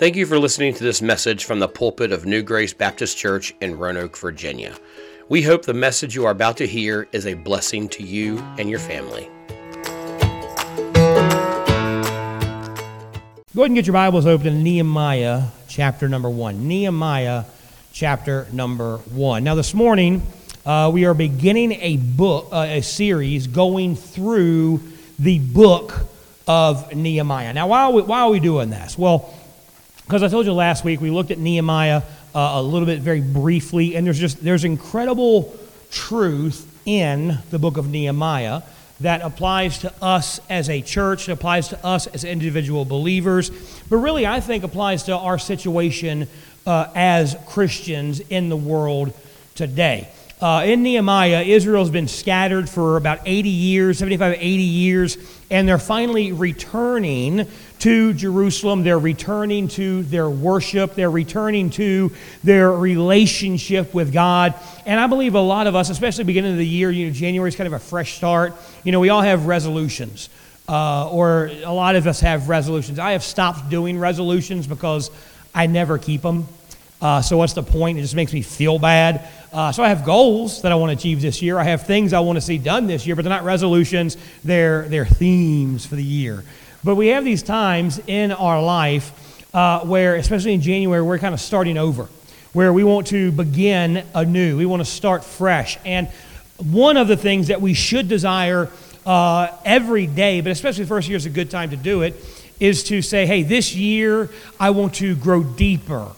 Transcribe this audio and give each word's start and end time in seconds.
Thank 0.00 0.16
you 0.16 0.24
for 0.24 0.38
listening 0.38 0.72
to 0.72 0.82
this 0.82 1.02
message 1.02 1.44
from 1.44 1.58
the 1.58 1.68
pulpit 1.68 2.10
of 2.10 2.24
New 2.24 2.42
Grace 2.42 2.72
Baptist 2.72 3.18
Church 3.18 3.54
in 3.60 3.76
Roanoke, 3.76 4.16
Virginia. 4.16 4.74
We 5.28 5.42
hope 5.42 5.66
the 5.66 5.74
message 5.74 6.14
you 6.14 6.24
are 6.24 6.30
about 6.30 6.56
to 6.56 6.66
hear 6.66 7.06
is 7.12 7.26
a 7.26 7.34
blessing 7.34 7.86
to 7.90 8.02
you 8.02 8.38
and 8.56 8.70
your 8.70 8.78
family. 8.78 9.28
Go 13.54 13.60
ahead 13.60 13.66
and 13.66 13.74
get 13.74 13.86
your 13.86 13.92
Bibles 13.92 14.24
open 14.24 14.46
to 14.46 14.52
Nehemiah 14.52 15.48
chapter 15.68 16.08
number 16.08 16.30
one. 16.30 16.66
Nehemiah 16.66 17.44
chapter 17.92 18.46
number 18.54 18.96
one. 19.12 19.44
Now, 19.44 19.54
this 19.54 19.74
morning, 19.74 20.22
uh, 20.64 20.90
we 20.90 21.04
are 21.04 21.12
beginning 21.12 21.72
a 21.72 21.98
book, 21.98 22.48
uh, 22.52 22.64
a 22.70 22.80
series 22.80 23.46
going 23.46 23.96
through 23.96 24.80
the 25.18 25.40
book 25.40 25.92
of 26.48 26.94
Nehemiah. 26.94 27.52
Now, 27.52 27.66
why 27.66 27.82
are 27.82 27.92
we, 27.92 28.00
why 28.00 28.20
are 28.20 28.30
we 28.30 28.40
doing 28.40 28.70
this? 28.70 28.96
Well, 28.96 29.34
because 30.10 30.24
I 30.24 30.28
told 30.28 30.44
you 30.44 30.52
last 30.52 30.82
week, 30.82 31.00
we 31.00 31.08
looked 31.08 31.30
at 31.30 31.38
Nehemiah 31.38 32.02
uh, 32.34 32.54
a 32.54 32.62
little 32.64 32.84
bit 32.84 32.98
very 32.98 33.20
briefly, 33.20 33.94
and 33.94 34.04
there's 34.04 34.18
just 34.18 34.42
there's 34.42 34.64
incredible 34.64 35.56
truth 35.92 36.66
in 36.84 37.38
the 37.50 37.60
book 37.60 37.76
of 37.76 37.88
Nehemiah 37.88 38.62
that 38.98 39.22
applies 39.22 39.78
to 39.78 39.94
us 40.02 40.40
as 40.50 40.68
a 40.68 40.82
church, 40.82 41.28
it 41.28 41.32
applies 41.32 41.68
to 41.68 41.86
us 41.86 42.08
as 42.08 42.24
individual 42.24 42.84
believers, 42.84 43.52
but 43.88 43.98
really 43.98 44.26
I 44.26 44.40
think 44.40 44.64
applies 44.64 45.04
to 45.04 45.16
our 45.16 45.38
situation 45.38 46.26
uh, 46.66 46.88
as 46.96 47.36
Christians 47.46 48.18
in 48.18 48.48
the 48.48 48.56
world 48.56 49.14
today. 49.54 50.08
Uh, 50.40 50.64
in 50.66 50.82
Nehemiah, 50.82 51.42
Israel's 51.42 51.90
been 51.90 52.08
scattered 52.08 52.68
for 52.68 52.96
about 52.96 53.20
80 53.26 53.48
years, 53.48 53.98
75, 53.98 54.38
80 54.40 54.44
years, 54.44 55.18
and 55.52 55.68
they're 55.68 55.78
finally 55.78 56.32
returning 56.32 57.46
to 57.80 58.14
Jerusalem. 58.14 58.82
They're 58.82 58.98
returning 58.98 59.68
to 59.68 60.02
their 60.04 60.28
worship. 60.30 60.94
They're 60.94 61.10
returning 61.10 61.70
to 61.70 62.12
their 62.44 62.72
relationship 62.72 63.92
with 63.92 64.12
God. 64.12 64.54
And 64.86 65.00
I 65.00 65.06
believe 65.06 65.34
a 65.34 65.40
lot 65.40 65.66
of 65.66 65.74
us, 65.74 65.90
especially 65.90 66.24
beginning 66.24 66.52
of 66.52 66.58
the 66.58 66.66
year, 66.66 66.90
you 66.90 67.06
know, 67.06 67.12
January 67.12 67.48
is 67.48 67.56
kind 67.56 67.66
of 67.66 67.72
a 67.72 67.78
fresh 67.78 68.14
start. 68.14 68.54
You 68.84 68.92
know, 68.92 69.00
we 69.00 69.08
all 69.08 69.22
have 69.22 69.46
resolutions, 69.46 70.28
uh, 70.68 71.10
or 71.10 71.50
a 71.64 71.72
lot 71.72 71.96
of 71.96 72.06
us 72.06 72.20
have 72.20 72.48
resolutions. 72.48 72.98
I 72.98 73.12
have 73.12 73.24
stopped 73.24 73.70
doing 73.70 73.98
resolutions 73.98 74.66
because 74.66 75.10
I 75.54 75.66
never 75.66 75.98
keep 75.98 76.22
them. 76.22 76.46
Uh, 77.02 77.22
so 77.22 77.38
what's 77.38 77.54
the 77.54 77.62
point? 77.62 77.98
It 77.98 78.02
just 78.02 78.14
makes 78.14 78.32
me 78.32 78.42
feel 78.42 78.78
bad. 78.78 79.26
Uh, 79.52 79.72
so 79.72 79.82
I 79.82 79.88
have 79.88 80.04
goals 80.04 80.62
that 80.62 80.70
I 80.70 80.74
want 80.74 80.90
to 80.90 80.96
achieve 80.98 81.22
this 81.22 81.40
year. 81.40 81.58
I 81.58 81.64
have 81.64 81.86
things 81.86 82.12
I 82.12 82.20
want 82.20 82.36
to 82.36 82.42
see 82.42 82.58
done 82.58 82.86
this 82.86 83.06
year, 83.06 83.16
but 83.16 83.22
they're 83.22 83.30
not 83.30 83.44
resolutions. 83.44 84.16
They're 84.44 84.86
they're 84.88 85.06
themes 85.06 85.86
for 85.86 85.96
the 85.96 86.04
year. 86.04 86.44
But 86.82 86.94
we 86.94 87.08
have 87.08 87.24
these 87.24 87.42
times 87.42 88.00
in 88.06 88.32
our 88.32 88.62
life 88.62 89.12
uh, 89.54 89.80
where, 89.80 90.14
especially 90.16 90.54
in 90.54 90.62
January, 90.62 91.02
we're 91.02 91.18
kind 91.18 91.34
of 91.34 91.40
starting 91.40 91.76
over, 91.76 92.08
where 92.52 92.72
we 92.72 92.84
want 92.84 93.08
to 93.08 93.30
begin 93.32 94.04
anew. 94.14 94.56
We 94.56 94.64
want 94.64 94.80
to 94.80 94.90
start 94.90 95.22
fresh. 95.22 95.78
And 95.84 96.08
one 96.56 96.96
of 96.96 97.08
the 97.08 97.16
things 97.16 97.48
that 97.48 97.60
we 97.60 97.74
should 97.74 98.08
desire 98.08 98.70
uh, 99.04 99.48
every 99.64 100.06
day, 100.06 100.40
but 100.40 100.52
especially 100.52 100.84
the 100.84 100.88
first 100.88 101.08
year 101.08 101.16
is 101.16 101.26
a 101.26 101.30
good 101.30 101.50
time 101.50 101.70
to 101.70 101.76
do 101.76 102.02
it, 102.02 102.14
is 102.60 102.84
to 102.84 103.02
say, 103.02 103.26
hey, 103.26 103.42
this 103.42 103.74
year 103.74 104.30
I 104.58 104.70
want 104.70 104.94
to 104.96 105.16
grow 105.16 105.42
deeper 105.42 106.08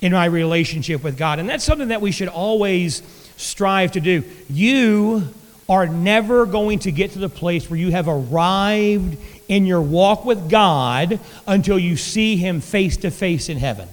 in 0.00 0.12
my 0.12 0.24
relationship 0.24 1.04
with 1.04 1.18
God. 1.18 1.38
And 1.38 1.48
that's 1.48 1.64
something 1.64 1.88
that 1.88 2.00
we 2.00 2.10
should 2.10 2.28
always 2.28 3.02
strive 3.36 3.92
to 3.92 4.00
do. 4.00 4.24
You 4.48 5.28
are 5.68 5.86
never 5.86 6.46
going 6.46 6.80
to 6.80 6.90
get 6.90 7.12
to 7.12 7.18
the 7.18 7.28
place 7.28 7.70
where 7.70 7.78
you 7.78 7.92
have 7.92 8.08
arrived 8.08 9.16
in 9.50 9.66
your 9.66 9.82
walk 9.82 10.24
with 10.24 10.48
God 10.48 11.18
until 11.44 11.76
you 11.76 11.96
see 11.96 12.36
Him 12.36 12.60
face 12.60 12.96
to 12.98 13.10
face 13.10 13.48
in 13.48 13.58
heaven. 13.58 13.88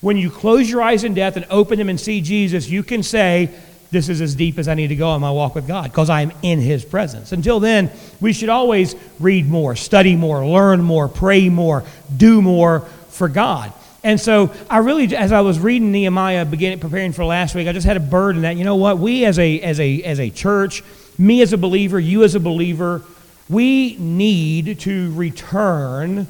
When 0.00 0.16
you 0.16 0.28
close 0.28 0.68
your 0.68 0.82
eyes 0.82 1.04
in 1.04 1.14
death 1.14 1.36
and 1.36 1.46
open 1.50 1.78
them 1.78 1.88
and 1.88 1.98
see 1.98 2.20
Jesus, 2.20 2.68
you 2.68 2.82
can 2.82 3.04
say, 3.04 3.48
This 3.92 4.08
is 4.08 4.20
as 4.20 4.34
deep 4.34 4.58
as 4.58 4.66
I 4.66 4.74
need 4.74 4.88
to 4.88 4.96
go 4.96 5.14
in 5.14 5.20
my 5.20 5.30
walk 5.30 5.54
with 5.54 5.68
God 5.68 5.84
because 5.84 6.10
I'm 6.10 6.32
in 6.42 6.60
His 6.60 6.84
presence. 6.84 7.30
Until 7.30 7.60
then, 7.60 7.92
we 8.20 8.32
should 8.32 8.48
always 8.48 8.96
read 9.20 9.46
more, 9.46 9.76
study 9.76 10.16
more, 10.16 10.44
learn 10.44 10.82
more, 10.82 11.06
pray 11.08 11.48
more, 11.48 11.84
do 12.14 12.42
more 12.42 12.80
for 13.10 13.28
God. 13.28 13.72
And 14.02 14.20
so 14.20 14.52
I 14.68 14.78
really, 14.78 15.14
as 15.14 15.30
I 15.30 15.42
was 15.42 15.60
reading 15.60 15.92
Nehemiah, 15.92 16.44
beginning 16.44 16.80
preparing 16.80 17.12
for 17.12 17.24
last 17.24 17.54
week, 17.54 17.68
I 17.68 17.72
just 17.72 17.86
had 17.86 17.96
a 17.96 18.00
burden 18.00 18.42
that 18.42 18.56
you 18.56 18.64
know 18.64 18.74
what 18.74 18.98
we 18.98 19.24
as 19.26 19.38
a 19.38 19.60
as 19.60 19.78
a 19.78 20.02
as 20.02 20.18
a 20.18 20.28
church, 20.28 20.82
me 21.18 21.40
as 21.40 21.52
a 21.52 21.56
believer, 21.56 22.00
you 22.00 22.24
as 22.24 22.34
a 22.34 22.40
believer, 22.40 23.02
we 23.52 23.96
need 23.96 24.80
to 24.80 25.12
return 25.14 26.26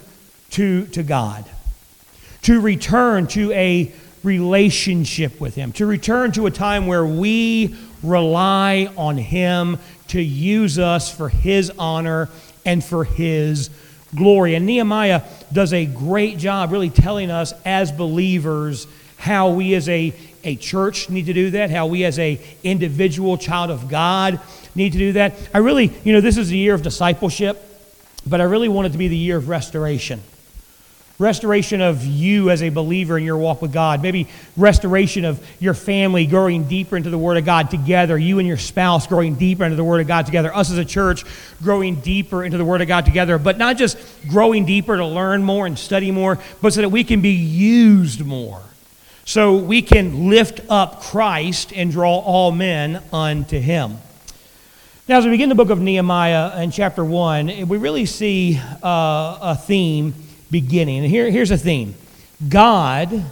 to 0.51 0.87
to 0.87 1.03
God, 1.03 1.45
to 2.43 2.61
return 2.61 3.27
to 3.29 3.53
a 3.53 3.93
relationship 4.23 5.41
with 5.41 5.55
Him, 5.55 5.73
to 5.73 5.87
return 5.87 6.33
to 6.33 6.47
a 6.47 6.51
time 6.51 6.87
where 6.87 7.07
we 7.07 7.77
rely 8.03 8.93
on 8.97 9.17
Him 9.17 9.79
to 10.09 10.21
use 10.21 10.79
us 10.79 11.15
for 11.15 11.29
His 11.29 11.71
honor 11.79 12.29
and 12.65 12.85
for 12.85 13.05
His 13.05 13.71
glory. 14.15 14.55
And 14.55 14.67
Nehemiah 14.67 15.23
does 15.53 15.73
a 15.73 15.87
great 15.87 16.39
job 16.39 16.73
really 16.73 16.91
telling 16.91 17.31
us 17.31 17.55
as 17.65 17.93
believers 17.93 18.87
how 19.17 19.51
we 19.51 19.75
as 19.75 19.89
a, 19.89 20.13
a 20.43 20.57
church 20.57 21.09
need 21.09 21.27
to 21.27 21.33
do 21.33 21.51
that, 21.53 21.71
how 21.71 21.87
we 21.87 22.05
as 22.05 22.19
a 22.19 22.41
individual 22.65 23.39
child 23.39 23.71
of 23.71 23.89
God 23.89 24.41
need 24.75 24.93
to 24.93 24.99
do 24.99 25.13
that. 25.13 25.35
I 25.53 25.59
really, 25.59 25.93
you 26.05 26.13
know, 26.13 26.21
this 26.21 26.37
is 26.37 26.49
the 26.49 26.59
year 26.59 26.75
of 26.75 26.83
discipleship, 26.83 27.63
but 28.27 28.41
I 28.41 28.45
really 28.45 28.69
want 28.69 28.87
it 28.87 28.91
to 28.91 28.99
be 28.99 29.09
the 29.09 29.17
year 29.17 29.37
of 29.37 29.49
restoration 29.49 30.23
restoration 31.23 31.81
of 31.81 32.05
you 32.05 32.51
as 32.51 32.63
a 32.63 32.69
believer 32.69 33.17
in 33.17 33.25
your 33.25 33.37
walk 33.37 33.63
with 33.63 33.73
God, 33.73 34.03
maybe 34.03 34.29
restoration 34.57 35.25
of 35.25 35.45
your 35.61 35.73
family 35.73 36.27
growing 36.27 36.65
deeper 36.65 36.97
into 36.97 37.11
the 37.11 37.19
Word 37.19 37.37
of 37.37 37.45
God 37.45 37.71
together, 37.71 38.19
you 38.19 38.39
and 38.41 38.49
your 38.49 38.57
spouse 38.57 39.07
growing 39.07 39.37
deeper 39.37 39.65
into 39.65 39.77
the 39.77 39.85
Word 39.85 40.01
of 40.01 40.09
God 40.09 40.27
together, 40.27 40.55
us 40.55 40.71
as 40.71 40.79
a 40.79 40.85
church 40.85 41.25
growing 41.63 41.97
deeper 41.97 42.45
into 42.45 42.59
the 42.59 42.65
Word 42.65 42.81
of 42.81 42.89
God 42.89 43.05
together, 43.05 43.39
but 43.39 43.57
not 43.57 43.79
just 43.79 43.97
growing 44.29 44.67
deeper 44.67 44.97
to 44.97 45.07
learn 45.07 45.43
more 45.45 45.65
and 45.67 45.79
study 45.79 46.11
more, 46.11 46.39
but 46.61 46.73
so 46.73 46.81
that 46.81 46.89
we 46.89 47.05
can 47.05 47.21
be 47.21 47.31
used 47.31 48.25
more. 48.25 48.61
So 49.25 49.57
we 49.57 49.83
can 49.83 50.29
lift 50.29 50.61
up 50.69 51.03
Christ 51.03 51.73
and 51.73 51.93
draw 51.93 52.19
all 52.19 52.51
men 52.51 53.01
unto 53.13 53.61
Him. 53.61 53.99
Now, 55.13 55.19
as 55.19 55.27
we 55.27 55.33
begin 55.33 55.51
the 55.51 55.55
book 55.55 55.69
of 55.69 55.79
Nehemiah 55.79 56.63
in 56.63 56.71
chapter 56.71 57.05
1, 57.05 57.69
we 57.69 57.77
really 57.77 58.07
see 58.07 58.59
uh, 58.83 59.39
a 59.43 59.55
theme 59.63 60.15
beginning. 60.51 61.01
And 61.01 61.07
here, 61.07 61.31
here's 61.31 61.51
a 61.51 61.59
theme 61.59 61.97
God 62.49 63.23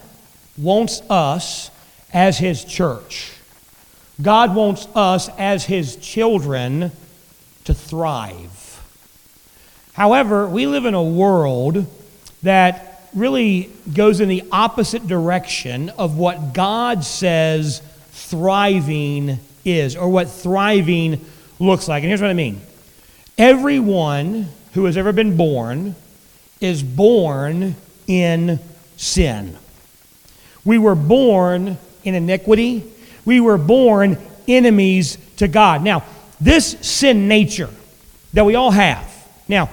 wants 0.59 1.01
us 1.09 1.71
as 2.13 2.37
His 2.37 2.67
church, 2.67 3.33
God 4.21 4.55
wants 4.55 4.89
us 4.95 5.31
as 5.39 5.65
His 5.65 5.97
children 5.97 6.93
to 7.65 7.73
thrive. 7.73 8.87
However, 9.95 10.47
we 10.47 10.67
live 10.67 10.85
in 10.85 10.93
a 10.93 11.03
world 11.03 11.87
that 12.43 13.09
really 13.15 13.71
goes 13.91 14.21
in 14.21 14.29
the 14.29 14.45
opposite 14.53 15.09
direction 15.09 15.89
of 15.89 16.19
what 16.19 16.53
God 16.53 17.05
says 17.05 17.81
thriving 18.11 19.39
is, 19.65 19.97
or 19.97 20.11
what 20.11 20.29
thriving 20.29 21.25
looks 21.61 21.87
like. 21.87 22.03
And 22.03 22.09
here's 22.09 22.21
what 22.21 22.31
I 22.31 22.35
mean 22.35 22.61
everyone 23.39 24.49
who 24.73 24.87
has 24.87 24.97
ever 24.97 25.13
been 25.13 25.37
born 25.37 25.95
is 26.61 26.83
born 26.83 27.77
in 28.07 28.59
sin. 28.97 29.57
We 30.65 30.79
were 30.79 30.95
born 30.95 31.79
in 32.05 32.15
iniquity. 32.15 32.85
We 33.25 33.41
were 33.41 33.59
born 33.59 34.19
enemies 34.49 35.17
to 35.37 35.49
God. 35.49 35.83
Now, 35.83 36.05
this 36.41 36.77
sin 36.81 37.29
nature 37.29 37.71
that 38.33 38.45
we 38.45 38.55
all 38.55 38.71
have. 38.71 39.07
Now, 39.49 39.71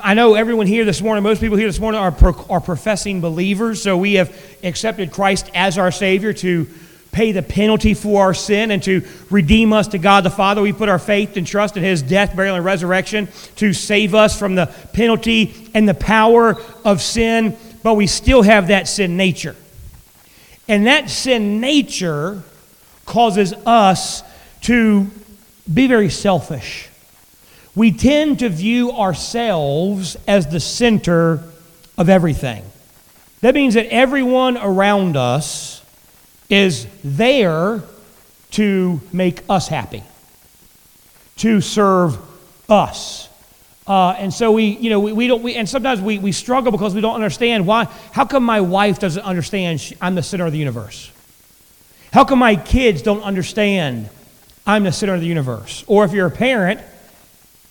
I 0.00 0.14
know 0.14 0.34
everyone 0.34 0.66
here 0.66 0.84
this 0.84 1.02
morning, 1.02 1.24
most 1.24 1.40
people 1.40 1.56
here 1.56 1.66
this 1.66 1.80
morning 1.80 2.00
are, 2.00 2.12
pro, 2.12 2.32
are 2.48 2.60
professing 2.60 3.20
believers, 3.20 3.82
so 3.82 3.96
we 3.96 4.14
have 4.14 4.34
accepted 4.62 5.10
Christ 5.10 5.50
as 5.54 5.78
our 5.78 5.90
Savior 5.90 6.32
to 6.34 6.68
pay 7.12 7.32
the 7.32 7.42
penalty 7.42 7.94
for 7.94 8.22
our 8.22 8.34
sin 8.34 8.70
and 8.70 8.82
to 8.84 9.02
redeem 9.30 9.72
us 9.72 9.88
to 9.88 9.98
God 9.98 10.24
the 10.24 10.30
Father. 10.30 10.62
We 10.62 10.72
put 10.72 10.88
our 10.88 10.98
faith 10.98 11.36
and 11.36 11.46
trust 11.46 11.76
in 11.76 11.82
His 11.82 12.02
death, 12.02 12.36
burial, 12.36 12.56
and 12.56 12.64
resurrection 12.64 13.28
to 13.56 13.72
save 13.72 14.14
us 14.14 14.38
from 14.38 14.54
the 14.54 14.66
penalty 14.92 15.70
and 15.74 15.88
the 15.88 15.94
power 15.94 16.56
of 16.84 17.00
sin, 17.00 17.56
but 17.82 17.94
we 17.94 18.06
still 18.06 18.42
have 18.42 18.68
that 18.68 18.88
sin 18.88 19.16
nature. 19.16 19.56
And 20.68 20.86
that 20.86 21.10
sin 21.10 21.60
nature 21.60 22.42
causes 23.06 23.52
us 23.66 24.22
to 24.62 25.10
be 25.72 25.88
very 25.88 26.10
selfish. 26.10 26.88
We 27.74 27.92
tend 27.92 28.40
to 28.40 28.48
view 28.48 28.92
ourselves 28.92 30.16
as 30.28 30.46
the 30.48 30.60
center 30.60 31.42
of 31.96 32.08
everything. 32.08 32.64
That 33.40 33.54
means 33.54 33.74
that 33.74 33.86
everyone 33.86 34.56
around 34.56 35.16
us 35.16 35.79
is 36.50 36.86
there 37.04 37.82
to 38.50 39.00
make 39.12 39.42
us 39.48 39.68
happy, 39.68 40.02
to 41.36 41.60
serve 41.60 42.18
us. 42.68 43.28
Uh, 43.86 44.10
and 44.18 44.34
so 44.34 44.52
we, 44.52 44.66
you 44.66 44.90
know, 44.90 45.00
we, 45.00 45.12
we 45.12 45.26
don't, 45.26 45.42
we, 45.42 45.54
and 45.54 45.68
sometimes 45.68 46.00
we, 46.00 46.18
we 46.18 46.32
struggle 46.32 46.70
because 46.70 46.94
we 46.94 47.00
don't 47.00 47.14
understand 47.14 47.66
why. 47.66 47.84
How 48.12 48.24
come 48.24 48.44
my 48.44 48.60
wife 48.60 48.98
doesn't 48.98 49.22
understand 49.22 49.80
she, 49.80 49.96
I'm 50.00 50.14
the 50.14 50.22
center 50.22 50.46
of 50.46 50.52
the 50.52 50.58
universe? 50.58 51.10
How 52.12 52.24
come 52.24 52.40
my 52.40 52.56
kids 52.56 53.02
don't 53.02 53.22
understand 53.22 54.10
I'm 54.66 54.84
the 54.84 54.92
center 54.92 55.14
of 55.14 55.20
the 55.20 55.26
universe? 55.26 55.84
Or 55.86 56.04
if 56.04 56.12
you're 56.12 56.26
a 56.26 56.30
parent, 56.30 56.80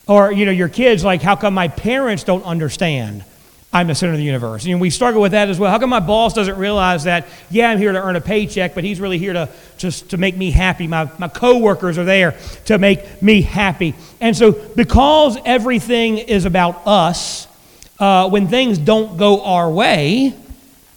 or, 0.07 0.31
you 0.31 0.45
know, 0.45 0.51
your 0.51 0.69
kids, 0.69 1.03
like, 1.03 1.21
how 1.21 1.35
come 1.35 1.53
my 1.53 1.67
parents 1.67 2.23
don't 2.23 2.43
understand 2.43 3.23
I'm 3.71 3.87
the 3.87 3.93
center 3.93 4.13
of 4.13 4.17
the 4.17 4.23
universe. 4.23 4.65
And 4.65 4.81
we 4.81 4.89
struggle 4.89 5.21
with 5.21 5.33
that 5.33 5.47
as 5.47 5.59
well. 5.59 5.69
How 5.69 5.77
come 5.77 5.91
my 5.91 5.99
boss 5.99 6.33
doesn't 6.33 6.57
realize 6.57 7.03
that, 7.03 7.27
yeah, 7.51 7.69
I'm 7.69 7.77
here 7.77 7.91
to 7.91 8.01
earn 8.01 8.15
a 8.15 8.21
paycheck, 8.21 8.73
but 8.73 8.83
he's 8.83 8.99
really 8.99 9.19
here 9.19 9.33
to 9.33 9.49
just 9.77 10.09
to 10.09 10.17
make 10.17 10.35
me 10.35 10.49
happy. 10.49 10.87
My, 10.87 11.09
my 11.19 11.27
coworkers 11.27 11.99
are 11.99 12.03
there 12.03 12.35
to 12.65 12.79
make 12.79 13.21
me 13.21 13.43
happy. 13.43 13.93
And 14.19 14.35
so 14.35 14.51
because 14.51 15.37
everything 15.45 16.17
is 16.17 16.45
about 16.45 16.81
us, 16.87 17.47
uh, 17.99 18.27
when 18.29 18.47
things 18.47 18.79
don't 18.79 19.17
go 19.17 19.43
our 19.43 19.69
way, 19.69 20.33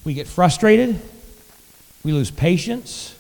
we 0.04 0.14
get 0.14 0.26
frustrated, 0.26 0.98
we 2.02 2.12
lose 2.12 2.30
patience, 2.30 3.14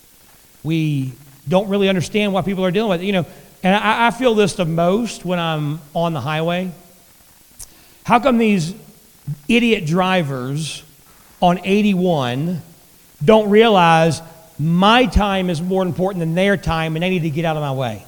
we 0.62 1.12
don't 1.46 1.68
really 1.68 1.90
understand 1.90 2.32
what 2.32 2.46
people 2.46 2.64
are 2.64 2.70
dealing 2.70 2.90
with. 2.90 3.02
You 3.02 3.12
know, 3.12 3.26
and 3.62 3.74
I, 3.74 4.06
I 4.06 4.10
feel 4.12 4.34
this 4.34 4.54
the 4.54 4.64
most 4.64 5.26
when 5.26 5.38
I'm 5.38 5.80
on 5.94 6.14
the 6.14 6.20
highway. 6.20 6.70
How 8.04 8.18
come 8.18 8.38
these 8.38 8.74
idiot 9.48 9.86
drivers 9.86 10.82
on 11.40 11.60
81 11.64 12.62
don't 13.24 13.50
realize 13.50 14.20
my 14.58 15.06
time 15.06 15.50
is 15.50 15.60
more 15.60 15.82
important 15.82 16.20
than 16.20 16.34
their 16.34 16.56
time 16.56 16.96
and 16.96 17.02
they 17.02 17.10
need 17.10 17.22
to 17.22 17.30
get 17.30 17.44
out 17.44 17.56
of 17.56 17.62
my 17.62 17.72
way. 17.72 18.04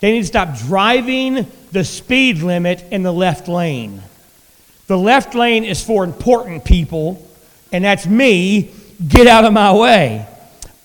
They 0.00 0.12
need 0.12 0.20
to 0.20 0.26
stop 0.26 0.56
driving 0.58 1.46
the 1.70 1.84
speed 1.84 2.38
limit 2.38 2.84
in 2.90 3.02
the 3.02 3.12
left 3.12 3.48
lane. 3.48 4.02
The 4.88 4.98
left 4.98 5.34
lane 5.34 5.64
is 5.64 5.82
for 5.82 6.02
important 6.04 6.64
people, 6.64 7.26
and 7.70 7.84
that's 7.84 8.04
me. 8.04 8.72
Get 9.06 9.26
out 9.26 9.44
of 9.44 9.52
my 9.52 9.72
way. 9.72 10.26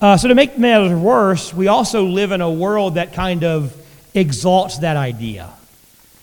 Uh, 0.00 0.16
so, 0.16 0.28
to 0.28 0.34
make 0.36 0.56
matters 0.56 0.96
worse, 0.96 1.52
we 1.52 1.66
also 1.66 2.04
live 2.04 2.30
in 2.30 2.40
a 2.40 2.50
world 2.50 2.94
that 2.94 3.12
kind 3.12 3.42
of 3.42 3.74
exalts 4.14 4.78
that 4.78 4.96
idea 4.96 5.50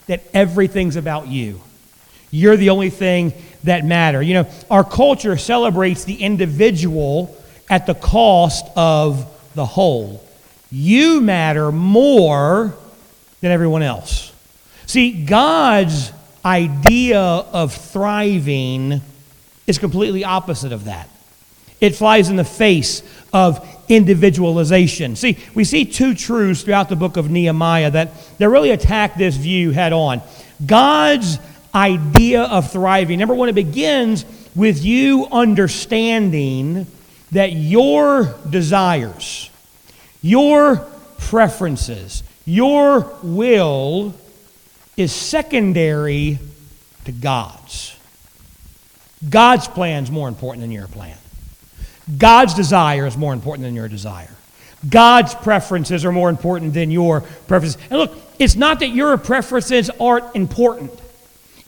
that 0.08 0.24
everything's 0.34 0.96
about 0.96 1.28
you. 1.28 1.62
You're 2.36 2.58
the 2.58 2.70
only 2.72 2.90
thing 2.90 3.34
that 3.64 3.86
matter. 3.86 4.22
You 4.22 4.34
know, 4.36 4.50
our 4.70 4.84
culture 4.84 5.38
celebrates 5.38 6.04
the 6.04 6.16
individual 6.16 7.36
at 7.70 7.86
the 7.86 7.96
cost 7.96 8.66
of 8.76 9.26
the 9.56 9.66
whole. 9.66 10.22
You 10.70 11.22
matter 11.22 11.72
more 11.72 12.76
than 13.40 13.52
everyone 13.52 13.84
else. 13.84 14.34
See, 14.86 15.24
God's 15.24 16.12
idea 16.44 17.20
of 17.20 17.74
thriving 17.74 19.02
is 19.66 19.78
completely 19.78 20.26
opposite 20.26 20.74
of 20.74 20.86
that. 20.86 21.10
It 21.80 21.96
flies 21.96 22.30
in 22.30 22.36
the 22.36 22.44
face 22.44 23.02
of 23.32 23.66
individualization. 23.88 25.16
See, 25.16 25.38
we 25.54 25.64
see 25.64 25.86
two 25.86 26.14
truths 26.16 26.64
throughout 26.64 26.90
the 26.90 26.96
book 26.96 27.16
of 27.16 27.30
Nehemiah 27.30 27.92
that, 27.92 28.12
that 28.40 28.50
really 28.50 28.72
attack 28.72 29.16
this 29.16 29.36
view 29.38 29.72
head 29.72 29.94
on. 29.94 30.22
God's 30.66 31.38
idea 31.76 32.44
of 32.44 32.72
thriving. 32.72 33.20
Number 33.20 33.36
one, 33.36 33.50
it 33.50 33.56
begins 33.56 34.26
with 34.56 34.84
you 34.84 35.28
understanding 35.32 36.88
that 37.32 37.52
your 37.52 38.36
desires, 38.50 39.50
your 40.22 40.78
preferences, 41.18 42.24
your 42.46 43.18
will 43.22 44.16
is 44.96 45.12
secondary 45.12 46.40
to 47.04 47.12
God's. 47.12 47.98
God's 49.30 49.68
plan 49.68 50.04
is 50.04 50.12
more 50.12 50.28
important 50.28 50.62
than 50.62 50.72
your 50.72 50.88
plan. 50.88 51.18
God's 52.18 52.54
desire 52.54 53.06
is 53.06 53.18
more 53.18 53.34
important 53.34 53.66
than 53.66 53.76
your 53.76 53.88
desire. 53.88 54.30
God's 54.88 55.34
preferences 55.34 56.06
are 56.06 56.12
more 56.12 56.30
important 56.30 56.74
than 56.74 56.92
your 56.92 57.22
preferences. 57.48 57.82
And 57.90 58.00
look, 58.00 58.16
it's 58.38 58.56
not 58.56 58.80
that 58.80 58.90
your 58.90 59.18
preferences 59.18 59.90
aren't 60.00 60.36
important. 60.36 60.92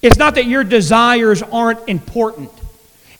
It's 0.02 0.18
not 0.18 0.36
that 0.36 0.46
your 0.46 0.64
desires 0.64 1.42
aren't 1.42 1.88
important. 1.90 2.52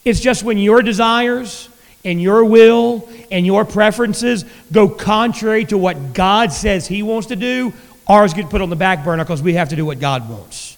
It's 0.06 0.20
just 0.20 0.44
when 0.44 0.58
your 0.58 0.82
desires 0.82 1.70
and 2.06 2.22
your 2.22 2.46
will 2.46 3.10
and 3.32 3.46
your 3.46 3.66
preferences 3.66 4.46
go 4.72 4.88
contrary 4.88 5.66
to 5.66 5.78
what 5.78 6.14
God 6.14 6.54
says 6.54 6.88
He 6.88 7.04
wants 7.04 7.28
to 7.28 7.36
do, 7.36 7.74
ours 8.08 8.34
get 8.34 8.50
put 8.50 8.62
on 8.62 8.70
the 8.70 8.76
back 8.76 9.04
burner 9.04 9.24
because 9.24 9.42
we 9.42 9.54
have 9.54 9.70
to 9.70 9.76
do 9.76 9.86
what 9.86 10.00
God 10.00 10.30
wants. 10.30 10.78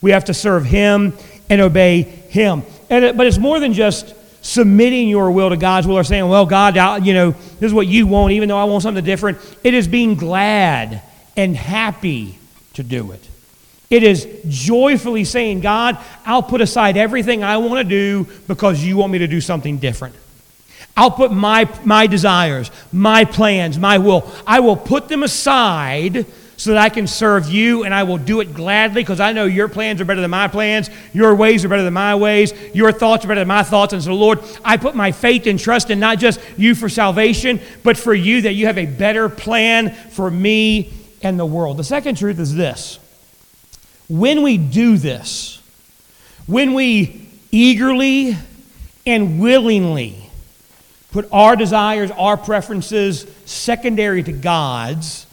We 0.00 0.10
have 0.10 0.24
to 0.26 0.34
serve 0.34 0.64
Him 0.64 1.14
and 1.48 1.60
obey 1.60 2.02
Him. 2.02 2.62
And 2.90 3.04
it, 3.04 3.16
but 3.16 3.26
it's 3.26 3.38
more 3.38 3.60
than 3.60 3.72
just 3.72 4.14
submitting 4.44 5.08
your 5.08 5.30
will 5.30 5.50
to 5.50 5.56
God's 5.56 5.86
will 5.86 5.98
or 5.98 6.04
saying, 6.04 6.28
well, 6.28 6.46
God, 6.46 6.76
I, 6.78 6.98
you 6.98 7.14
know, 7.14 7.30
this 7.32 7.68
is 7.68 7.74
what 7.74 7.86
you 7.86 8.06
want, 8.06 8.32
even 8.32 8.48
though 8.48 8.58
I 8.58 8.64
want 8.64 8.82
something 8.82 9.04
different. 9.04 9.38
It 9.64 9.74
is 9.74 9.88
being 9.88 10.14
glad 10.14 11.02
and 11.36 11.56
happy 11.56 12.38
to 12.74 12.82
do 12.82 13.12
it. 13.12 13.28
It 13.88 14.02
is 14.02 14.26
joyfully 14.48 15.24
saying, 15.24 15.60
God, 15.60 15.98
I'll 16.24 16.42
put 16.42 16.60
aside 16.60 16.96
everything 16.96 17.44
I 17.44 17.58
want 17.58 17.78
to 17.78 17.84
do 17.84 18.26
because 18.48 18.82
you 18.82 18.96
want 18.96 19.12
me 19.12 19.18
to 19.18 19.28
do 19.28 19.40
something 19.40 19.78
different. 19.78 20.14
I'll 20.96 21.10
put 21.10 21.30
my, 21.30 21.68
my 21.84 22.06
desires, 22.06 22.70
my 22.90 23.24
plans, 23.24 23.78
my 23.78 23.98
will, 23.98 24.30
I 24.46 24.60
will 24.60 24.76
put 24.76 25.08
them 25.08 25.22
aside 25.22 26.26
so 26.56 26.70
that 26.70 26.78
I 26.78 26.88
can 26.88 27.06
serve 27.06 27.50
you 27.50 27.84
and 27.84 27.94
I 27.94 28.04
will 28.04 28.16
do 28.16 28.40
it 28.40 28.54
gladly 28.54 29.02
because 29.02 29.20
I 29.20 29.32
know 29.32 29.44
your 29.44 29.68
plans 29.68 30.00
are 30.00 30.06
better 30.06 30.22
than 30.22 30.30
my 30.30 30.48
plans, 30.48 30.88
your 31.12 31.34
ways 31.34 31.64
are 31.64 31.68
better 31.68 31.82
than 31.82 31.92
my 31.92 32.14
ways, 32.14 32.54
your 32.74 32.92
thoughts 32.92 33.24
are 33.24 33.28
better 33.28 33.42
than 33.42 33.48
my 33.48 33.62
thoughts. 33.62 33.92
And 33.92 34.02
so, 34.02 34.14
Lord, 34.14 34.40
I 34.64 34.78
put 34.78 34.94
my 34.94 35.12
faith 35.12 35.46
and 35.46 35.60
trust 35.60 35.90
in 35.90 36.00
not 36.00 36.18
just 36.18 36.40
you 36.56 36.74
for 36.74 36.88
salvation, 36.88 37.60
but 37.82 37.98
for 37.98 38.14
you 38.14 38.40
that 38.42 38.54
you 38.54 38.66
have 38.66 38.78
a 38.78 38.86
better 38.86 39.28
plan 39.28 39.90
for 39.90 40.30
me 40.30 40.94
and 41.22 41.38
the 41.38 41.46
world. 41.46 41.76
The 41.76 41.84
second 41.84 42.16
truth 42.16 42.38
is 42.38 42.54
this 42.54 42.98
when 44.08 44.42
we 44.42 44.56
do 44.56 44.96
this, 44.96 45.60
when 46.46 46.74
we 46.74 47.28
eagerly 47.50 48.36
and 49.06 49.40
willingly 49.40 50.30
put 51.10 51.28
our 51.32 51.56
desires, 51.56 52.10
our 52.12 52.36
preferences 52.36 53.26
secondary 53.44 54.22
to 54.22 54.32
God's, 54.32 55.26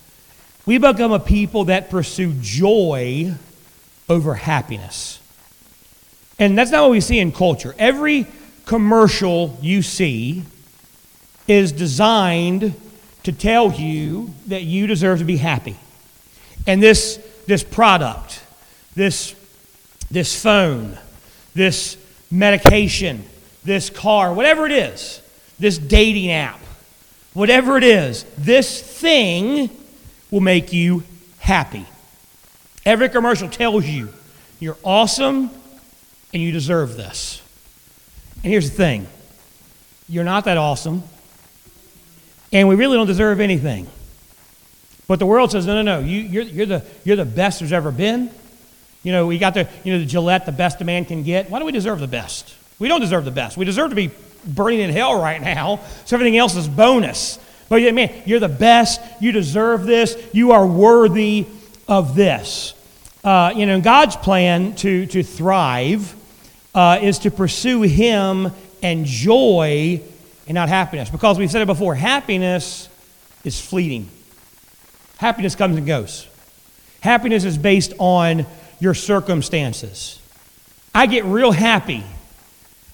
we 0.66 0.78
become 0.78 1.12
a 1.12 1.20
people 1.20 1.66
that 1.66 1.90
pursue 1.90 2.34
joy 2.40 3.34
over 4.08 4.34
happiness. 4.34 5.20
And 6.40 6.58
that's 6.58 6.72
not 6.72 6.84
what 6.84 6.92
we 6.92 7.02
see 7.02 7.20
in 7.20 7.32
culture. 7.32 7.76
Every 7.78 8.28
commercial 8.66 9.58
you 9.62 9.82
see 9.82 10.44
is 11.48 11.72
designed 11.72 12.74
to 13.24 13.32
tell 13.32 13.72
you 13.74 14.34
that 14.48 14.64
you 14.64 14.88
deserve 14.88 15.20
to 15.20 15.26
be 15.26 15.38
happy. 15.38 15.76
And 16.66 16.82
this, 16.82 17.20
this 17.46 17.64
product, 17.64 18.43
this, 18.96 19.36
this 20.12 20.42
phone, 20.42 20.98
this 21.54 21.98
medication, 22.30 23.24
this 23.64 23.90
car, 23.90 24.34
whatever 24.34 24.66
it 24.66 24.72
is, 24.72 25.22
this 25.60 25.78
dating 25.78 26.32
app, 26.32 26.60
whatever 27.34 27.78
it 27.78 27.84
is, 27.84 28.24
this 28.38 28.82
thing 28.82 29.70
will 30.32 30.42
make 30.42 30.74
you 30.74 31.04
happy. 31.40 31.86
Every 32.86 33.10
commercial 33.10 33.50
tells 33.50 33.86
you 33.86 34.10
you're 34.60 34.78
awesome 34.84 35.50
and 36.34 36.42
you 36.42 36.52
deserve 36.52 36.98
this. 36.98 37.42
And 38.44 38.52
here's 38.52 38.70
the 38.70 38.76
thing 38.76 39.08
you're 40.10 40.24
not 40.24 40.46
that 40.46 40.58
awesome, 40.58 41.04
and 42.52 42.68
we 42.68 42.76
really 42.76 42.98
don't 42.98 43.08
deserve 43.08 43.40
anything. 43.40 43.88
But 45.08 45.20
the 45.20 45.26
world 45.26 45.52
says, 45.52 45.66
no, 45.66 45.82
no, 45.82 46.00
no, 46.00 46.06
you, 46.06 46.20
you're, 46.20 46.44
you're, 46.44 46.66
the, 46.66 46.86
you're 47.04 47.16
the 47.16 47.26
best 47.26 47.60
there's 47.60 47.74
ever 47.74 47.92
been. 47.92 48.32
You 49.04 49.12
know, 49.12 49.28
we 49.28 49.38
got 49.38 49.54
the, 49.54 49.68
you 49.84 49.94
know, 49.94 50.00
the 50.00 50.06
Gillette, 50.06 50.46
the 50.46 50.52
best 50.52 50.82
a 50.82 50.86
man 50.86 51.06
can 51.06 51.24
get. 51.24 51.50
Why 51.50 51.60
do 51.60 51.66
we 51.66 51.72
deserve 51.72 52.00
the 52.00 52.08
best? 52.08 52.56
We 52.80 52.88
don't 52.88 53.02
deserve 53.02 53.26
the 53.26 53.32
best. 53.32 53.58
We 53.58 53.66
deserve 53.66 53.90
to 53.90 53.96
be 53.96 54.12
burning 54.46 54.80
in 54.80 54.90
hell 54.90 55.22
right 55.22 55.42
now, 55.42 55.82
so 56.06 56.16
everything 56.16 56.38
else 56.38 56.56
is 56.56 56.68
bonus. 56.68 57.38
But 57.70 57.94
man, 57.94 58.24
you're 58.26 58.40
the 58.40 58.50
best. 58.50 59.02
You 59.20 59.32
deserve 59.32 59.84
this. 59.86 60.18
You 60.32 60.52
are 60.52 60.66
worthy 60.66 61.48
of 61.88 62.16
this. 62.16 62.74
Uh, 63.24 63.54
you 63.56 63.66
know, 63.66 63.80
God's 63.80 64.16
plan 64.16 64.76
to, 64.76 65.06
to 65.08 65.24
thrive 65.24 66.16
uh, 66.76 67.00
is 67.02 67.20
to 67.20 67.32
pursue 67.32 67.82
Him 67.82 68.52
and 68.82 69.06
joy 69.06 70.02
and 70.46 70.56
not 70.56 70.70
happiness. 70.70 71.10
Because 71.10 71.38
we've 71.38 71.50
said 71.50 71.62
it 71.62 71.68
before 71.68 71.96
happiness 71.96 72.90
is 73.44 73.60
fleeting, 73.60 74.10
happiness 75.18 75.56
comes 75.56 75.78
and 75.78 75.88
goes. 75.88 76.28
Happiness 77.02 77.44
is 77.44 77.58
based 77.58 77.94
on 77.98 78.46
your 78.84 78.94
circumstances. 78.94 80.20
I 80.94 81.06
get 81.06 81.24
real 81.24 81.54
happy 81.54 82.04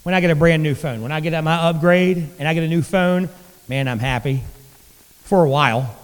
when 0.03 0.13
I 0.13 0.22
get 0.22 0.29
a 0.29 0.36
brand 0.36 0.62
new 0.62 0.75
phone. 0.75 1.01
When 1.01 1.12
I 1.12 1.19
get 1.19 1.43
my 1.43 1.55
upgrade 1.55 2.29
and 2.38 2.48
I 2.48 2.53
get 2.53 2.62
a 2.62 2.67
new 2.67 2.84
phone, 2.84 3.27
man, 3.67 3.88
I'm 3.88 3.98
happy 3.98 4.43
for 5.24 5.43
a 5.43 5.50
while. 5.50 5.98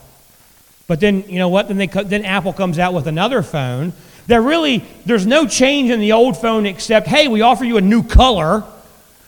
But 0.87 0.99
then, 0.99 1.29
you 1.29 1.37
know 1.37 1.49
what? 1.49 1.67
Then, 1.67 1.77
they, 1.77 1.85
then 1.85 2.25
Apple 2.25 2.51
comes 2.51 2.79
out 2.79 2.95
with 2.95 3.05
another 3.05 3.43
phone 3.43 3.93
That 4.25 4.41
really, 4.41 4.83
there's 5.05 5.27
no 5.27 5.45
change 5.45 5.91
in 5.91 5.99
the 5.99 6.13
old 6.13 6.35
phone 6.35 6.65
except, 6.65 7.05
hey, 7.05 7.27
we 7.27 7.41
offer 7.41 7.63
you 7.63 7.77
a 7.77 7.81
new 7.81 8.01
color, 8.01 8.63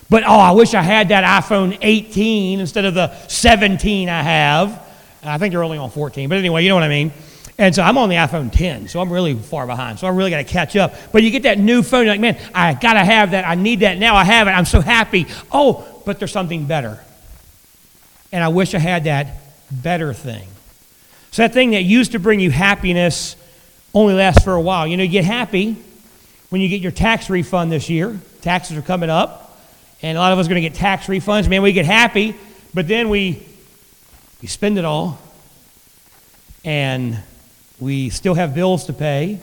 but 0.10 0.24
oh, 0.24 0.40
I 0.40 0.52
wish 0.54 0.74
I 0.74 0.82
had 0.82 1.10
that 1.10 1.44
iPhone 1.44 1.78
18 1.84 2.60
instead 2.60 2.86
of 2.86 2.96
the 2.96 3.16
17 3.28 4.10
I 4.10 4.24
have. 4.24 4.84
I 5.24 5.38
think 5.38 5.52
they're 5.52 5.64
only 5.64 5.78
on 5.78 5.92
14, 5.92 6.30
but 6.30 6.40
anyway, 6.40 6.64
you 6.64 6.70
know 6.70 6.76
what 6.76 6.84
I 6.84 6.90
mean. 6.90 7.12
And 7.60 7.74
so 7.74 7.82
I'm 7.82 7.98
on 7.98 8.10
the 8.10 8.16
iPhone 8.16 8.52
10, 8.52 8.88
so 8.88 9.00
I'm 9.00 9.12
really 9.12 9.34
far 9.34 9.66
behind. 9.66 9.98
So 9.98 10.06
I 10.06 10.12
really 10.12 10.30
got 10.30 10.38
to 10.38 10.44
catch 10.44 10.76
up. 10.76 10.94
But 11.12 11.24
you 11.24 11.32
get 11.32 11.44
that 11.44 11.58
new 11.58 11.82
phone, 11.82 12.06
you're 12.06 12.14
like, 12.14 12.20
man, 12.20 12.38
I 12.54 12.74
got 12.74 12.94
to 12.94 13.04
have 13.04 13.32
that. 13.32 13.48
I 13.48 13.56
need 13.56 13.80
that 13.80 13.98
now. 13.98 14.16
I 14.16 14.24
have 14.24 14.48
it. 14.48 14.52
I'm 14.52 14.66
so 14.66 14.80
happy. 14.80 15.26
Oh, 15.52 16.02
but 16.06 16.20
there's 16.20 16.32
something 16.32 16.66
better. 16.66 17.04
And 18.32 18.44
I 18.44 18.50
wish 18.50 18.76
I 18.76 18.80
had 18.80 19.06
that 19.06 19.28
better 19.72 20.14
thing. 20.14 20.48
So 21.32 21.42
that 21.42 21.54
thing 21.54 21.72
that 21.72 21.82
used 21.82 22.12
to 22.12 22.20
bring 22.20 22.40
you 22.40 22.52
happiness 22.52 23.36
only 23.94 24.14
lasts 24.14 24.44
for 24.44 24.54
a 24.54 24.62
while. 24.62 24.86
You 24.86 24.98
know, 24.98 25.04
you 25.04 25.10
get 25.10 25.26
happy 25.26 25.76
when 26.50 26.62
you 26.62 26.70
get 26.70 26.82
your 26.82 26.92
tax 26.92 27.30
refund 27.30 27.72
this 27.72 27.90
year. 27.90 28.20
Taxes 28.42 28.78
are 28.78 28.82
coming 28.84 29.10
up, 29.10 29.60
and 30.02 30.18
a 30.18 30.22
lot 30.22 30.32
of 30.32 30.40
us 30.40 30.46
are 30.46 30.50
going 30.50 30.62
to 30.62 30.70
get 30.70 30.78
tax 30.78 31.08
refunds. 31.08 31.50
Man, 31.50 31.64
we 31.64 31.74
get 31.74 31.86
happy, 31.86 32.36
but 32.74 32.88
then 32.88 33.10
we 33.10 33.44
we 34.42 34.48
spend 34.48 34.78
it 34.78 34.86
all, 34.86 35.20
and 36.64 37.18
we 37.80 38.10
still 38.10 38.34
have 38.34 38.56
bills 38.56 38.86
to 38.86 38.94
pay. 38.94 39.40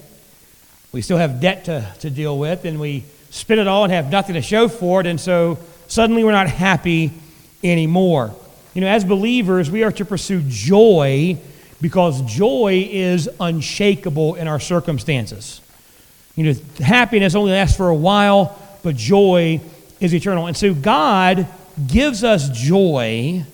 We 0.92 1.02
still 1.02 1.18
have 1.18 1.40
debt 1.40 1.64
to, 1.66 1.86
to 2.00 2.10
deal 2.10 2.38
with, 2.38 2.64
and 2.64 2.80
we 2.80 3.04
spend 3.30 3.60
it 3.60 3.66
all 3.66 3.84
and 3.84 3.92
have 3.92 4.10
nothing 4.10 4.34
to 4.34 4.42
show 4.42 4.68
for 4.68 5.00
it, 5.00 5.06
and 5.06 5.20
so 5.20 5.58
suddenly 5.88 6.24
we're 6.24 6.32
not 6.32 6.48
happy 6.48 7.12
anymore. 7.62 8.34
You 8.74 8.80
know, 8.80 8.88
as 8.88 9.04
believers, 9.04 9.70
we 9.70 9.82
are 9.84 9.92
to 9.92 10.04
pursue 10.04 10.42
joy 10.46 11.38
because 11.80 12.22
joy 12.22 12.88
is 12.90 13.28
unshakable 13.40 14.36
in 14.36 14.48
our 14.48 14.60
circumstances. 14.60 15.60
You 16.36 16.44
know, 16.44 16.60
happiness 16.78 17.34
only 17.34 17.52
lasts 17.52 17.76
for 17.76 17.88
a 17.88 17.94
while, 17.94 18.58
but 18.82 18.96
joy 18.96 19.60
is 20.00 20.14
eternal. 20.14 20.46
And 20.46 20.56
so 20.56 20.74
God 20.74 21.46
gives 21.86 22.24
us 22.24 22.48
joy 22.48 23.44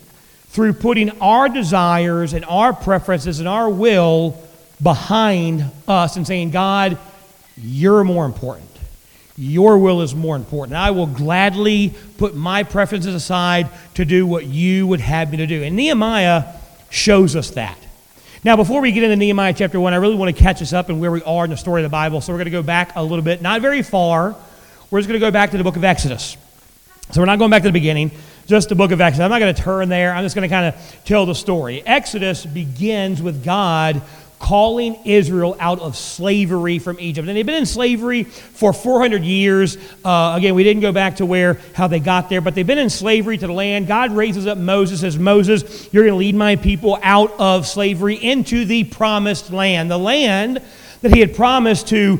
through 0.48 0.72
putting 0.74 1.10
our 1.20 1.48
desires 1.48 2.32
and 2.32 2.44
our 2.46 2.72
preferences 2.72 3.40
and 3.40 3.48
our 3.48 3.68
will 3.68 4.40
behind 4.82 5.64
us 5.86 6.16
and 6.16 6.26
saying, 6.26 6.50
God, 6.50 6.98
you're 7.56 8.04
more 8.04 8.24
important. 8.24 8.66
Your 9.36 9.78
will 9.78 10.02
is 10.02 10.14
more 10.14 10.36
important. 10.36 10.76
I 10.76 10.90
will 10.90 11.06
gladly 11.06 11.94
put 12.18 12.34
my 12.34 12.62
preferences 12.62 13.14
aside 13.14 13.68
to 13.94 14.04
do 14.04 14.26
what 14.26 14.44
you 14.44 14.86
would 14.86 15.00
have 15.00 15.30
me 15.30 15.38
to 15.38 15.46
do. 15.46 15.62
And 15.62 15.76
Nehemiah 15.76 16.44
shows 16.90 17.36
us 17.36 17.50
that. 17.50 17.78
Now, 18.42 18.56
before 18.56 18.80
we 18.80 18.92
get 18.92 19.02
into 19.02 19.16
Nehemiah 19.16 19.54
chapter 19.54 19.78
1, 19.78 19.92
I 19.92 19.96
really 19.96 20.14
want 20.14 20.34
to 20.34 20.42
catch 20.42 20.62
us 20.62 20.72
up 20.72 20.88
in 20.88 20.98
where 20.98 21.10
we 21.10 21.22
are 21.22 21.44
in 21.44 21.50
the 21.50 21.56
story 21.56 21.82
of 21.82 21.90
the 21.90 21.92
Bible. 21.92 22.20
So 22.20 22.32
we're 22.32 22.38
going 22.38 22.46
to 22.46 22.50
go 22.50 22.62
back 22.62 22.92
a 22.96 23.02
little 23.02 23.24
bit, 23.24 23.42
not 23.42 23.60
very 23.60 23.82
far. 23.82 24.34
We're 24.90 24.98
just 24.98 25.08
going 25.08 25.20
to 25.20 25.26
go 25.26 25.30
back 25.30 25.50
to 25.50 25.58
the 25.58 25.64
book 25.64 25.76
of 25.76 25.84
Exodus. 25.84 26.36
So 27.10 27.20
we're 27.20 27.26
not 27.26 27.38
going 27.38 27.50
back 27.50 27.62
to 27.62 27.68
the 27.68 27.72
beginning, 27.72 28.12
just 28.46 28.68
the 28.68 28.74
book 28.74 28.92
of 28.92 29.00
Exodus. 29.00 29.24
I'm 29.24 29.30
not 29.30 29.40
going 29.40 29.54
to 29.54 29.62
turn 29.62 29.88
there. 29.88 30.12
I'm 30.14 30.24
just 30.24 30.34
going 30.34 30.48
to 30.48 30.54
kind 30.54 30.74
of 30.74 31.02
tell 31.04 31.26
the 31.26 31.34
story. 31.34 31.82
Exodus 31.84 32.46
begins 32.46 33.22
with 33.22 33.44
God 33.44 34.00
calling 34.40 34.98
Israel 35.04 35.54
out 35.60 35.78
of 35.80 35.96
slavery 35.96 36.78
from 36.78 36.98
Egypt. 36.98 37.28
And 37.28 37.36
they've 37.36 37.46
been 37.46 37.56
in 37.56 37.66
slavery 37.66 38.24
for 38.24 38.72
400 38.72 39.22
years. 39.22 39.76
Uh, 40.04 40.34
again, 40.36 40.54
we 40.54 40.64
didn't 40.64 40.80
go 40.80 40.92
back 40.92 41.16
to 41.16 41.26
where 41.26 41.60
how 41.74 41.86
they 41.86 42.00
got 42.00 42.28
there, 42.30 42.40
but 42.40 42.54
they've 42.54 42.66
been 42.66 42.78
in 42.78 42.90
slavery 42.90 43.36
to 43.36 43.46
the 43.46 43.52
land. 43.52 43.86
God 43.86 44.12
raises 44.12 44.46
up 44.46 44.58
Moses, 44.58 45.02
says, 45.02 45.18
Moses, 45.18 45.92
you're 45.92 46.04
going 46.04 46.14
to 46.14 46.18
lead 46.18 46.34
my 46.34 46.56
people 46.56 46.98
out 47.02 47.32
of 47.38 47.66
slavery 47.66 48.16
into 48.16 48.64
the 48.64 48.84
promised 48.84 49.52
land. 49.52 49.90
The 49.90 49.98
land 49.98 50.62
that 51.02 51.12
he 51.12 51.20
had 51.20 51.34
promised 51.34 51.88
to, 51.88 52.18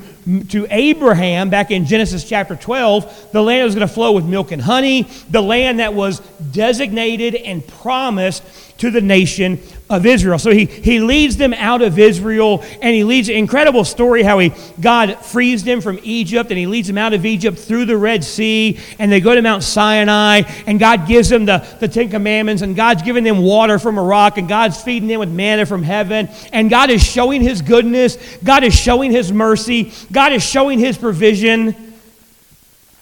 to 0.49 0.67
Abraham 0.71 1.51
back 1.51 1.71
in 1.71 1.87
Genesis 1.87 2.29
chapter 2.29 2.55
12, 2.55 3.33
the 3.33 3.43
land 3.43 3.65
was 3.65 3.75
going 3.75 3.87
to 3.87 3.93
flow 3.93 4.13
with 4.13 4.25
milk 4.25 4.53
and 4.53 4.61
honey, 4.61 5.03
the 5.31 5.43
land 5.43 5.81
that 5.81 5.95
was 5.95 6.21
designated 6.53 7.35
and 7.35 7.67
promised 7.67 8.43
to 8.79 8.91
the 8.91 9.01
nation 9.01 9.59
of 9.91 10.07
Israel. 10.07 10.39
So 10.39 10.53
he, 10.53 10.67
he 10.67 11.01
leads 11.01 11.37
them 11.37 11.53
out 11.53 11.83
of 11.83 11.99
Israel, 11.99 12.65
and 12.81 12.95
he 12.95 13.03
leads 13.03 13.29
an 13.29 13.35
incredible 13.35 13.85
story 13.85 14.23
how 14.23 14.39
he 14.39 14.53
God 14.81 15.17
frees 15.17 15.65
them 15.65 15.81
from 15.81 15.99
Egypt, 16.05 16.51
and 16.51 16.59
he 16.59 16.67
leads 16.67 16.87
them 16.87 16.97
out 16.97 17.13
of 17.13 17.27
Egypt 17.27 17.59
through 17.59 17.87
the 17.87 17.97
Red 17.97 18.23
Sea, 18.23 18.79
and 19.01 19.11
they 19.11 19.21
go 19.21 19.35
to 19.35 19.43
Mount 19.43 19.65
Sinai, 19.65 20.43
and 20.67 20.79
God 20.79 21.09
gives 21.09 21.29
them 21.29 21.45
the, 21.45 21.67
the 21.81 21.89
Ten 21.89 22.09
Commandments, 22.09 22.63
and 22.63 22.77
God's 22.77 23.03
giving 23.03 23.25
them 23.25 23.39
water 23.39 23.81
from 23.81 23.99
a 23.99 24.03
rock, 24.03 24.39
and 24.39 24.49
God's 24.49 24.81
feeding 24.81 25.09
them 25.09 25.19
with 25.19 25.31
manna 25.31 25.67
from 25.67 25.83
heaven, 25.83 26.29
and 26.53 26.71
God 26.71 26.89
is 26.89 27.03
showing 27.03 27.43
his 27.43 27.61
goodness, 27.61 28.17
God 28.45 28.63
is 28.63 28.75
showing 28.75 29.11
his 29.11 29.33
mercy, 29.33 29.93
God 30.13 30.33
is 30.33 30.45
showing 30.45 30.79
his 30.79 30.97
provision. 30.97 31.75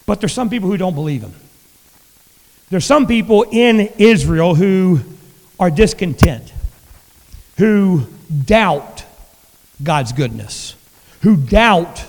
But 0.07 0.21
there's 0.21 0.33
some 0.33 0.49
people 0.49 0.71
who 0.71 0.79
don't 0.79 0.95
believe 0.95 1.23
him. 1.23 1.35
There's 2.71 2.87
some 2.87 3.07
people 3.07 3.45
in 3.51 3.93
Israel 3.99 4.55
who 4.55 5.01
are 5.61 5.71
discontent 5.71 6.55
who 7.59 8.07
doubt 8.45 9.05
God's 9.83 10.13
goodness, 10.13 10.75
who 11.23 11.37
doubt 11.37 12.05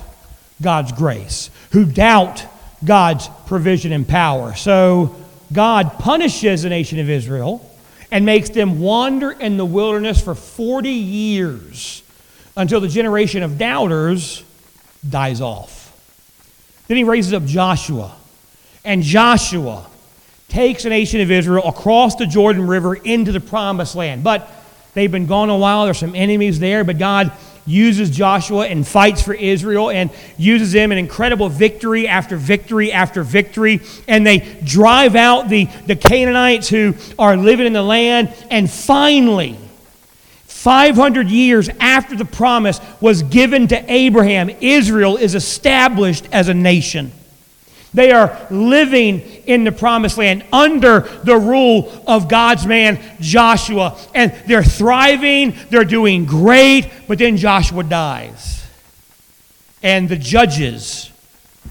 God's 0.61 0.91
grace, 0.91 1.49
who 1.71 1.85
doubt 1.85 2.45
God's 2.83 3.29
provision 3.47 3.91
and 3.91 4.07
power. 4.07 4.55
So 4.55 5.15
God 5.51 5.93
punishes 5.99 6.63
the 6.63 6.69
nation 6.69 6.99
of 6.99 7.09
Israel 7.09 7.65
and 8.11 8.25
makes 8.25 8.49
them 8.49 8.79
wander 8.79 9.31
in 9.31 9.57
the 9.57 9.65
wilderness 9.65 10.21
for 10.21 10.35
40 10.35 10.89
years 10.89 12.03
until 12.55 12.79
the 12.79 12.87
generation 12.87 13.43
of 13.43 13.57
doubters 13.57 14.43
dies 15.07 15.41
off. 15.41 15.77
Then 16.87 16.97
he 16.97 17.03
raises 17.03 17.33
up 17.33 17.45
Joshua, 17.45 18.15
and 18.83 19.03
Joshua 19.03 19.85
takes 20.47 20.83
the 20.83 20.89
nation 20.89 21.21
of 21.21 21.29
Israel 21.29 21.67
across 21.67 22.15
the 22.15 22.25
Jordan 22.25 22.65
River 22.65 22.95
into 22.95 23.31
the 23.31 23.39
promised 23.39 23.95
land. 23.95 24.23
But 24.23 24.49
They've 24.93 25.11
been 25.11 25.27
gone 25.27 25.49
a 25.49 25.57
while. 25.57 25.85
There's 25.85 25.99
some 25.99 26.15
enemies 26.15 26.59
there, 26.59 26.83
but 26.83 26.97
God 26.97 27.31
uses 27.65 28.09
Joshua 28.09 28.65
and 28.65 28.85
fights 28.87 29.21
for 29.21 29.33
Israel 29.33 29.91
and 29.91 30.09
uses 30.37 30.71
them 30.71 30.91
in 30.91 30.97
incredible 30.97 31.49
victory 31.49 32.07
after 32.07 32.35
victory 32.35 32.91
after 32.91 33.23
victory. 33.23 33.81
And 34.07 34.25
they 34.25 34.39
drive 34.63 35.15
out 35.15 35.49
the, 35.49 35.65
the 35.85 35.95
Canaanites 35.95 36.67
who 36.67 36.95
are 37.17 37.37
living 37.37 37.67
in 37.67 37.73
the 37.73 37.83
land. 37.83 38.33
And 38.49 38.69
finally, 38.69 39.57
500 40.45 41.29
years 41.29 41.69
after 41.79 42.15
the 42.15 42.25
promise 42.25 42.81
was 42.99 43.23
given 43.23 43.67
to 43.67 43.91
Abraham, 43.91 44.49
Israel 44.61 45.15
is 45.15 45.35
established 45.35 46.27
as 46.31 46.49
a 46.49 46.53
nation. 46.53 47.11
They 47.93 48.11
are 48.11 48.47
living 48.51 49.21
in 49.47 49.63
the 49.63 49.71
promised 49.71 50.17
land 50.17 50.43
under 50.53 51.01
the 51.23 51.37
rule 51.37 52.03
of 52.05 52.29
God's 52.29 52.67
man 52.67 52.99
Joshua. 53.19 53.97
And 54.13 54.31
they're 54.45 54.63
thriving, 54.63 55.55
they're 55.69 55.83
doing 55.83 56.25
great, 56.25 56.89
but 57.07 57.17
then 57.17 57.37
Joshua 57.37 57.83
dies. 57.83 58.65
And 59.81 60.07
the 60.07 60.17
judges 60.17 61.09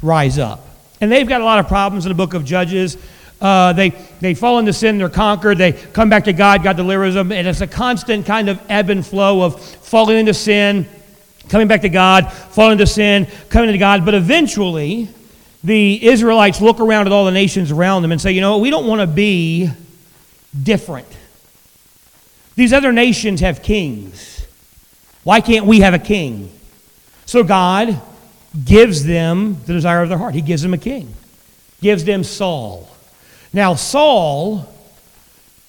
rise 0.03 0.39
up. 0.39 0.67
And 1.01 1.13
they've 1.13 1.29
got 1.29 1.41
a 1.41 1.45
lot 1.45 1.61
of 1.61 1.69
problems 1.69 2.05
in 2.05 2.11
the 2.11 2.17
book 2.17 2.35
of 2.35 2.45
Judges. 2.45 2.97
Uh, 3.41 3.73
they, 3.73 3.91
they 4.21 4.35
fall 4.35 4.59
into 4.59 4.73
sin, 4.73 4.99
they're 4.99 5.09
conquered, 5.09 5.59
they 5.59 5.73
come 5.73 6.11
back 6.11 6.25
to 6.25 6.33
God, 6.33 6.65
God 6.65 6.77
delivers 6.77 7.15
them, 7.15 7.31
and 7.31 7.47
it's 7.47 7.61
a 7.61 7.69
constant 7.69 8.27
kind 8.27 8.49
of 8.49 8.61
ebb 8.69 8.91
and 8.91 9.07
flow 9.07 9.43
of 9.43 9.65
falling 9.65 10.17
into 10.17 10.35
sin, 10.35 10.89
coming 11.49 11.69
back 11.69 11.83
to 11.83 11.89
God, 11.89 12.33
falling 12.33 12.73
into 12.73 12.87
sin, 12.89 13.29
coming 13.49 13.71
to 13.71 13.79
God. 13.79 14.05
But 14.05 14.15
eventually, 14.15 15.09
the 15.69 16.07
Israelites 16.07 16.63
look 16.63 16.81
around 16.81 17.07
at 17.07 17.13
all 17.13 17.27
the 17.27 17.31
nations 17.31 17.71
around 17.71 18.01
them 18.01 18.11
and 18.11 18.19
say, 18.19 18.33
you 18.33 18.41
know, 18.41 18.57
we 18.57 18.71
don't 18.71 18.87
want 18.87 19.03
to 19.03 19.07
be 19.07 19.71
different. 20.61 21.07
These 22.57 22.73
other 22.73 22.91
nations 22.91 23.41
have 23.41 23.63
kings. 23.63 24.47
Why 25.25 25.43
can't 25.43 25.67
we 25.67 25.81
have 25.81 25.93
a 25.93 25.99
king? 25.99 26.51
So 27.27 27.45
God 27.45 28.01
gives 28.65 29.05
them 29.05 29.59
the 29.67 29.75
desire 29.75 30.03
of 30.03 30.09
their 30.09 30.17
heart. 30.17 30.35
He 30.35 30.41
gives 30.41 30.63
them 30.63 30.73
a 30.73 30.79
king, 30.79 31.13
gives 31.83 32.05
them 32.05 32.25
Saul. 32.25 32.89
Now, 33.53 33.75
Saul, 33.75 34.75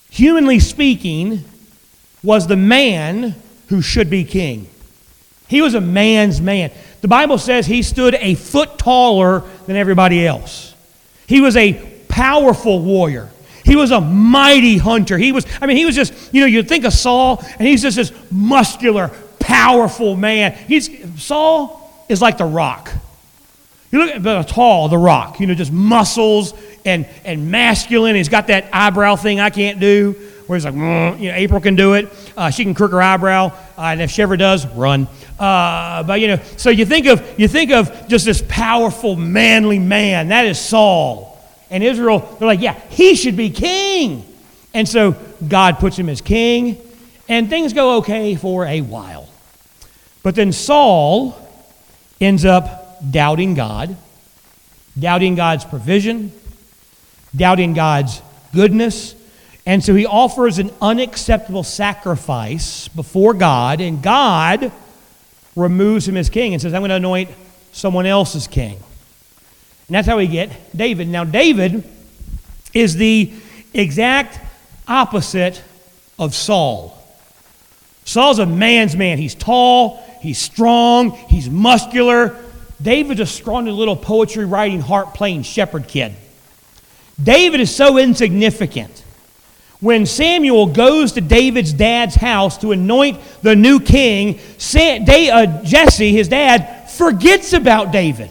humanly 0.10 0.60
speaking, 0.60 1.44
was 2.24 2.48
the 2.48 2.56
man 2.56 3.36
who 3.68 3.82
should 3.82 4.10
be 4.10 4.24
king. 4.24 4.70
He 5.50 5.62
was 5.62 5.74
a 5.74 5.82
man's 5.82 6.40
man. 6.40 6.72
The 7.02 7.08
Bible 7.08 7.38
says 7.38 7.66
he 7.66 7.82
stood 7.82 8.16
a 8.16 8.36
foot 8.36 8.78
taller 8.78 9.44
than 9.70 9.78
everybody 9.78 10.26
else. 10.26 10.74
He 11.28 11.42
was 11.42 11.56
a 11.56 11.74
powerful 12.08 12.82
warrior. 12.82 13.30
He 13.64 13.76
was 13.76 13.92
a 13.92 14.02
mighty 14.02 14.80
hunter. 14.80 15.16
He 15.16 15.32
was, 15.32 15.46
I 15.62 15.68
mean, 15.68 15.78
he 15.78 15.86
was 15.86 15.94
just, 15.94 16.34
you 16.34 16.42
know, 16.42 16.48
you'd 16.48 16.68
think 16.68 16.86
of 16.86 16.94
Saul, 16.94 17.46
and 17.60 17.68
he's 17.68 17.84
just 17.84 17.96
this 17.96 18.12
muscular, 18.32 19.12
powerful 19.40 20.16
man. 20.16 20.54
He's, 20.54 20.90
Saul 21.22 22.04
is 22.10 22.20
like 22.20 22.40
the 22.40 22.46
rock. 22.46 22.92
You 23.92 24.00
look 24.00 24.16
at 24.16 24.24
the 24.24 24.42
tall, 24.42 24.90
the 24.90 24.98
rock, 24.98 25.40
you 25.40 25.46
know, 25.46 25.54
just 25.54 25.72
muscles 25.72 26.56
and, 26.84 27.08
and 27.24 27.52
masculine. 27.52 28.16
He's 28.16 28.28
got 28.28 28.48
that 28.48 28.70
eyebrow 28.74 29.18
thing 29.18 29.40
I 29.40 29.52
can't 29.52 29.80
do, 29.80 30.16
where 30.50 30.58
he's 30.58 30.66
like, 30.66 30.74
mm, 30.74 31.20
you 31.20 31.30
know, 31.30 31.36
April 31.36 31.62
can 31.62 31.76
do 31.76 31.94
it. 31.94 32.10
Uh, 32.36 32.50
she 32.50 32.64
can 32.64 32.74
crook 32.74 32.90
her 32.90 33.00
eyebrow. 33.00 33.54
uh, 33.78 33.82
and 33.82 34.02
if 34.02 34.10
she 34.10 34.24
ever 34.24 34.36
does, 34.36 34.66
run. 34.66 35.08
Uh, 35.38 36.02
but 36.02 36.20
you 36.20 36.28
know, 36.28 36.40
so 36.58 36.72
you 36.72 36.88
think 36.88 37.06
of 37.06 37.40
you 37.40 37.48
think 37.48 37.70
of 37.70 38.08
just 38.08 38.26
this 38.26 38.44
powerful, 38.48 39.16
manly 39.16 39.78
man. 39.78 40.30
That 40.30 40.48
is 40.48 40.60
Saul. 40.60 41.40
And 41.70 41.84
Israel, 41.84 42.36
they're 42.40 42.48
like, 42.48 42.62
yeah, 42.62 42.74
he 42.90 43.14
should 43.14 43.38
be 43.38 43.52
king. 43.52 44.26
And 44.74 44.90
so 44.90 45.16
God 45.48 45.78
puts 45.78 46.00
him 46.00 46.10
as 46.10 46.20
king, 46.20 46.82
and 47.28 47.48
things 47.48 47.72
go 47.74 47.98
okay 47.98 48.34
for 48.34 48.66
a 48.66 48.82
while. 48.82 49.30
But 50.24 50.34
then 50.34 50.52
Saul 50.52 51.38
ends 52.20 52.44
up 52.44 52.98
doubting 53.12 53.54
God, 53.54 53.96
doubting 54.98 55.36
God's 55.36 55.64
provision, 55.64 56.32
doubting 57.36 57.76
God's 57.76 58.20
goodness. 58.52 59.14
And 59.70 59.84
so 59.84 59.94
he 59.94 60.08
offers 60.08 60.58
an 60.58 60.72
unacceptable 60.82 61.62
sacrifice 61.62 62.88
before 62.88 63.36
God, 63.36 63.82
and 63.82 64.02
God 64.02 64.72
removes 65.56 66.08
him 66.08 66.18
as 66.18 66.28
king 66.28 66.54
and 66.54 66.60
says, 66.60 66.74
I'm 66.74 66.82
going 66.82 66.90
to 66.90 66.96
anoint 66.96 67.30
someone 67.72 68.08
else 68.08 68.36
as 68.36 68.48
king. 68.48 68.78
And 68.78 69.96
that's 69.96 70.08
how 70.08 70.18
we 70.18 70.26
get 70.26 70.76
David. 70.76 71.08
Now, 71.08 71.24
David 71.24 71.88
is 72.74 72.96
the 72.96 73.32
exact 73.72 74.40
opposite 74.88 75.62
of 76.18 76.34
Saul. 76.34 77.00
Saul's 78.06 78.40
a 78.40 78.48
man's 78.48 78.96
man. 78.96 79.20
He's 79.20 79.36
tall, 79.36 80.04
he's 80.20 80.40
strong, 80.40 81.12
he's 81.12 81.48
muscular. 81.48 82.44
David's 82.82 83.20
a 83.20 83.28
scrawny 83.28 83.70
little 83.70 83.96
poetry 83.96 84.46
writing, 84.46 84.82
harp 84.82 85.14
playing 85.14 85.44
shepherd 85.44 85.88
kid. 85.88 86.16
David 87.22 87.60
is 87.60 87.76
so 87.76 88.00
insignificant. 88.00 89.06
When 89.82 90.06
Samuel 90.06 90.68
goes 90.68 91.14
to 91.14 91.22
David's 91.22 91.72
dad's 91.72 92.16
house 92.16 92.58
to 92.60 92.74
anoint 92.74 93.20
the 93.42 93.56
new 93.56 93.80
king, 93.80 94.38
uh, 94.38 95.64
Jesse, 95.64 96.12
his 96.12 96.28
dad, 96.28 96.90
forgets 96.90 97.54
about 97.54 97.92
David. 97.92 98.30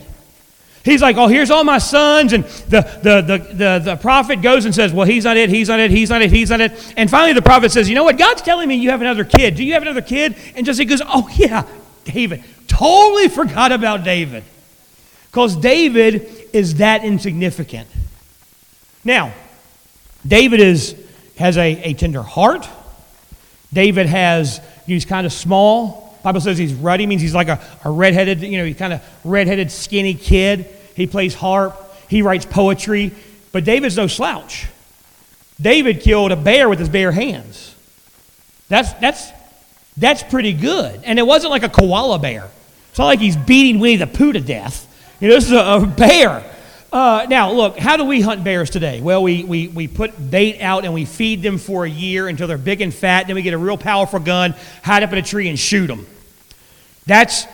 He's 0.84 1.02
like, 1.02 1.16
oh, 1.16 1.26
here's 1.26 1.50
all 1.50 1.64
my 1.64 1.78
sons. 1.78 2.32
And 2.32 2.44
the, 2.44 2.80
the, 3.02 3.20
the, 3.20 3.38
the, 3.54 3.78
the 3.84 3.96
prophet 3.96 4.40
goes 4.40 4.64
and 4.64 4.74
says, 4.74 4.92
well, 4.92 5.06
he's 5.06 5.24
not 5.24 5.36
it, 5.36 5.50
he's 5.50 5.68
not 5.68 5.80
it, 5.80 5.90
he's 5.90 6.10
not 6.10 6.22
it, 6.22 6.30
he's 6.30 6.50
not 6.50 6.60
it. 6.60 6.94
And 6.96 7.10
finally, 7.10 7.32
the 7.32 7.42
prophet 7.42 7.72
says, 7.72 7.88
you 7.88 7.94
know 7.94 8.04
what? 8.04 8.16
God's 8.18 8.42
telling 8.42 8.68
me 8.68 8.76
you 8.76 8.90
have 8.90 9.00
another 9.00 9.24
kid. 9.24 9.56
Do 9.56 9.64
you 9.64 9.74
have 9.74 9.82
another 9.82 10.02
kid? 10.02 10.36
And 10.54 10.64
Jesse 10.64 10.84
goes, 10.84 11.02
oh, 11.04 11.28
yeah, 11.34 11.64
David. 12.04 12.44
Totally 12.68 13.28
forgot 13.28 13.72
about 13.72 14.04
David. 14.04 14.44
Because 15.30 15.56
David 15.56 16.30
is 16.52 16.76
that 16.76 17.04
insignificant. 17.04 17.88
Now, 19.04 19.32
David 20.26 20.60
is, 20.60 20.94
has 21.38 21.56
a, 21.56 21.82
a 21.82 21.92
tender 21.94 22.22
heart. 22.22 22.68
David 23.72 24.06
has, 24.06 24.60
he's 24.86 25.04
kind 25.04 25.26
of 25.26 25.32
small. 25.32 26.18
Bible 26.22 26.40
says 26.40 26.58
he's 26.58 26.74
ruddy, 26.74 27.06
means 27.06 27.22
he's 27.22 27.34
like 27.34 27.48
a, 27.48 27.60
a 27.84 27.90
redheaded, 27.90 28.42
you 28.42 28.58
know, 28.58 28.64
he's 28.64 28.76
kind 28.76 28.92
of 28.92 29.02
redheaded, 29.24 29.70
skinny 29.70 30.14
kid. 30.14 30.66
He 30.94 31.06
plays 31.06 31.34
harp. 31.34 31.76
He 32.08 32.22
writes 32.22 32.44
poetry. 32.44 33.12
But 33.52 33.64
David's 33.64 33.96
no 33.96 34.08
slouch. 34.08 34.66
David 35.60 36.00
killed 36.00 36.32
a 36.32 36.36
bear 36.36 36.68
with 36.68 36.78
his 36.78 36.88
bare 36.88 37.12
hands. 37.12 37.74
That's, 38.68 38.92
that's, 38.94 39.30
that's 39.96 40.22
pretty 40.24 40.52
good. 40.52 41.00
And 41.04 41.18
it 41.18 41.26
wasn't 41.26 41.50
like 41.50 41.62
a 41.62 41.68
koala 41.68 42.18
bear. 42.18 42.48
It's 42.90 42.98
not 42.98 43.06
like 43.06 43.20
he's 43.20 43.36
beating 43.36 43.80
Winnie 43.80 43.96
the 43.96 44.06
Pooh 44.06 44.32
to 44.32 44.40
death. 44.40 44.84
You 45.20 45.28
know, 45.28 45.34
this 45.34 45.44
is 45.44 45.52
a, 45.52 45.58
a 45.58 45.86
bear. 45.86 46.44
Uh, 46.90 47.26
now, 47.28 47.52
look, 47.52 47.78
how 47.78 47.98
do 47.98 48.04
we 48.04 48.22
hunt 48.22 48.42
bears 48.42 48.70
today? 48.70 49.00
Well, 49.02 49.22
we, 49.22 49.44
we, 49.44 49.68
we 49.68 49.88
put 49.88 50.30
bait 50.30 50.60
out 50.62 50.84
and 50.84 50.94
we 50.94 51.04
feed 51.04 51.42
them 51.42 51.58
for 51.58 51.84
a 51.84 51.90
year 51.90 52.28
until 52.28 52.48
they're 52.48 52.56
big 52.56 52.80
and 52.80 52.94
fat. 52.94 53.26
Then 53.26 53.36
we 53.36 53.42
get 53.42 53.52
a 53.52 53.58
real 53.58 53.76
powerful 53.76 54.20
gun, 54.20 54.54
hide 54.82 55.02
up 55.02 55.12
in 55.12 55.18
a 55.18 55.22
tree, 55.22 55.48
and 55.48 55.58
shoot 55.58 55.86
them. 55.86 56.06
That's, 57.04 57.46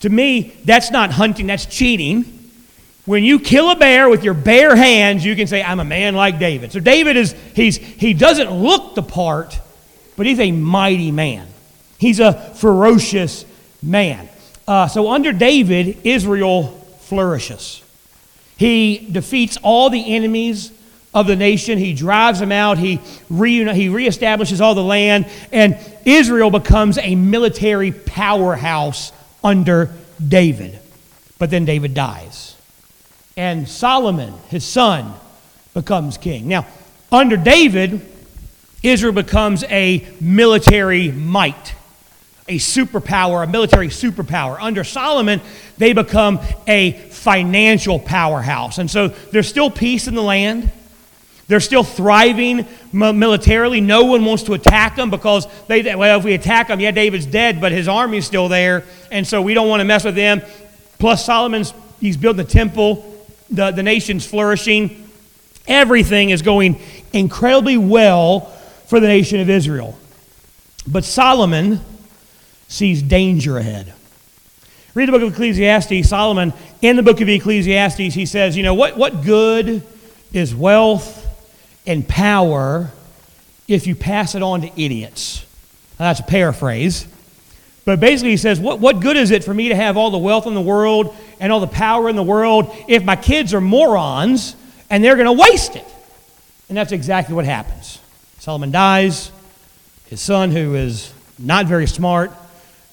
to 0.00 0.08
me, 0.08 0.56
that's 0.64 0.92
not 0.92 1.10
hunting, 1.10 1.48
that's 1.48 1.66
cheating. 1.66 2.50
When 3.06 3.24
you 3.24 3.40
kill 3.40 3.70
a 3.70 3.76
bear 3.76 4.08
with 4.08 4.22
your 4.22 4.34
bare 4.34 4.76
hands, 4.76 5.24
you 5.24 5.34
can 5.34 5.48
say, 5.48 5.62
I'm 5.62 5.80
a 5.80 5.84
man 5.84 6.14
like 6.14 6.38
David. 6.38 6.70
So 6.70 6.78
David 6.78 7.16
is, 7.16 7.34
he's, 7.54 7.76
he 7.76 8.14
doesn't 8.14 8.50
look 8.50 8.94
the 8.94 9.02
part, 9.02 9.58
but 10.16 10.26
he's 10.26 10.40
a 10.40 10.52
mighty 10.52 11.10
man. 11.10 11.48
He's 11.98 12.20
a 12.20 12.32
ferocious 12.54 13.44
man. 13.82 14.28
Uh, 14.66 14.86
so 14.86 15.10
under 15.10 15.32
David, 15.32 15.98
Israel 16.04 16.68
flourishes. 17.00 17.82
He 18.56 19.08
defeats 19.10 19.58
all 19.62 19.90
the 19.90 20.14
enemies 20.14 20.72
of 21.14 21.26
the 21.26 21.36
nation. 21.36 21.78
He 21.78 21.94
drives 21.94 22.40
them 22.40 22.52
out. 22.52 22.78
He, 22.78 23.00
re- 23.30 23.72
he 23.74 23.88
reestablishes 23.88 24.60
all 24.60 24.74
the 24.74 24.82
land. 24.82 25.26
And 25.52 25.78
Israel 26.04 26.50
becomes 26.50 26.98
a 26.98 27.14
military 27.14 27.92
powerhouse 27.92 29.12
under 29.42 29.92
David. 30.26 30.78
But 31.38 31.50
then 31.50 31.64
David 31.64 31.94
dies. 31.94 32.56
And 33.36 33.68
Solomon, 33.68 34.32
his 34.48 34.64
son, 34.64 35.12
becomes 35.74 36.16
king. 36.16 36.48
Now, 36.48 36.66
under 37.12 37.36
David, 37.36 38.00
Israel 38.82 39.12
becomes 39.12 39.64
a 39.64 40.06
military 40.20 41.12
might 41.12 41.74
a 42.48 42.58
superpower, 42.58 43.42
a 43.44 43.46
military 43.46 43.88
superpower. 43.88 44.56
Under 44.60 44.84
Solomon, 44.84 45.40
they 45.78 45.92
become 45.92 46.40
a 46.66 46.92
financial 46.92 47.98
powerhouse. 47.98 48.78
And 48.78 48.90
so 48.90 49.08
there's 49.08 49.48
still 49.48 49.70
peace 49.70 50.06
in 50.06 50.14
the 50.14 50.22
land. 50.22 50.70
They're 51.48 51.60
still 51.60 51.84
thriving 51.84 52.66
militarily. 52.92 53.80
No 53.80 54.04
one 54.04 54.24
wants 54.24 54.44
to 54.44 54.54
attack 54.54 54.96
them 54.96 55.10
because 55.10 55.46
they, 55.68 55.94
well, 55.94 56.18
if 56.18 56.24
we 56.24 56.34
attack 56.34 56.68
them, 56.68 56.80
yeah, 56.80 56.90
David's 56.90 57.26
dead, 57.26 57.60
but 57.60 57.70
his 57.72 57.86
army's 57.86 58.26
still 58.26 58.48
there. 58.48 58.84
And 59.12 59.26
so 59.26 59.42
we 59.42 59.54
don't 59.54 59.68
want 59.68 59.80
to 59.80 59.84
mess 59.84 60.04
with 60.04 60.16
them. 60.16 60.42
Plus, 60.98 61.24
Solomon's, 61.24 61.72
he's 62.00 62.16
building 62.16 62.44
the 62.44 62.50
temple. 62.50 63.12
The, 63.50 63.70
the 63.70 63.84
nation's 63.84 64.26
flourishing. 64.26 65.08
Everything 65.68 66.30
is 66.30 66.42
going 66.42 66.80
incredibly 67.12 67.76
well 67.76 68.40
for 68.86 68.98
the 68.98 69.06
nation 69.06 69.40
of 69.40 69.48
Israel. 69.48 69.96
But 70.86 71.04
Solomon, 71.04 71.80
sees 72.68 73.02
danger 73.02 73.58
ahead. 73.58 73.92
Read 74.94 75.08
the 75.08 75.12
book 75.12 75.22
of 75.22 75.32
Ecclesiastes. 75.32 76.08
Solomon, 76.08 76.52
in 76.80 76.96
the 76.96 77.02
book 77.02 77.20
of 77.20 77.28
Ecclesiastes, 77.28 78.14
he 78.14 78.26
says, 78.26 78.56
You 78.56 78.62
know, 78.62 78.74
what, 78.74 78.96
what 78.96 79.22
good 79.24 79.82
is 80.32 80.54
wealth 80.54 81.22
and 81.86 82.08
power 82.08 82.90
if 83.68 83.86
you 83.86 83.94
pass 83.94 84.34
it 84.34 84.42
on 84.42 84.62
to 84.62 84.68
idiots? 84.80 85.44
Now, 85.98 86.06
that's 86.06 86.20
a 86.20 86.24
paraphrase. 86.24 87.06
But 87.86 88.00
basically, 88.00 88.30
he 88.30 88.36
says, 88.36 88.58
what, 88.58 88.80
what 88.80 89.00
good 89.00 89.16
is 89.16 89.30
it 89.30 89.44
for 89.44 89.54
me 89.54 89.68
to 89.68 89.76
have 89.76 89.96
all 89.96 90.10
the 90.10 90.18
wealth 90.18 90.46
in 90.46 90.54
the 90.54 90.60
world 90.60 91.16
and 91.38 91.52
all 91.52 91.60
the 91.60 91.68
power 91.68 92.08
in 92.08 92.16
the 92.16 92.22
world 92.22 92.74
if 92.88 93.04
my 93.04 93.14
kids 93.14 93.54
are 93.54 93.60
morons 93.60 94.56
and 94.90 95.04
they're 95.04 95.14
going 95.14 95.26
to 95.26 95.40
waste 95.50 95.76
it? 95.76 95.86
And 96.68 96.76
that's 96.76 96.90
exactly 96.90 97.34
what 97.34 97.44
happens. 97.44 98.00
Solomon 98.38 98.72
dies. 98.72 99.30
His 100.06 100.20
son, 100.20 100.50
who 100.50 100.74
is 100.74 101.12
not 101.38 101.66
very 101.66 101.86
smart, 101.86 102.32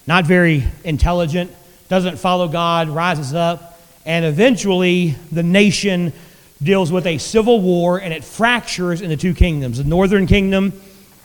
not 0.07 0.25
very 0.25 0.63
intelligent, 0.83 1.51
doesn't 1.89 2.17
follow 2.17 2.47
God, 2.47 2.89
rises 2.89 3.33
up, 3.33 3.79
and 4.05 4.25
eventually 4.25 5.15
the 5.31 5.43
nation 5.43 6.13
deals 6.61 6.91
with 6.91 7.05
a 7.07 7.17
civil 7.17 7.61
war 7.61 7.99
and 7.99 8.13
it 8.13 8.23
fractures 8.23 9.01
into 9.01 9.17
two 9.17 9.33
kingdoms 9.33 9.77
the 9.77 9.83
northern 9.83 10.25
kingdom 10.27 10.73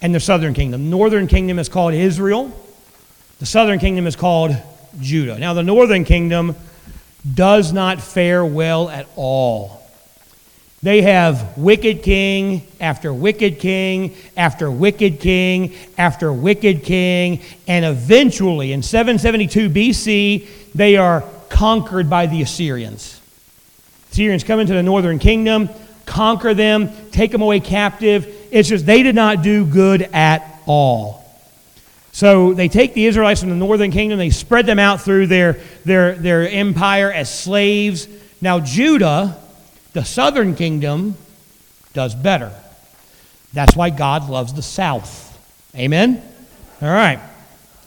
and 0.02 0.14
the 0.14 0.20
southern 0.20 0.54
kingdom. 0.54 0.84
The 0.84 0.90
northern 0.90 1.26
kingdom 1.26 1.58
is 1.58 1.68
called 1.68 1.94
Israel, 1.94 2.52
the 3.38 3.46
southern 3.46 3.78
kingdom 3.78 4.06
is 4.06 4.16
called 4.16 4.56
Judah. 5.00 5.38
Now, 5.38 5.54
the 5.54 5.62
northern 5.62 6.04
kingdom 6.04 6.56
does 7.34 7.72
not 7.72 8.00
fare 8.00 8.44
well 8.44 8.88
at 8.88 9.06
all. 9.16 9.77
They 10.82 11.02
have 11.02 11.58
wicked 11.58 12.02
king 12.02 12.62
after 12.80 13.12
wicked 13.12 13.58
king 13.58 14.14
after 14.36 14.70
wicked 14.70 15.18
king 15.18 15.74
after 15.96 16.32
wicked 16.32 16.84
king, 16.84 17.42
and 17.66 17.84
eventually 17.84 18.72
in 18.72 18.82
772 18.82 19.70
BC, 19.70 20.46
they 20.74 20.96
are 20.96 21.24
conquered 21.48 22.08
by 22.08 22.26
the 22.26 22.42
Assyrians. 22.42 23.20
Assyrians 24.12 24.44
come 24.44 24.60
into 24.60 24.72
the 24.72 24.82
northern 24.82 25.18
kingdom, 25.18 25.68
conquer 26.06 26.54
them, 26.54 26.90
take 27.10 27.32
them 27.32 27.42
away 27.42 27.58
captive. 27.58 28.32
It's 28.52 28.68
just 28.68 28.86
they 28.86 29.02
did 29.02 29.16
not 29.16 29.42
do 29.42 29.66
good 29.66 30.02
at 30.12 30.60
all. 30.64 31.24
So 32.12 32.54
they 32.54 32.68
take 32.68 32.94
the 32.94 33.06
Israelites 33.06 33.40
from 33.40 33.50
the 33.50 33.56
northern 33.56 33.90
kingdom, 33.90 34.18
they 34.18 34.30
spread 34.30 34.66
them 34.66 34.78
out 34.78 35.00
through 35.00 35.26
their, 35.26 35.54
their, 35.84 36.14
their 36.14 36.48
empire 36.48 37.12
as 37.12 37.36
slaves. 37.36 38.06
Now, 38.40 38.60
Judah 38.60 39.36
the 39.92 40.04
southern 40.04 40.54
kingdom 40.54 41.16
does 41.92 42.14
better. 42.14 42.52
That's 43.52 43.74
why 43.74 43.90
God 43.90 44.28
loves 44.28 44.52
the 44.52 44.62
south. 44.62 45.24
Amen? 45.74 46.22
All 46.82 46.88
right. 46.88 47.20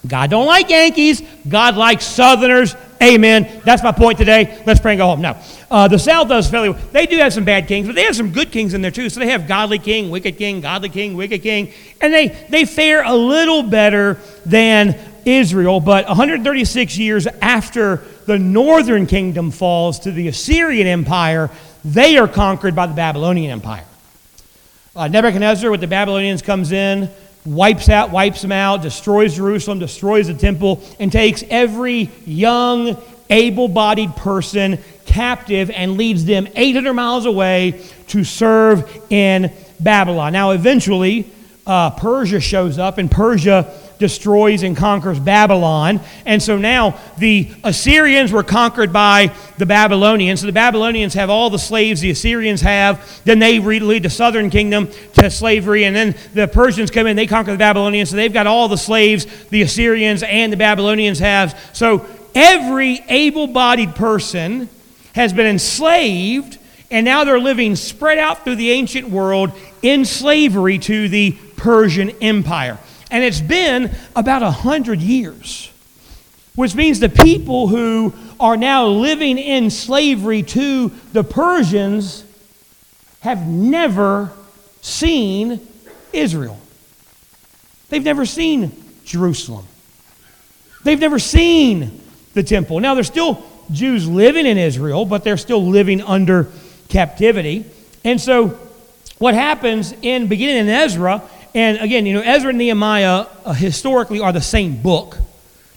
God 0.08 0.32
don't 0.32 0.48
like 0.48 0.70
Yankees. 0.70 1.22
God 1.48 1.76
likes 1.76 2.06
Southerners. 2.06 2.76
Amen. 3.02 3.62
That's 3.64 3.84
my 3.84 3.92
point 3.92 4.18
today. 4.18 4.62
Let's 4.66 4.80
pray 4.80 4.94
and 4.94 5.00
go 5.00 5.06
home. 5.06 5.22
Now, 5.22 5.42
uh, 5.70 5.88
the 5.88 6.00
South 6.00 6.28
does 6.28 6.50
fairly 6.50 6.70
well. 6.70 6.80
They 6.92 7.06
do 7.06 7.18
have 7.18 7.34
some 7.34 7.46
bad 7.46 7.68
kings, 7.68 7.88
but 7.88 7.96
they 7.96 8.04
have 8.04 8.16
some 8.16 8.32
good 8.32 8.52
kings 8.52 8.74
in 8.74 8.82
there 8.82 8.92
too. 8.92 9.10
So 9.10 9.20
they 9.20 9.30
have 9.30 9.48
godly 9.48 9.80
king, 9.80 10.10
wicked 10.10 10.38
king, 10.38 10.62
godly 10.62 10.90
king, 10.90 11.16
wicked 11.16 11.44
king, 11.44 11.72
and 12.00 12.12
they 12.12 12.28
they 12.50 12.66
fare 12.66 13.04
a 13.04 13.14
little 13.14 13.64
better 13.64 14.20
than 14.46 14.98
Israel, 15.26 15.80
but 15.80 16.08
136 16.08 16.98
years 16.98 17.28
after 17.28 17.98
the 18.26 18.40
northern 18.40 19.06
kingdom 19.06 19.52
falls 19.52 20.00
to 20.00 20.12
the 20.12 20.28
Assyrian 20.28 20.88
Empire, 20.88 21.50
they 21.84 22.18
are 22.18 22.28
conquered 22.28 22.76
by 22.76 22.88
the 22.88 22.94
Babylonian 22.94 23.52
Empire. 23.52 23.86
Uh, 24.96 25.08
Nebuchadnezzar 25.08 25.72
with 25.72 25.82
the 25.82 25.88
Babylonians 25.88 26.42
comes 26.42 26.72
in, 26.72 27.10
wipes 27.46 27.90
out, 27.90 28.12
wipes 28.12 28.42
them 28.42 28.52
out, 28.52 28.82
destroys 28.82 29.36
Jerusalem, 29.36 29.80
destroys 29.80 30.28
the 30.28 30.34
temple, 30.34 30.84
and 31.00 31.12
takes 31.12 31.44
every 31.50 32.10
young, 32.26 33.02
able 33.30 33.68
bodied 33.68 34.16
person 34.16 34.78
captive 35.06 35.70
and 35.72 35.98
leads 35.98 36.26
them 36.26 36.48
800 36.56 36.94
miles 36.94 37.26
away 37.26 37.82
to 38.08 38.24
serve 38.24 38.90
in 39.10 39.52
Babylon. 39.80 40.34
Now, 40.34 40.52
eventually, 40.52 41.30
uh, 41.66 41.92
Persia 41.92 42.40
shows 42.40 42.78
up, 42.78 42.98
and 42.98 43.10
Persia 43.10 43.74
destroys 44.02 44.64
and 44.64 44.76
conquers 44.76 45.18
Babylon. 45.18 46.02
And 46.26 46.44
so 46.44 46.58
now 46.58 47.00
the 47.18 47.50
Assyrians 47.64 48.34
were 48.34 48.44
conquered 48.44 48.92
by 48.92 49.34
the 49.58 49.66
Babylonians. 49.66 50.42
So 50.42 50.48
the 50.48 50.52
Babylonians 50.52 51.14
have 51.14 51.30
all 51.30 51.50
the 51.50 51.60
slaves 51.60 52.02
the 52.02 52.12
Assyrians 52.12 52.60
have. 52.60 53.24
Then 53.24 53.40
they 53.40 53.60
lead 53.60 54.04
the 54.04 54.10
southern 54.10 54.50
kingdom 54.50 54.90
to 55.14 55.32
slavery. 55.32 55.86
And 55.86 55.96
then 55.96 56.16
the 56.34 56.50
Persians 56.50 56.92
come 56.92 57.08
in, 57.08 57.16
they 57.16 57.28
conquer 57.28 57.54
the 57.54 57.58
Babylonians. 57.58 58.10
So 58.10 58.18
they've 58.18 58.34
got 58.34 58.48
all 58.48 58.68
the 58.68 58.78
slaves 58.78 59.26
the 59.50 59.62
Assyrians 59.62 60.24
and 60.24 60.52
the 60.52 60.58
Babylonians 60.58 61.20
have. 61.20 61.58
So 61.72 62.06
every 62.36 63.02
able 63.08 63.48
bodied 63.48 63.96
person 63.96 64.68
has 65.16 65.32
been 65.32 65.48
enslaved. 65.48 66.58
And 66.90 67.06
now 67.06 67.24
they're 67.24 67.40
living 67.40 67.78
spread 67.78 68.18
out 68.18 68.44
through 68.44 68.58
the 68.58 68.72
ancient 68.72 69.08
world 69.08 69.52
in 69.82 70.04
slavery 70.04 70.78
to 70.80 71.08
the 71.08 71.32
Persian 71.56 72.10
Empire. 72.22 72.80
And 73.12 73.24
it's 73.24 73.42
been 73.42 73.92
about 74.16 74.42
a 74.42 74.50
hundred 74.50 75.02
years, 75.02 75.70
which 76.56 76.74
means 76.74 77.00
the 77.00 77.10
people 77.10 77.68
who 77.68 78.14
are 78.40 78.58
now 78.58 78.88
living 78.88 79.38
in 79.38 79.70
slavery 79.70 80.44
to 80.44 80.90
the 81.12 81.24
Persians 81.24 82.24
have 83.20 83.46
never 83.46 84.32
seen 84.82 85.60
Israel. 86.14 86.60
They've 87.90 88.04
never 88.04 88.26
seen 88.26 88.72
Jerusalem. 89.04 89.68
They've 90.84 91.00
never 91.00 91.20
seen 91.20 92.02
the 92.34 92.44
temple. 92.44 92.80
Now, 92.80 92.96
there's 92.96 93.08
still 93.08 93.44
Jews 93.72 94.08
living 94.08 94.46
in 94.46 94.58
Israel, 94.58 95.06
but 95.06 95.24
they're 95.24 95.38
still 95.38 95.66
living 95.66 96.02
under 96.02 96.48
captivity. 96.88 97.66
And 98.04 98.20
so, 98.20 98.58
what 99.20 99.34
happens 99.34 99.94
in 100.02 100.28
beginning 100.28 100.58
in 100.58 100.70
Ezra 100.70 101.22
and 101.54 101.78
again, 101.80 102.06
you 102.06 102.14
know, 102.14 102.22
Ezra 102.22 102.50
and 102.50 102.58
Nehemiah 102.58 103.26
uh, 103.46 103.54
historically 103.54 104.20
are 104.20 104.32
the 104.32 104.42
same 104.42 104.82
book, 104.82 105.18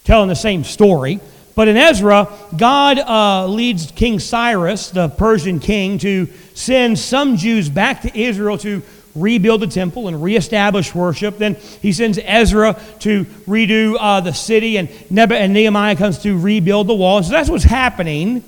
telling 0.04 0.28
the 0.28 0.36
same 0.36 0.64
story. 0.64 1.20
But 1.54 1.68
in 1.68 1.76
Ezra, 1.76 2.28
God 2.56 2.98
uh, 2.98 3.46
leads 3.46 3.90
King 3.92 4.18
Cyrus, 4.18 4.90
the 4.90 5.08
Persian 5.08 5.60
king, 5.60 5.98
to 5.98 6.26
send 6.54 6.98
some 6.98 7.36
Jews 7.36 7.68
back 7.68 8.02
to 8.02 8.18
Israel 8.18 8.58
to 8.58 8.82
rebuild 9.14 9.60
the 9.60 9.68
temple 9.68 10.08
and 10.08 10.22
reestablish 10.22 10.94
worship. 10.94 11.38
Then 11.38 11.54
he 11.54 11.92
sends 11.92 12.18
Ezra 12.18 12.80
to 13.00 13.24
redo 13.46 13.96
uh, 13.98 14.20
the 14.20 14.32
city, 14.32 14.76
and, 14.78 14.88
and 15.16 15.52
Nehemiah 15.52 15.96
comes 15.96 16.18
to 16.20 16.36
rebuild 16.36 16.88
the 16.88 16.94
wall. 16.94 17.22
So 17.22 17.30
that's 17.30 17.48
what's 17.48 17.64
happening 17.64 18.42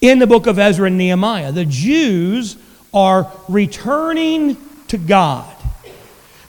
in 0.00 0.18
the 0.18 0.26
book 0.26 0.46
of 0.46 0.58
Ezra 0.58 0.86
and 0.86 0.98
Nehemiah. 0.98 1.52
The 1.52 1.66
Jews 1.66 2.56
are 2.94 3.30
returning 3.48 4.56
to 4.88 4.96
God. 4.96 5.55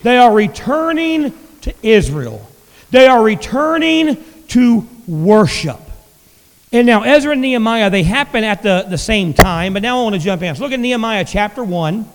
They 0.04 0.18
are 0.18 0.34
returning 0.34 1.34
to 1.62 1.74
Israel. 1.82 2.48
They 2.92 3.08
are 3.08 3.22
returning 3.22 4.24
to 4.50 4.88
worship. 5.08 5.80
And 6.72 6.86
now, 6.86 7.04
Ezra 7.04 7.32
and 7.32 7.42
Nehemiah, 7.42 7.90
they 7.90 8.04
happen 8.04 8.44
at 8.44 8.62
the, 8.62 8.86
the 8.90 8.98
same 8.98 9.34
time, 9.34 9.74
but 9.74 9.82
now 9.82 10.00
I 10.00 10.04
want 10.04 10.16
to 10.16 10.22
jump 10.22 10.42
in. 10.42 10.54
So 10.56 10.64
look 10.64 10.74
at 10.74 10.80
Nehemiah 10.80 11.26
chapter 11.26 11.64
1, 11.64 12.06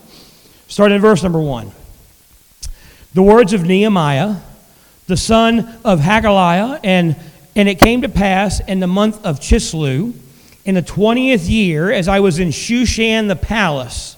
starting 0.69 0.97
in 0.97 1.01
verse 1.01 1.23
number 1.23 1.41
1. 1.41 1.71
The 3.15 3.23
words 3.23 3.55
of 3.55 3.65
Nehemiah, 3.65 4.37
the 5.07 5.17
son 5.17 5.79
of 5.85 6.01
Hachaliah, 6.01 6.81
and, 6.85 7.17
and 7.57 7.69
it 7.69 7.79
came 7.79 8.03
to 8.03 8.09
pass 8.09 8.61
in 8.61 8.81
the 8.81 8.87
month 8.87 9.25
of 9.25 9.41
Chisleu, 9.41 10.15
in 10.65 10.75
the 10.75 10.83
20th 10.83 11.49
year, 11.49 11.91
as 11.91 12.07
I 12.07 12.21
was 12.21 12.39
in 12.39 12.49
Shushan 12.49 13.29
the 13.29 13.37
palace, 13.37 14.17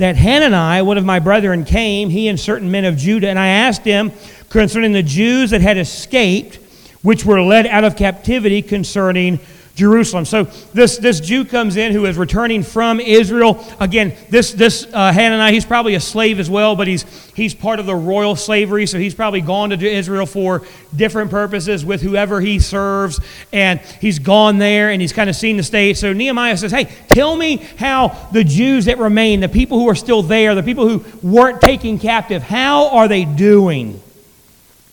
that 0.00 0.16
Hanani, 0.16 0.80
one 0.80 0.96
of 0.96 1.04
my 1.04 1.18
brethren, 1.18 1.62
came, 1.62 2.08
he 2.08 2.28
and 2.28 2.40
certain 2.40 2.70
men 2.70 2.86
of 2.86 2.96
Judah, 2.96 3.28
and 3.28 3.38
I 3.38 3.48
asked 3.48 3.84
him 3.84 4.12
concerning 4.48 4.92
the 4.92 5.02
Jews 5.02 5.50
that 5.50 5.60
had 5.60 5.76
escaped, 5.76 6.58
which 7.02 7.26
were 7.26 7.42
led 7.42 7.66
out 7.66 7.84
of 7.84 7.96
captivity 7.96 8.62
concerning 8.62 9.38
Jerusalem. 9.80 10.26
So 10.26 10.44
this, 10.74 10.98
this 10.98 11.20
Jew 11.20 11.46
comes 11.46 11.78
in 11.78 11.92
who 11.92 12.04
is 12.04 12.18
returning 12.18 12.62
from 12.62 13.00
Israel. 13.00 13.64
Again, 13.80 14.14
this, 14.28 14.52
this 14.52 14.86
uh, 14.92 15.10
Hanani, 15.10 15.54
he's 15.54 15.64
probably 15.64 15.94
a 15.94 16.00
slave 16.00 16.38
as 16.38 16.50
well, 16.50 16.76
but 16.76 16.86
he's, 16.86 17.04
he's 17.32 17.54
part 17.54 17.80
of 17.80 17.86
the 17.86 17.94
royal 17.94 18.36
slavery, 18.36 18.84
so 18.84 18.98
he's 18.98 19.14
probably 19.14 19.40
gone 19.40 19.70
to 19.70 19.90
Israel 19.90 20.26
for 20.26 20.66
different 20.94 21.30
purposes 21.30 21.82
with 21.82 22.02
whoever 22.02 22.42
he 22.42 22.58
serves, 22.58 23.20
and 23.54 23.80
he's 23.80 24.18
gone 24.18 24.58
there 24.58 24.90
and 24.90 25.00
he's 25.00 25.14
kind 25.14 25.30
of 25.30 25.34
seen 25.34 25.56
the 25.56 25.62
state. 25.62 25.96
So 25.96 26.12
Nehemiah 26.12 26.58
says, 26.58 26.72
Hey, 26.72 26.84
tell 27.08 27.34
me 27.34 27.56
how 27.78 28.08
the 28.32 28.44
Jews 28.44 28.84
that 28.84 28.98
remain, 28.98 29.40
the 29.40 29.48
people 29.48 29.78
who 29.78 29.88
are 29.88 29.94
still 29.94 30.22
there, 30.22 30.54
the 30.54 30.62
people 30.62 30.86
who 30.86 31.02
weren't 31.26 31.62
taken 31.62 31.98
captive, 31.98 32.42
how 32.42 32.90
are 32.90 33.08
they 33.08 33.24
doing? 33.24 34.02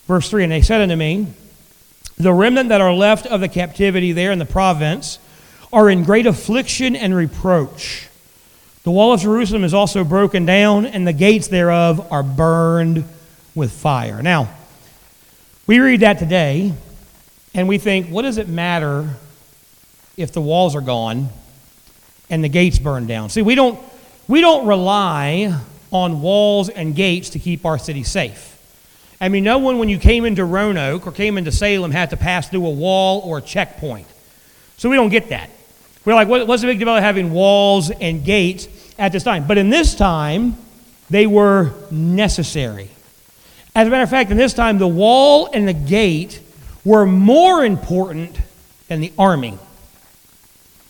Verse 0.07 0.29
3 0.29 0.43
And 0.43 0.51
they 0.53 0.61
said 0.61 0.79
unto 0.79 0.95
me, 0.95 1.27
the 2.17 2.33
remnant 2.33 2.69
that 2.69 2.81
are 2.81 2.93
left 2.93 3.25
of 3.25 3.41
the 3.41 3.47
captivity 3.47 4.11
there 4.11 4.31
in 4.31 4.39
the 4.39 4.45
province 4.45 5.19
are 5.71 5.89
in 5.89 6.03
great 6.03 6.25
affliction 6.25 6.95
and 6.95 7.13
reproach. 7.13 8.07
The 8.83 8.91
wall 8.91 9.13
of 9.13 9.19
Jerusalem 9.19 9.63
is 9.63 9.73
also 9.73 10.03
broken 10.03 10.45
down, 10.45 10.85
and 10.85 11.05
the 11.05 11.13
gates 11.13 11.47
thereof 11.47 12.11
are 12.11 12.23
burned 12.23 13.03
with 13.53 13.71
fire. 13.71 14.23
Now, 14.23 14.49
we 15.67 15.79
read 15.79 15.99
that 15.99 16.19
today, 16.19 16.73
and 17.53 17.67
we 17.67 17.77
think, 17.77 18.07
what 18.07 18.21
does 18.21 18.37
it 18.37 18.47
matter 18.47 19.09
if 20.15 20.31
the 20.31 20.41
walls 20.41 20.75
are 20.75 20.81
gone 20.81 21.29
and 22.29 22.43
the 22.43 22.49
gates 22.49 22.79
burned 22.79 23.07
down? 23.07 23.29
See, 23.29 23.41
we 23.41 23.55
don't, 23.55 23.79
we 24.27 24.41
don't 24.41 24.65
rely 24.65 25.59
on 25.91 26.21
walls 26.21 26.69
and 26.69 26.95
gates 26.95 27.31
to 27.31 27.39
keep 27.39 27.65
our 27.65 27.77
city 27.77 28.03
safe. 28.03 28.56
I 29.19 29.29
mean, 29.29 29.43
no 29.43 29.57
one, 29.57 29.79
when 29.79 29.89
you 29.89 29.97
came 29.97 30.25
into 30.25 30.45
Roanoke 30.45 31.07
or 31.07 31.11
came 31.11 31.37
into 31.37 31.51
Salem, 31.51 31.91
had 31.91 32.11
to 32.11 32.17
pass 32.17 32.49
through 32.49 32.65
a 32.65 32.71
wall 32.71 33.21
or 33.21 33.39
a 33.39 33.41
checkpoint. 33.41 34.07
So 34.77 34.89
we 34.89 34.95
don't 34.95 35.09
get 35.09 35.29
that. 35.29 35.49
We're 36.05 36.13
like, 36.13 36.27
what's 36.27 36.61
the 36.61 36.67
big 36.67 36.79
deal 36.79 36.87
about 36.87 37.01
having 37.01 37.31
walls 37.31 37.89
and 37.89 38.23
gates 38.23 38.67
at 38.97 39.11
this 39.11 39.23
time? 39.23 39.47
But 39.47 39.57
in 39.57 39.69
this 39.69 39.95
time, 39.95 40.55
they 41.09 41.25
were 41.27 41.73
necessary. 41.91 42.89
As 43.75 43.87
a 43.87 43.91
matter 43.91 44.03
of 44.03 44.09
fact, 44.09 44.31
in 44.31 44.37
this 44.37 44.53
time, 44.53 44.77
the 44.77 44.87
wall 44.87 45.49
and 45.51 45.67
the 45.67 45.73
gate 45.73 46.39
were 46.85 47.05
more 47.05 47.65
important 47.65 48.39
than 48.87 49.01
the 49.01 49.11
army. 49.17 49.57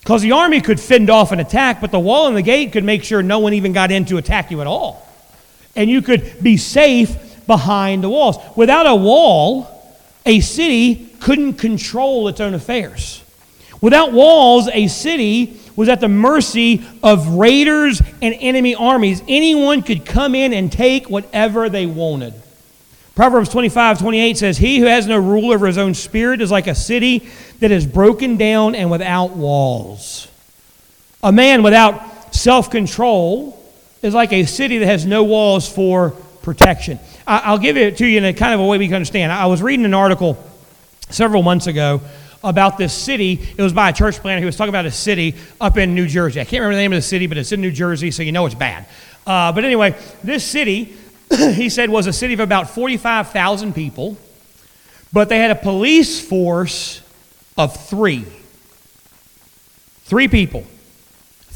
Because 0.00 0.22
the 0.22 0.32
army 0.32 0.60
could 0.60 0.78
fend 0.78 1.10
off 1.10 1.32
an 1.32 1.40
attack, 1.40 1.80
but 1.80 1.90
the 1.90 1.98
wall 1.98 2.28
and 2.28 2.36
the 2.36 2.42
gate 2.42 2.72
could 2.72 2.84
make 2.84 3.04
sure 3.04 3.22
no 3.22 3.40
one 3.40 3.54
even 3.54 3.72
got 3.72 3.90
in 3.90 4.04
to 4.06 4.18
attack 4.18 4.50
you 4.50 4.60
at 4.60 4.66
all. 4.66 5.06
And 5.74 5.90
you 5.90 6.00
could 6.00 6.42
be 6.42 6.56
safe 6.56 7.16
behind 7.48 8.04
the 8.04 8.08
walls. 8.08 8.36
Without 8.54 8.86
a 8.86 8.94
wall, 8.94 9.96
a 10.24 10.38
city 10.38 11.08
couldn't 11.18 11.54
control 11.54 12.28
its 12.28 12.38
own 12.38 12.54
affairs. 12.54 13.24
Without 13.80 14.12
walls, 14.12 14.68
a 14.72 14.86
city 14.86 15.58
was 15.74 15.88
at 15.88 16.00
the 16.00 16.08
mercy 16.08 16.84
of 17.02 17.26
raiders 17.30 18.00
and 18.22 18.36
enemy 18.38 18.76
armies. 18.76 19.22
Anyone 19.26 19.82
could 19.82 20.04
come 20.04 20.36
in 20.36 20.52
and 20.52 20.70
take 20.70 21.08
whatever 21.08 21.68
they 21.68 21.86
wanted. 21.86 22.34
Proverbs 23.14 23.48
25, 23.48 23.98
28 23.98 24.38
says, 24.38 24.58
He 24.58 24.78
who 24.78 24.86
has 24.86 25.06
no 25.06 25.18
rule 25.18 25.50
over 25.50 25.66
his 25.66 25.78
own 25.78 25.94
spirit 25.94 26.40
is 26.40 26.52
like 26.52 26.68
a 26.68 26.74
city 26.74 27.28
that 27.58 27.72
is 27.72 27.84
broken 27.86 28.36
down 28.36 28.76
and 28.76 28.90
without 28.90 29.30
walls. 29.30 30.28
A 31.22 31.32
man 31.32 31.62
without 31.64 32.34
self 32.34 32.70
control 32.70 33.60
is 34.02 34.14
like 34.14 34.32
a 34.32 34.44
city 34.44 34.78
that 34.78 34.86
has 34.86 35.04
no 35.04 35.24
walls 35.24 35.68
for 35.72 36.14
protection. 36.48 36.98
I'll 37.26 37.58
give 37.58 37.76
it 37.76 37.98
to 37.98 38.06
you 38.06 38.16
in 38.16 38.24
a 38.24 38.32
kind 38.32 38.54
of 38.54 38.60
a 38.60 38.64
way 38.64 38.78
we 38.78 38.86
can 38.86 38.94
understand. 38.94 39.30
I 39.30 39.44
was 39.46 39.60
reading 39.60 39.84
an 39.84 39.92
article 39.92 40.42
several 41.10 41.42
months 41.42 41.66
ago 41.66 42.00
about 42.42 42.78
this 42.78 42.94
city. 42.94 43.38
It 43.54 43.60
was 43.60 43.74
by 43.74 43.90
a 43.90 43.92
church 43.92 44.18
planter. 44.20 44.38
He 44.40 44.46
was 44.46 44.56
talking 44.56 44.70
about 44.70 44.86
a 44.86 44.90
city 44.90 45.34
up 45.60 45.76
in 45.76 45.94
New 45.94 46.06
Jersey. 46.06 46.40
I 46.40 46.44
can't 46.44 46.62
remember 46.62 46.76
the 46.76 46.80
name 46.80 46.92
of 46.94 46.96
the 46.96 47.02
city, 47.02 47.26
but 47.26 47.36
it's 47.36 47.52
in 47.52 47.60
New 47.60 47.70
Jersey, 47.70 48.10
so 48.10 48.22
you 48.22 48.32
know 48.32 48.46
it's 48.46 48.54
bad. 48.54 48.86
Uh, 49.26 49.52
but 49.52 49.62
anyway, 49.66 49.94
this 50.24 50.42
city, 50.42 50.96
he 51.30 51.68
said, 51.68 51.90
was 51.90 52.06
a 52.06 52.14
city 52.14 52.32
of 52.32 52.40
about 52.40 52.70
45,000 52.70 53.74
people, 53.74 54.16
but 55.12 55.28
they 55.28 55.38
had 55.38 55.50
a 55.50 55.54
police 55.54 56.26
force 56.26 57.02
of 57.58 57.76
three. 57.76 58.24
Three 60.04 60.28
people. 60.28 60.64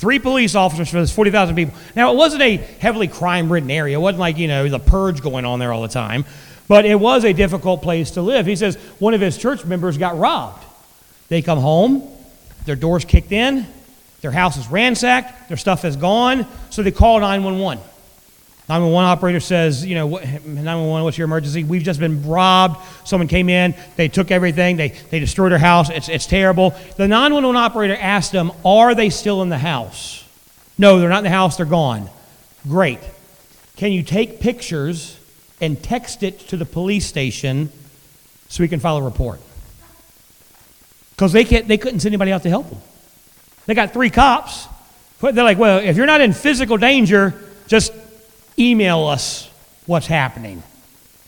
Three 0.03 0.19
police 0.19 0.57
officers 0.57 0.91
for 0.91 0.99
this 0.99 1.12
40,000 1.12 1.55
people. 1.55 1.75
Now, 1.95 2.12
it 2.12 2.17
wasn't 2.17 2.43
a 2.43 2.57
heavily 2.57 3.07
crime 3.07 3.53
ridden 3.53 3.71
area. 3.71 3.97
It 3.97 4.01
wasn't 4.01 4.19
like, 4.19 4.37
you 4.37 4.49
know, 4.49 4.69
the 4.69 4.81
purge 4.81 5.23
going 5.23 5.45
on 5.45 5.61
there 5.61 5.73
all 5.73 5.81
the 5.81 5.87
time. 5.87 6.25
But 6.67 6.87
it 6.87 6.99
was 6.99 7.25
a 7.25 7.33
difficult 7.33 7.83
place 7.83 8.11
to 8.11 8.21
live. 8.21 8.45
He 8.45 8.57
says 8.57 8.75
one 8.99 9.15
of 9.15 9.21
his 9.21 9.38
church 9.38 9.65
members 9.65 9.99
got 9.99 10.19
robbed. 10.19 10.65
They 11.29 11.41
come 11.41 11.61
home, 11.61 12.03
their 12.65 12.75
doors 12.75 13.05
kicked 13.05 13.31
in, 13.31 13.65
their 14.23 14.33
house 14.33 14.57
is 14.57 14.67
ransacked, 14.67 15.47
their 15.47 15.57
stuff 15.57 15.85
is 15.85 15.95
gone, 15.95 16.49
so 16.71 16.83
they 16.83 16.91
call 16.91 17.21
911. 17.21 17.81
911 18.68 19.11
operator 19.11 19.40
says, 19.40 19.85
you 19.85 19.96
know, 19.96 20.09
911, 20.09 21.05
what's 21.05 21.18
your 21.18 21.25
emergency? 21.25 21.64
We've 21.64 21.83
just 21.83 21.98
been 21.98 22.27
robbed. 22.27 22.81
Someone 23.05 23.27
came 23.27 23.48
in, 23.48 23.75
they 23.96 24.07
took 24.07 24.31
everything, 24.31 24.77
they, 24.77 24.90
they 25.11 25.18
destroyed 25.18 25.53
our 25.53 25.59
house, 25.59 25.90
it's, 25.90 26.09
it's 26.09 26.27
terrible. 26.27 26.70
The 26.96 27.09
911 27.09 27.61
operator 27.61 27.96
asked 27.96 28.31
them, 28.31 28.53
are 28.64 28.94
they 28.94 29.11
still 29.11 29.42
in 29.42 29.48
the 29.48 29.59
house? 29.59 30.25
No, 30.79 31.01
they're 31.01 31.09
not 31.09 31.18
in 31.18 31.25
the 31.25 31.31
house, 31.31 31.57
they're 31.57 31.66
gone. 31.66 32.09
Great. 32.68 33.01
Can 33.77 33.90
you 33.90 34.05
take 34.05 34.38
pictures 34.38 35.18
and 35.61 35.83
text 35.83 36.22
it 36.22 36.38
to 36.48 36.57
the 36.57 36.64
police 36.64 37.05
station 37.05 37.70
so 38.48 38.62
we 38.62 38.68
can 38.68 38.79
file 38.79 38.98
a 38.98 39.03
report? 39.03 39.40
Because 41.11 41.33
they, 41.33 41.44
can't, 41.44 41.66
they 41.66 41.79
couldn't 41.79 42.01
send 42.01 42.12
anybody 42.12 42.33
out 42.33 42.44
to 42.44 42.48
help 42.48 42.70
them. 42.70 42.81
They 43.66 43.75
got 43.75 43.92
three 43.92 44.11
cops. 44.11 44.68
They're 45.20 45.33
like, 45.33 45.59
well, 45.59 45.79
if 45.79 45.96
you're 45.96 46.07
not 46.07 46.20
in 46.20 46.33
physical 46.33 46.77
danger, 46.77 47.35
just 47.66 47.92
email 48.59 49.05
us 49.07 49.51
what's 49.87 50.07
happening. 50.07 50.62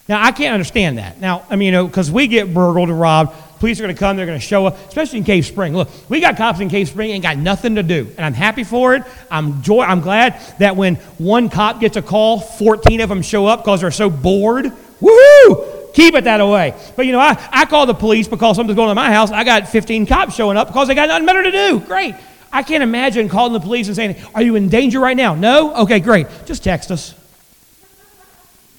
Now, 0.09 0.23
I 0.23 0.33
can't 0.33 0.53
understand 0.53 0.99
that. 0.99 1.21
Now, 1.21 1.45
I 1.49 1.57
mean, 1.57 1.67
you 1.67 1.73
know, 1.73 1.87
because 1.87 2.11
we 2.11 2.27
get 2.27 2.53
burgled 2.53 2.91
and 2.91 3.01
robbed. 3.01 3.35
Police 3.59 3.81
are 3.81 3.85
going 3.85 3.95
to 3.95 3.99
come, 3.99 4.19
they're 4.19 4.27
going 4.27 4.39
to 4.39 4.45
show 4.45 4.67
up, 4.67 4.77
especially 4.89 5.19
in 5.19 5.25
Cave 5.25 5.47
Spring. 5.47 5.75
Look, 5.75 5.89
we 6.11 6.21
got 6.21 6.37
cops 6.37 6.61
in 6.61 6.69
Cave 6.69 6.89
Spring 6.89 7.13
and 7.13 7.23
got 7.23 7.39
nothing 7.39 7.77
to 7.77 7.83
do. 7.83 8.13
And 8.19 8.27
I'm 8.27 8.35
happy 8.35 8.65
for 8.65 8.95
it. 8.95 9.05
I'm, 9.31 9.63
joy, 9.63 9.81
I'm 9.81 10.01
glad 10.01 10.39
that 10.59 10.77
when 10.77 10.97
one 11.17 11.49
cop 11.49 11.81
gets 11.81 11.97
a 11.97 12.03
call, 12.03 12.41
14 12.41 13.01
of 13.01 13.09
them 13.09 13.23
show 13.23 13.47
up 13.47 13.61
because 13.61 13.81
they're 13.81 13.91
so 13.91 14.11
bored. 14.11 14.67
Woohoo! 15.01 15.95
Keep 15.95 16.15
it 16.17 16.25
that 16.25 16.47
way. 16.47 16.75
But 16.97 17.07
you 17.07 17.13
know, 17.13 17.21
I, 17.21 17.39
I 17.51 17.65
call 17.65 17.87
the 17.87 17.95
police 17.95 18.29
because 18.29 18.57
something's 18.57 18.77
going 18.77 18.89
on 18.89 18.93
in 18.93 18.97
my 18.97 19.13
house. 19.13 19.31
I 19.31 19.45
got 19.45 19.69
15 19.69 20.05
cops 20.07 20.35
showing 20.35 20.59
up 20.59 20.67
because 20.67 20.89
they 20.89 20.95
got 20.95 21.09
nothing 21.09 21.25
better 21.25 21.45
to 21.45 21.53
do. 21.53 21.81
Great. 21.81 22.17
I 22.55 22.63
can't 22.63 22.85
imagine 22.85 23.29
calling 23.29 23.53
the 23.53 23.59
police 23.59 23.89
and 23.89 23.97
saying, 23.97 24.17
Are 24.33 24.41
you 24.41 24.55
in 24.55 24.69
danger 24.69 25.01
right 25.01 25.17
now? 25.17 25.35
No? 25.35 25.75
Okay, 25.83 25.99
great. 25.99 26.29
Just 26.47 26.63
text 26.63 26.93
us. 26.93 27.13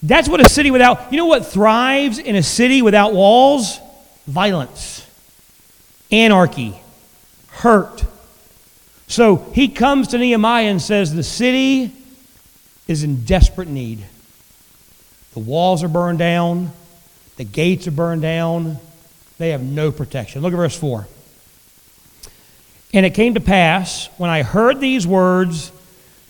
That's 0.02 0.30
what 0.30 0.40
a 0.40 0.48
city 0.48 0.72
without, 0.72 1.12
you 1.12 1.18
know 1.18 1.26
what 1.26 1.46
thrives 1.46 2.18
in 2.18 2.36
a 2.38 2.44
city 2.44 2.82
without 2.82 3.14
walls? 3.14 3.80
Violence, 4.28 5.06
anarchy, 6.10 6.80
hurt. 7.50 8.06
So 9.08 9.36
he 9.54 9.68
comes 9.68 10.08
to 10.10 10.18
Nehemiah 10.18 10.66
and 10.66 10.82
says, 10.82 11.14
The 11.14 11.22
city 11.22 11.92
is 12.88 13.04
in 13.04 13.26
desperate 13.26 13.68
need. 13.68 14.06
The 15.34 15.40
walls 15.40 15.84
are 15.84 15.90
burned 15.90 16.20
down, 16.20 16.72
the 17.36 17.44
gates 17.44 17.88
are 17.88 17.92
burned 17.92 18.22
down, 18.22 18.78
they 19.38 19.50
have 19.50 19.62
no 19.62 19.92
protection. 19.92 20.42
Look 20.42 20.54
at 20.54 20.58
verse 20.58 20.80
4. 20.80 21.08
And 22.96 23.06
it 23.06 23.14
came 23.14 23.34
to 23.34 23.42
pass, 23.42 24.08
when 24.18 24.30
I 24.30 24.42
heard 24.42 24.80
these 24.80 25.06
words, 25.06 25.70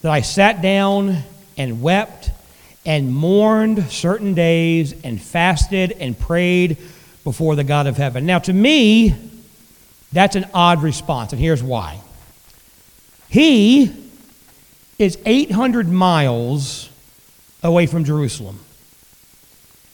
that 0.02 0.12
I 0.12 0.22
sat 0.22 0.64
down 0.64 1.22
and 1.58 1.80
wept 1.80 2.32
and 2.88 3.14
mourned 3.14 3.92
certain 3.92 4.34
days 4.34 4.94
and 5.04 5.22
fasted 5.22 5.92
and 6.00 6.18
prayed 6.18 6.78
before 7.24 7.56
the 7.56 7.64
God 7.64 7.86
of 7.86 7.98
heaven. 7.98 8.26
Now, 8.26 8.40
to 8.40 8.52
me, 8.52 9.14
that's 10.12 10.36
an 10.36 10.48
odd 10.56 10.82
response, 10.82 11.34
and 11.34 11.40
here's 11.40 11.62
why. 11.62 12.00
He 13.30 13.92
is 14.98 15.20
800 15.24 15.88
miles 15.88 16.90
away 17.62 17.86
from 17.86 18.06
Jerusalem. 18.06 18.60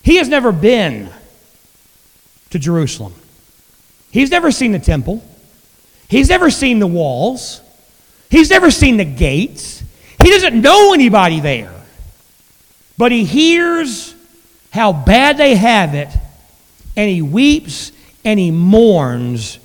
He 0.03 0.15
has 0.15 0.29
never 0.29 0.53
been 0.53 1.09
to 2.51 2.59
Jerusalem. 2.59 3.13
He's 4.09 4.31
never 4.31 4.51
seen 4.51 4.71
the 4.71 4.79
temple. 4.79 5.21
He's 6.11 6.27
never 6.27 6.51
seen 6.51 6.79
the 6.79 6.87
walls. 6.87 7.61
He's 8.29 8.49
never 8.49 8.69
seen 8.69 8.97
the 8.97 9.05
gates. 9.05 9.81
He 10.21 10.29
doesn't 10.29 10.59
know 10.59 10.93
anybody 10.93 11.39
there. 11.39 11.73
But 12.97 13.13
he 13.13 13.23
hears 13.23 14.13
how 14.71 14.91
bad 14.91 15.37
they 15.37 15.55
have 15.55 15.95
it, 15.95 16.09
and 16.97 17.09
he 17.09 17.21
weeps 17.21 17.93
and 18.25 18.37
he 18.37 18.51
mourns 18.51 19.57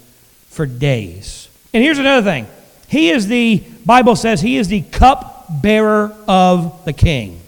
for 0.48 0.66
days. 0.66 1.48
And 1.74 1.82
here's 1.82 1.98
another 1.98 2.22
thing 2.22 2.46
he 2.86 3.10
is 3.10 3.26
the, 3.26 3.64
Bible 3.84 4.14
says, 4.14 4.40
he 4.40 4.56
is 4.56 4.68
the 4.68 4.82
cup 4.82 5.46
bearer 5.50 6.16
of 6.28 6.84
the 6.84 6.92
king. 6.92 7.40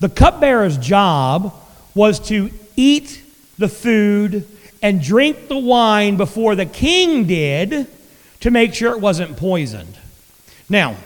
The 0.00 0.10
cupbearer's 0.10 0.76
job 0.76 1.54
was 1.94 2.20
to 2.28 2.50
eat 2.76 3.22
the 3.56 3.68
food 3.68 4.46
and 4.82 5.02
drink 5.02 5.48
the 5.48 5.56
wine 5.56 6.18
before 6.18 6.54
the 6.54 6.66
king 6.66 7.26
did 7.26 7.86
to 8.40 8.50
make 8.50 8.74
sure 8.74 8.92
it 8.92 9.00
wasn't 9.00 9.36
poisoned. 9.36 9.98
Now, 10.68 10.96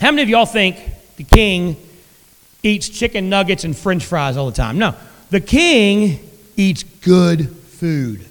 how 0.00 0.10
many 0.10 0.22
of 0.22 0.28
y'all 0.28 0.46
think 0.46 0.78
the 1.16 1.24
king 1.24 1.76
eats 2.64 2.88
chicken 2.88 3.28
nuggets 3.28 3.62
and 3.62 3.76
french 3.76 4.04
fries 4.04 4.36
all 4.36 4.46
the 4.46 4.56
time. 4.56 4.78
No, 4.78 4.94
the 5.30 5.40
king 5.40 6.18
eats 6.56 6.82
good 6.82 7.50
food. 7.50 8.24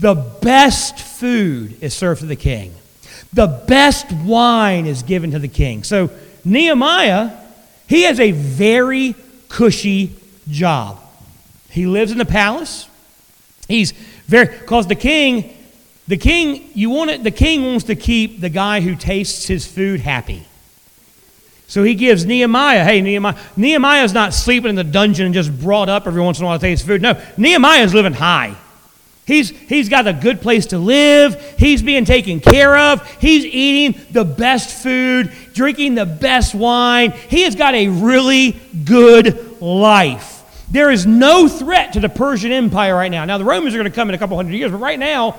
The 0.00 0.14
best 0.14 0.98
food 0.98 1.80
is 1.80 1.94
served 1.94 2.20
to 2.20 2.26
the 2.26 2.36
king. 2.36 2.74
The 3.32 3.46
best 3.46 4.12
wine 4.12 4.86
is 4.86 5.02
given 5.02 5.30
to 5.30 5.38
the 5.38 5.48
king. 5.48 5.84
So 5.84 6.10
Nehemiah, 6.44 7.30
he 7.88 8.02
has 8.02 8.18
a 8.18 8.32
very 8.32 9.14
cushy 9.48 10.16
job. 10.50 11.00
He 11.70 11.86
lives 11.86 12.10
in 12.12 12.18
the 12.18 12.24
palace. 12.24 12.88
He's 13.68 13.92
very 14.26 14.46
because 14.46 14.88
the 14.88 14.94
king, 14.94 15.56
the 16.06 16.16
king, 16.16 16.70
you 16.74 16.90
want 16.90 17.10
it, 17.10 17.24
the 17.24 17.30
king 17.30 17.64
wants 17.64 17.84
to 17.84 17.94
keep 17.94 18.40
the 18.40 18.50
guy 18.50 18.80
who 18.80 18.94
tastes 18.94 19.46
his 19.46 19.66
food 19.66 20.00
happy. 20.00 20.46
So 21.66 21.82
he 21.82 21.94
gives 21.94 22.26
Nehemiah, 22.26 22.84
hey, 22.84 23.00
Nehemiah, 23.00 23.36
Nehemiah's 23.56 24.12
not 24.12 24.34
sleeping 24.34 24.70
in 24.70 24.76
the 24.76 24.84
dungeon 24.84 25.26
and 25.26 25.34
just 25.34 25.58
brought 25.58 25.88
up 25.88 26.06
every 26.06 26.22
once 26.22 26.38
in 26.38 26.44
a 26.44 26.46
while 26.46 26.58
to 26.58 26.62
taste 26.62 26.86
food. 26.86 27.00
No, 27.00 27.20
Nehemiah's 27.38 27.94
living 27.94 28.12
high. 28.12 28.54
He's, 29.26 29.48
he's 29.48 29.88
got 29.88 30.06
a 30.06 30.12
good 30.12 30.42
place 30.42 30.66
to 30.66 30.78
live. 30.78 31.56
He's 31.58 31.82
being 31.82 32.04
taken 32.04 32.40
care 32.40 32.76
of. 32.76 33.10
He's 33.18 33.46
eating 33.46 33.98
the 34.10 34.24
best 34.24 34.82
food, 34.82 35.32
drinking 35.54 35.94
the 35.94 36.04
best 36.04 36.54
wine. 36.54 37.12
He 37.12 37.42
has 37.42 37.54
got 37.54 37.74
a 37.74 37.88
really 37.88 38.52
good 38.84 39.62
life. 39.62 40.42
There 40.70 40.90
is 40.90 41.06
no 41.06 41.48
threat 41.48 41.94
to 41.94 42.00
the 42.00 42.10
Persian 42.10 42.52
Empire 42.52 42.94
right 42.94 43.10
now. 43.10 43.24
Now, 43.24 43.38
the 43.38 43.44
Romans 43.44 43.74
are 43.74 43.78
going 43.78 43.90
to 43.90 43.94
come 43.94 44.10
in 44.10 44.14
a 44.14 44.18
couple 44.18 44.36
hundred 44.36 44.56
years, 44.56 44.70
but 44.70 44.78
right 44.78 44.98
now, 44.98 45.36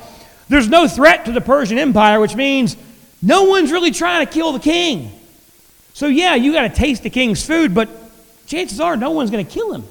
there's 0.50 0.68
no 0.68 0.88
threat 0.88 1.26
to 1.26 1.32
the 1.32 1.42
Persian 1.42 1.78
Empire, 1.78 2.20
which 2.20 2.36
means 2.36 2.78
no 3.22 3.46
one's 3.46 3.72
really 3.72 3.92
trying 3.92 4.26
to 4.26 4.32
kill 4.32 4.52
the 4.52 4.60
king. 4.60 5.12
So, 5.94 6.08
yeah, 6.08 6.36
you 6.36 6.54
got 6.54 6.64
to 6.64 6.70
taste 6.70 7.04
the 7.04 7.10
king's 7.10 7.46
food, 7.46 7.74
but 7.74 7.90
chances 8.46 8.80
are 8.80 8.98
no 8.98 9.12
one's 9.12 9.32
going 9.32 9.46
to 9.46 9.52
kill 9.52 9.74
him. 9.74 9.84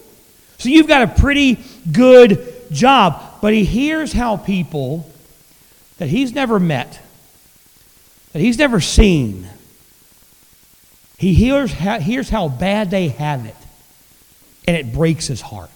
So, 0.59 0.69
you've 0.69 0.87
got 0.87 1.03
a 1.03 1.21
pretty 1.21 1.59
good 1.91 2.71
job. 2.71 3.23
But 3.41 3.53
he 3.53 3.65
hears 3.65 4.13
how 4.13 4.37
people 4.37 5.11
that 5.99 6.09
he's 6.09 6.33
never 6.33 6.61
met, 6.61 7.01
that 8.33 8.41
he's 8.41 8.59
never 8.59 8.81
seen, 8.81 9.49
he 11.19 11.35
hears 11.35 11.73
how, 11.73 12.01
hears 12.01 12.29
how 12.29 12.49
bad 12.49 12.91
they 12.91 13.09
have 13.09 13.47
it, 13.47 13.57
and 14.67 14.77
it 14.77 14.93
breaks 14.93 15.27
his 15.27 15.41
heart. 15.41 15.71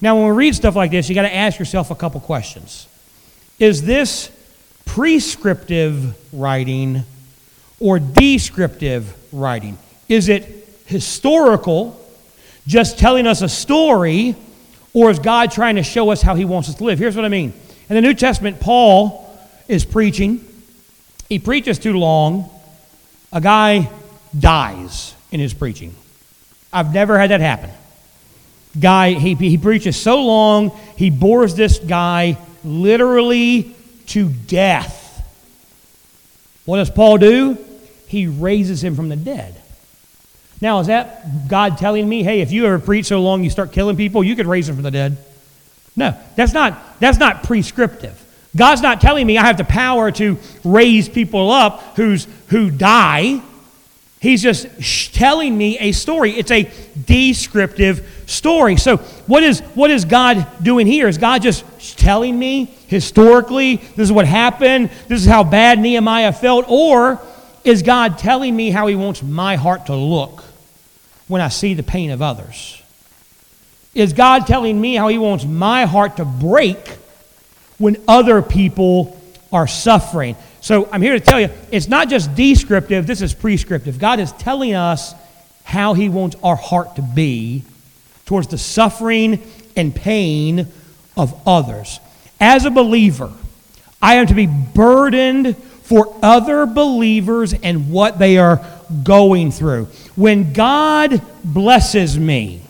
Now, 0.00 0.16
when 0.16 0.26
we 0.26 0.32
read 0.32 0.54
stuff 0.54 0.76
like 0.76 0.90
this, 0.90 1.08
you 1.08 1.14
got 1.14 1.22
to 1.22 1.34
ask 1.34 1.58
yourself 1.58 1.90
a 1.90 1.94
couple 1.94 2.20
questions. 2.20 2.88
Is 3.58 3.82
this 3.82 4.30
prescriptive 4.84 6.14
writing 6.32 7.04
or 7.80 7.98
descriptive 7.98 9.14
writing? 9.32 9.78
Is 10.08 10.28
it 10.28 10.68
historical, 10.86 12.00
just 12.66 12.98
telling 12.98 13.26
us 13.26 13.42
a 13.42 13.48
story, 13.48 14.36
or 14.92 15.10
is 15.10 15.18
God 15.18 15.50
trying 15.50 15.76
to 15.76 15.82
show 15.82 16.10
us 16.10 16.22
how 16.22 16.34
He 16.34 16.44
wants 16.44 16.68
us 16.68 16.74
to 16.76 16.84
live? 16.84 16.98
Here's 16.98 17.16
what 17.16 17.24
I 17.24 17.28
mean. 17.28 17.52
In 17.88 17.94
the 17.94 18.02
New 18.02 18.14
Testament, 18.14 18.60
Paul 18.60 19.26
is 19.68 19.84
preaching. 19.84 20.46
He 21.28 21.38
preaches 21.38 21.78
too 21.78 21.98
long. 21.98 22.50
A 23.32 23.40
guy 23.40 23.90
dies 24.38 25.14
in 25.30 25.40
his 25.40 25.54
preaching. 25.54 25.94
I've 26.72 26.92
never 26.92 27.18
had 27.18 27.30
that 27.30 27.40
happen. 27.40 27.70
Guy, 28.78 29.12
he, 29.12 29.34
he 29.34 29.56
preaches 29.56 29.96
so 29.96 30.22
long, 30.22 30.70
he 30.96 31.10
bores 31.10 31.54
this 31.54 31.78
guy 31.78 32.38
literally 32.66 33.74
to 34.08 34.28
death. 34.28 35.02
What 36.64 36.78
does 36.78 36.90
Paul 36.90 37.18
do? 37.18 37.58
He 38.08 38.26
raises 38.26 38.82
him 38.82 38.96
from 38.96 39.08
the 39.08 39.16
dead. 39.16 39.54
Now, 40.60 40.80
is 40.80 40.86
that 40.86 41.48
God 41.48 41.78
telling 41.78 42.08
me, 42.08 42.22
hey, 42.22 42.40
if 42.40 42.50
you 42.50 42.66
ever 42.66 42.78
preach 42.78 43.06
so 43.06 43.20
long 43.20 43.44
you 43.44 43.50
start 43.50 43.72
killing 43.72 43.96
people, 43.96 44.24
you 44.24 44.36
could 44.36 44.46
raise 44.46 44.66
them 44.66 44.76
from 44.76 44.84
the 44.84 44.90
dead? 44.90 45.18
No, 45.96 46.16
that's 46.34 46.52
not, 46.52 47.00
that's 47.00 47.18
not 47.18 47.42
prescriptive. 47.42 48.22
God's 48.56 48.80
not 48.80 49.00
telling 49.00 49.26
me 49.26 49.38
I 49.38 49.46
have 49.46 49.58
the 49.58 49.64
power 49.64 50.10
to 50.12 50.38
raise 50.64 51.08
people 51.08 51.50
up 51.50 51.96
who's, 51.96 52.26
who 52.48 52.70
die. 52.70 53.42
He's 54.20 54.42
just 54.42 54.66
telling 55.14 55.56
me 55.56 55.78
a 55.78 55.92
story. 55.92 56.32
It's 56.32 56.50
a 56.50 56.70
descriptive 57.04 58.24
story. 58.26 58.76
So, 58.76 58.96
what 59.26 59.42
is, 59.42 59.60
what 59.74 59.90
is 59.90 60.04
God 60.04 60.46
doing 60.62 60.86
here? 60.86 61.06
Is 61.06 61.18
God 61.18 61.42
just 61.42 61.64
telling 61.98 62.38
me 62.38 62.64
historically 62.86 63.76
this 63.76 64.08
is 64.08 64.12
what 64.12 64.26
happened? 64.26 64.90
This 65.08 65.20
is 65.20 65.26
how 65.26 65.44
bad 65.44 65.78
Nehemiah 65.78 66.32
felt? 66.32 66.64
Or 66.68 67.20
is 67.62 67.82
God 67.82 68.18
telling 68.18 68.56
me 68.56 68.70
how 68.70 68.86
He 68.86 68.96
wants 68.96 69.22
my 69.22 69.56
heart 69.56 69.86
to 69.86 69.94
look 69.94 70.44
when 71.28 71.42
I 71.42 71.48
see 71.48 71.74
the 71.74 71.82
pain 71.82 72.10
of 72.10 72.22
others? 72.22 72.82
Is 73.94 74.12
God 74.12 74.46
telling 74.46 74.80
me 74.80 74.94
how 74.94 75.08
He 75.08 75.18
wants 75.18 75.44
my 75.44 75.84
heart 75.84 76.16
to 76.16 76.24
break 76.24 76.78
when 77.78 78.02
other 78.08 78.40
people 78.40 79.20
are 79.52 79.66
suffering? 79.66 80.36
So 80.66 80.88
I'm 80.90 81.00
here 81.00 81.12
to 81.12 81.20
tell 81.20 81.40
you 81.40 81.50
it's 81.70 81.86
not 81.86 82.08
just 82.08 82.34
descriptive, 82.34 83.06
this 83.06 83.22
is 83.22 83.32
prescriptive. 83.32 84.00
God 84.00 84.18
is 84.18 84.32
telling 84.32 84.74
us 84.74 85.14
how 85.62 85.94
He 85.94 86.08
wants 86.08 86.34
our 86.42 86.56
heart 86.56 86.96
to 86.96 87.02
be 87.02 87.62
towards 88.24 88.48
the 88.48 88.58
suffering 88.58 89.40
and 89.76 89.94
pain 89.94 90.66
of 91.16 91.40
others. 91.46 92.00
As 92.40 92.64
a 92.64 92.72
believer, 92.72 93.32
I 94.02 94.16
am 94.16 94.26
to 94.26 94.34
be 94.34 94.48
burdened 94.48 95.56
for 95.56 96.12
other 96.20 96.66
believers 96.66 97.54
and 97.54 97.92
what 97.92 98.18
they 98.18 98.36
are 98.36 98.60
going 99.04 99.52
through. 99.52 99.84
When 100.16 100.52
God 100.52 101.22
blesses 101.44 102.18
me, 102.18 102.60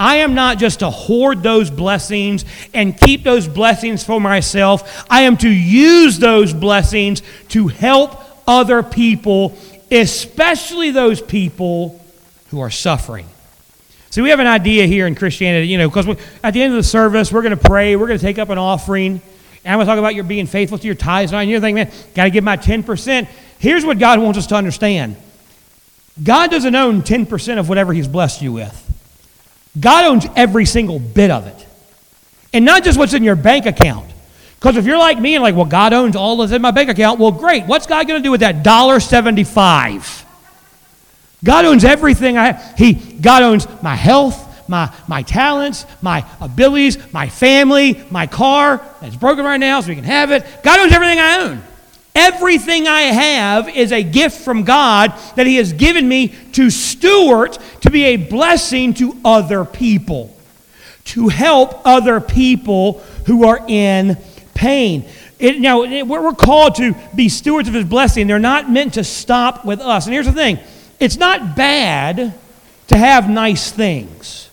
I 0.00 0.16
am 0.16 0.32
not 0.32 0.56
just 0.56 0.78
to 0.78 0.88
hoard 0.88 1.42
those 1.42 1.70
blessings 1.70 2.46
and 2.72 2.98
keep 2.98 3.22
those 3.22 3.46
blessings 3.46 4.02
for 4.02 4.18
myself. 4.18 5.04
I 5.10 5.22
am 5.22 5.36
to 5.36 5.48
use 5.50 6.18
those 6.18 6.54
blessings 6.54 7.22
to 7.50 7.68
help 7.68 8.18
other 8.48 8.82
people, 8.82 9.58
especially 9.90 10.90
those 10.90 11.20
people 11.20 12.02
who 12.48 12.60
are 12.60 12.70
suffering. 12.70 13.26
So 14.08 14.22
we 14.22 14.30
have 14.30 14.40
an 14.40 14.46
idea 14.46 14.86
here 14.86 15.06
in 15.06 15.14
Christianity, 15.14 15.68
you 15.68 15.76
know, 15.76 15.90
because 15.90 16.08
at 16.42 16.54
the 16.54 16.62
end 16.62 16.72
of 16.72 16.78
the 16.78 16.82
service, 16.82 17.30
we're 17.30 17.42
going 17.42 17.56
to 17.56 17.62
pray, 17.62 17.94
we're 17.94 18.06
going 18.06 18.18
to 18.18 18.24
take 18.24 18.38
up 18.38 18.48
an 18.48 18.56
offering, 18.56 19.20
and 19.64 19.72
I'm 19.72 19.76
going 19.76 19.86
to 19.86 19.92
talk 19.92 19.98
about 19.98 20.14
your 20.14 20.24
being 20.24 20.46
faithful 20.46 20.78
to 20.78 20.86
your 20.86 20.96
tithes. 20.96 21.34
And 21.34 21.50
you're 21.50 21.60
thinking, 21.60 21.84
man, 21.84 21.92
got 22.14 22.24
to 22.24 22.30
give 22.30 22.42
my 22.42 22.56
10%. 22.56 23.28
Here's 23.58 23.84
what 23.84 23.98
God 23.98 24.18
wants 24.18 24.38
us 24.38 24.46
to 24.46 24.54
understand 24.54 25.16
God 26.22 26.50
doesn't 26.50 26.74
own 26.74 27.02
10% 27.02 27.58
of 27.58 27.68
whatever 27.68 27.92
He's 27.92 28.08
blessed 28.08 28.40
you 28.40 28.54
with, 28.54 28.99
God 29.78 30.04
owns 30.04 30.26
every 30.34 30.66
single 30.66 30.98
bit 30.98 31.30
of 31.30 31.46
it. 31.46 31.66
And 32.52 32.64
not 32.64 32.82
just 32.82 32.98
what's 32.98 33.14
in 33.14 33.22
your 33.22 33.36
bank 33.36 33.66
account. 33.66 34.10
Because 34.58 34.76
if 34.76 34.84
you're 34.84 34.98
like 34.98 35.18
me 35.18 35.36
and 35.36 35.42
like, 35.42 35.54
well, 35.54 35.64
God 35.64 35.92
owns 35.92 36.16
all 36.16 36.36
that's 36.38 36.52
in 36.52 36.60
my 36.60 36.70
bank 36.70 36.90
account, 36.90 37.20
well, 37.20 37.30
great. 37.30 37.64
What's 37.64 37.86
God 37.86 38.06
going 38.08 38.20
to 38.20 38.26
do 38.26 38.30
with 38.30 38.40
that 38.40 38.62
dollar 38.62 39.00
seventy-five? 39.00 40.26
God 41.42 41.64
owns 41.64 41.84
everything 41.84 42.36
I 42.36 42.52
have. 42.52 42.78
He, 42.78 42.94
God 42.94 43.42
owns 43.42 43.66
my 43.82 43.94
health, 43.94 44.68
my, 44.68 44.94
my 45.08 45.22
talents, 45.22 45.86
my 46.02 46.26
abilities, 46.40 46.98
my 47.12 47.30
family, 47.30 48.04
my 48.10 48.26
car 48.26 48.84
that's 49.00 49.16
broken 49.16 49.44
right 49.44 49.56
now 49.56 49.80
so 49.80 49.88
we 49.88 49.94
can 49.94 50.04
have 50.04 50.30
it. 50.32 50.44
God 50.62 50.80
owns 50.80 50.92
everything 50.92 51.18
I 51.18 51.38
own. 51.38 51.62
Everything 52.20 52.86
I 52.86 53.00
have 53.00 53.70
is 53.70 53.92
a 53.92 54.02
gift 54.02 54.42
from 54.42 54.64
God 54.64 55.14
that 55.36 55.46
He 55.46 55.56
has 55.56 55.72
given 55.72 56.06
me 56.06 56.28
to 56.52 56.68
steward 56.68 57.56
to 57.80 57.90
be 57.90 58.04
a 58.04 58.16
blessing 58.16 58.92
to 58.94 59.16
other 59.24 59.64
people, 59.64 60.36
to 61.06 61.28
help 61.28 61.80
other 61.86 62.20
people 62.20 63.00
who 63.24 63.46
are 63.46 63.64
in 63.66 64.18
pain. 64.52 65.08
It, 65.38 65.60
now, 65.60 65.84
it, 65.84 66.06
we're 66.06 66.34
called 66.34 66.74
to 66.74 66.94
be 67.14 67.30
stewards 67.30 67.68
of 67.68 67.74
His 67.74 67.86
blessing. 67.86 68.26
They're 68.26 68.38
not 68.38 68.70
meant 68.70 68.94
to 68.94 69.04
stop 69.04 69.64
with 69.64 69.80
us. 69.80 70.04
And 70.04 70.12
here's 70.12 70.26
the 70.26 70.32
thing 70.32 70.58
it's 70.98 71.16
not 71.16 71.56
bad 71.56 72.34
to 72.88 72.98
have 72.98 73.30
nice 73.30 73.72
things. 73.72 74.50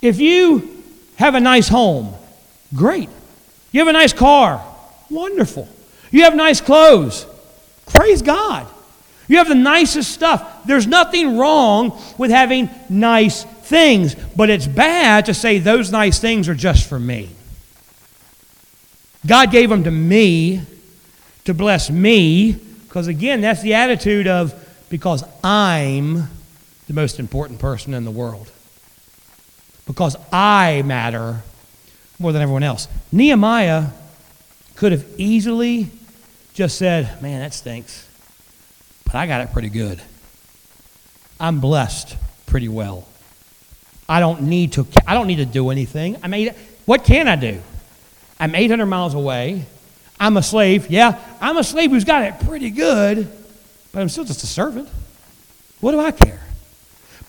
If 0.00 0.18
you 0.18 0.82
have 1.16 1.34
a 1.34 1.40
nice 1.40 1.68
home, 1.68 2.14
great. 2.74 3.10
You 3.70 3.80
have 3.80 3.88
a 3.88 3.92
nice 3.92 4.14
car, 4.14 4.64
wonderful. 5.10 5.68
You 6.10 6.22
have 6.22 6.34
nice 6.34 6.60
clothes, 6.60 7.26
praise 7.86 8.22
God. 8.22 8.66
You 9.28 9.38
have 9.38 9.48
the 9.48 9.54
nicest 9.56 10.12
stuff. 10.12 10.64
There's 10.66 10.86
nothing 10.86 11.36
wrong 11.36 12.00
with 12.16 12.30
having 12.30 12.70
nice 12.88 13.42
things, 13.44 14.14
but 14.14 14.50
it's 14.50 14.68
bad 14.68 15.26
to 15.26 15.34
say 15.34 15.58
those 15.58 15.90
nice 15.90 16.20
things 16.20 16.48
are 16.48 16.54
just 16.54 16.88
for 16.88 16.98
me. 16.98 17.30
God 19.26 19.50
gave 19.50 19.68
them 19.68 19.82
to 19.84 19.90
me 19.90 20.62
to 21.44 21.54
bless 21.54 21.90
me, 21.90 22.52
because 22.52 23.08
again, 23.08 23.40
that's 23.40 23.62
the 23.62 23.74
attitude 23.74 24.28
of 24.28 24.54
because 24.88 25.24
I'm 25.42 26.28
the 26.86 26.92
most 26.92 27.18
important 27.18 27.58
person 27.58 27.94
in 27.94 28.04
the 28.04 28.10
world. 28.10 28.50
Because 29.86 30.16
I 30.32 30.82
matter 30.82 31.42
more 32.18 32.32
than 32.32 32.42
everyone 32.42 32.62
else. 32.62 32.88
Nehemiah 33.10 33.86
could 34.76 34.92
have 34.92 35.04
easily 35.18 35.90
just 36.54 36.78
said, 36.78 37.20
Man, 37.22 37.40
that 37.40 37.54
stinks. 37.54 38.08
But 39.04 39.14
I 39.14 39.26
got 39.26 39.40
it 39.40 39.52
pretty 39.52 39.68
good. 39.68 40.00
I'm 41.38 41.60
blessed 41.60 42.16
pretty 42.46 42.68
well. 42.68 43.06
I 44.08 44.20
don't 44.20 44.42
need 44.42 44.72
to 44.72 44.86
I 45.06 45.14
don't 45.14 45.26
need 45.26 45.36
to 45.36 45.46
do 45.46 45.70
anything. 45.70 46.16
I 46.22 46.28
mean, 46.28 46.54
what 46.84 47.04
can 47.04 47.28
I 47.28 47.36
do? 47.36 47.60
I'm 48.38 48.54
800 48.54 48.86
miles 48.86 49.14
away. 49.14 49.66
I'm 50.18 50.36
a 50.36 50.42
slave. 50.42 50.90
Yeah, 50.90 51.18
I'm 51.40 51.56
a 51.56 51.64
slave 51.64 51.90
who's 51.90 52.04
got 52.04 52.22
it 52.22 52.46
pretty 52.46 52.70
good 52.70 53.30
but 53.96 54.02
I'm 54.02 54.10
still 54.10 54.24
just 54.24 54.42
a 54.42 54.46
servant. 54.46 54.90
What 55.80 55.92
do 55.92 56.00
I 56.00 56.10
care? 56.10 56.42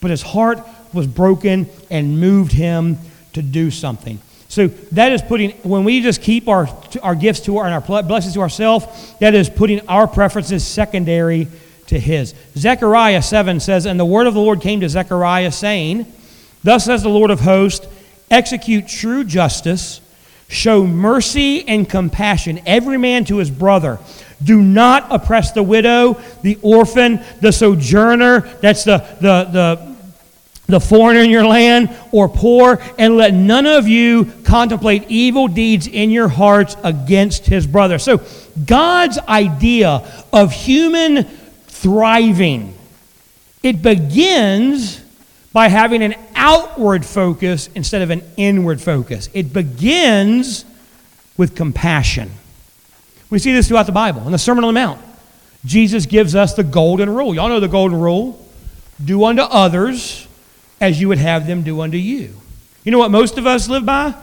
But 0.01 0.11
his 0.11 0.21
heart 0.21 0.59
was 0.91 1.07
broken 1.07 1.69
and 1.89 2.19
moved 2.19 2.51
him 2.51 2.97
to 3.31 3.41
do 3.41 3.71
something. 3.71 4.19
So 4.49 4.67
that 4.67 5.11
is 5.11 5.21
putting, 5.21 5.51
when 5.63 5.83
we 5.83 6.01
just 6.01 6.21
keep 6.21 6.47
our, 6.47 6.67
our 7.03 7.15
gifts 7.15 7.41
to 7.41 7.57
our, 7.57 7.65
and 7.65 7.73
our 7.73 8.03
blessings 8.03 8.33
to 8.35 8.41
ourselves, 8.41 8.85
that 9.19 9.35
is 9.35 9.49
putting 9.49 9.87
our 9.87 10.07
preferences 10.07 10.65
secondary 10.65 11.47
to 11.87 11.99
his. 11.99 12.33
Zechariah 12.55 13.21
7 13.21 13.59
says, 13.59 13.85
And 13.85 13.99
the 13.99 14.05
word 14.05 14.27
of 14.27 14.33
the 14.33 14.39
Lord 14.39 14.61
came 14.61 14.79
to 14.81 14.89
Zechariah, 14.89 15.51
saying, 15.51 16.11
Thus 16.63 16.85
says 16.85 17.03
the 17.03 17.09
Lord 17.09 17.31
of 17.31 17.41
hosts, 17.41 17.87
execute 18.31 18.87
true 18.87 19.23
justice, 19.23 20.01
show 20.47 20.85
mercy 20.85 21.67
and 21.67 21.89
compassion, 21.89 22.61
every 22.65 22.97
man 22.97 23.25
to 23.25 23.37
his 23.37 23.51
brother 23.51 23.99
do 24.43 24.61
not 24.61 25.07
oppress 25.09 25.51
the 25.51 25.63
widow, 25.63 26.19
the 26.43 26.57
orphan, 26.61 27.19
the 27.41 27.51
sojourner, 27.51 28.41
that's 28.61 28.83
the, 28.83 28.97
the, 29.19 29.43
the, 29.51 29.96
the 30.67 30.79
foreigner 30.79 31.21
in 31.21 31.29
your 31.29 31.45
land, 31.45 31.89
or 32.11 32.27
poor, 32.27 32.79
and 32.97 33.15
let 33.15 33.33
none 33.33 33.65
of 33.65 33.87
you 33.87 34.25
contemplate 34.43 35.05
evil 35.07 35.47
deeds 35.47 35.87
in 35.87 36.11
your 36.11 36.27
hearts 36.27 36.75
against 36.83 37.45
his 37.45 37.65
brother. 37.65 37.97
So, 37.97 38.21
God's 38.65 39.17
idea 39.17 40.03
of 40.33 40.51
human 40.51 41.23
thriving, 41.67 42.75
it 43.63 43.81
begins 43.81 45.01
by 45.53 45.69
having 45.69 46.03
an 46.03 46.15
outward 46.35 47.05
focus 47.05 47.69
instead 47.73 48.01
of 48.01 48.09
an 48.09 48.21
inward 48.35 48.81
focus. 48.81 49.29
It 49.33 49.53
begins 49.53 50.65
with 51.37 51.55
compassion. 51.55 52.31
We 53.29 53.39
see 53.39 53.53
this 53.53 53.67
throughout 53.69 53.85
the 53.85 53.91
Bible. 53.91 54.25
In 54.25 54.31
the 54.31 54.37
Sermon 54.37 54.63
on 54.63 54.73
the 54.73 54.79
Mount, 54.79 55.01
Jesus 55.65 56.05
gives 56.05 56.35
us 56.35 56.53
the 56.55 56.63
golden 56.63 57.09
rule. 57.09 57.33
Y'all 57.33 57.49
know 57.49 57.59
the 57.59 57.67
golden 57.67 57.99
rule 57.99 58.43
do 59.03 59.23
unto 59.23 59.43
others 59.43 60.26
as 60.79 60.99
you 60.99 61.07
would 61.07 61.17
have 61.17 61.47
them 61.47 61.63
do 61.63 61.81
unto 61.81 61.97
you. 61.97 62.33
You 62.83 62.91
know 62.91 62.99
what 62.99 63.11
most 63.11 63.37
of 63.37 63.45
us 63.45 63.67
live 63.67 63.85
by? 63.85 64.13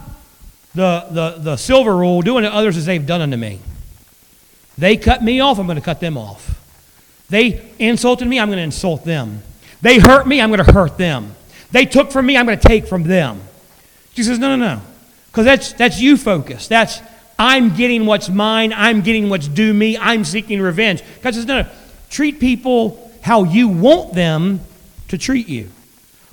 The, 0.74 1.06
the, 1.10 1.36
the 1.38 1.56
silver 1.56 1.96
rule 1.96 2.22
do 2.22 2.36
unto 2.36 2.48
others 2.48 2.76
as 2.76 2.86
they've 2.86 3.06
done 3.06 3.20
unto 3.20 3.36
me. 3.36 3.60
They 4.76 4.96
cut 4.96 5.22
me 5.22 5.40
off, 5.40 5.58
I'm 5.58 5.66
going 5.66 5.76
to 5.76 5.82
cut 5.82 6.00
them 6.00 6.18
off. 6.18 6.60
They 7.30 7.70
insulted 7.78 8.26
me, 8.26 8.40
I'm 8.40 8.48
going 8.48 8.58
to 8.58 8.64
insult 8.64 9.04
them. 9.04 9.42
They 9.82 9.98
hurt 9.98 10.26
me, 10.26 10.40
I'm 10.40 10.50
going 10.50 10.64
to 10.64 10.72
hurt 10.72 10.98
them. 10.98 11.34
They 11.70 11.84
took 11.84 12.10
from 12.10 12.26
me, 12.26 12.36
I'm 12.36 12.46
going 12.46 12.58
to 12.58 12.68
take 12.68 12.86
from 12.86 13.04
them. 13.04 13.40
Jesus 14.14 14.32
says, 14.32 14.38
no, 14.38 14.56
no, 14.56 14.76
no. 14.76 14.82
Because 15.26 15.44
that's, 15.44 15.72
that's 15.72 16.00
you 16.00 16.16
focused. 16.16 16.68
That's, 16.68 17.00
I'm 17.38 17.74
getting 17.74 18.06
what's 18.06 18.28
mine. 18.28 18.72
I'm 18.72 19.00
getting 19.02 19.28
what's 19.28 19.48
due 19.48 19.74
me. 19.74 19.98
I'm 19.98 20.24
seeking 20.24 20.60
revenge. 20.60 21.02
God 21.22 21.34
says, 21.34 21.46
no, 21.46 21.62
no. 21.62 21.68
Treat 22.10 22.38
people 22.38 23.12
how 23.22 23.42
you 23.42 23.68
want 23.68 24.14
them 24.14 24.60
to 25.08 25.18
treat 25.18 25.48
you. 25.48 25.70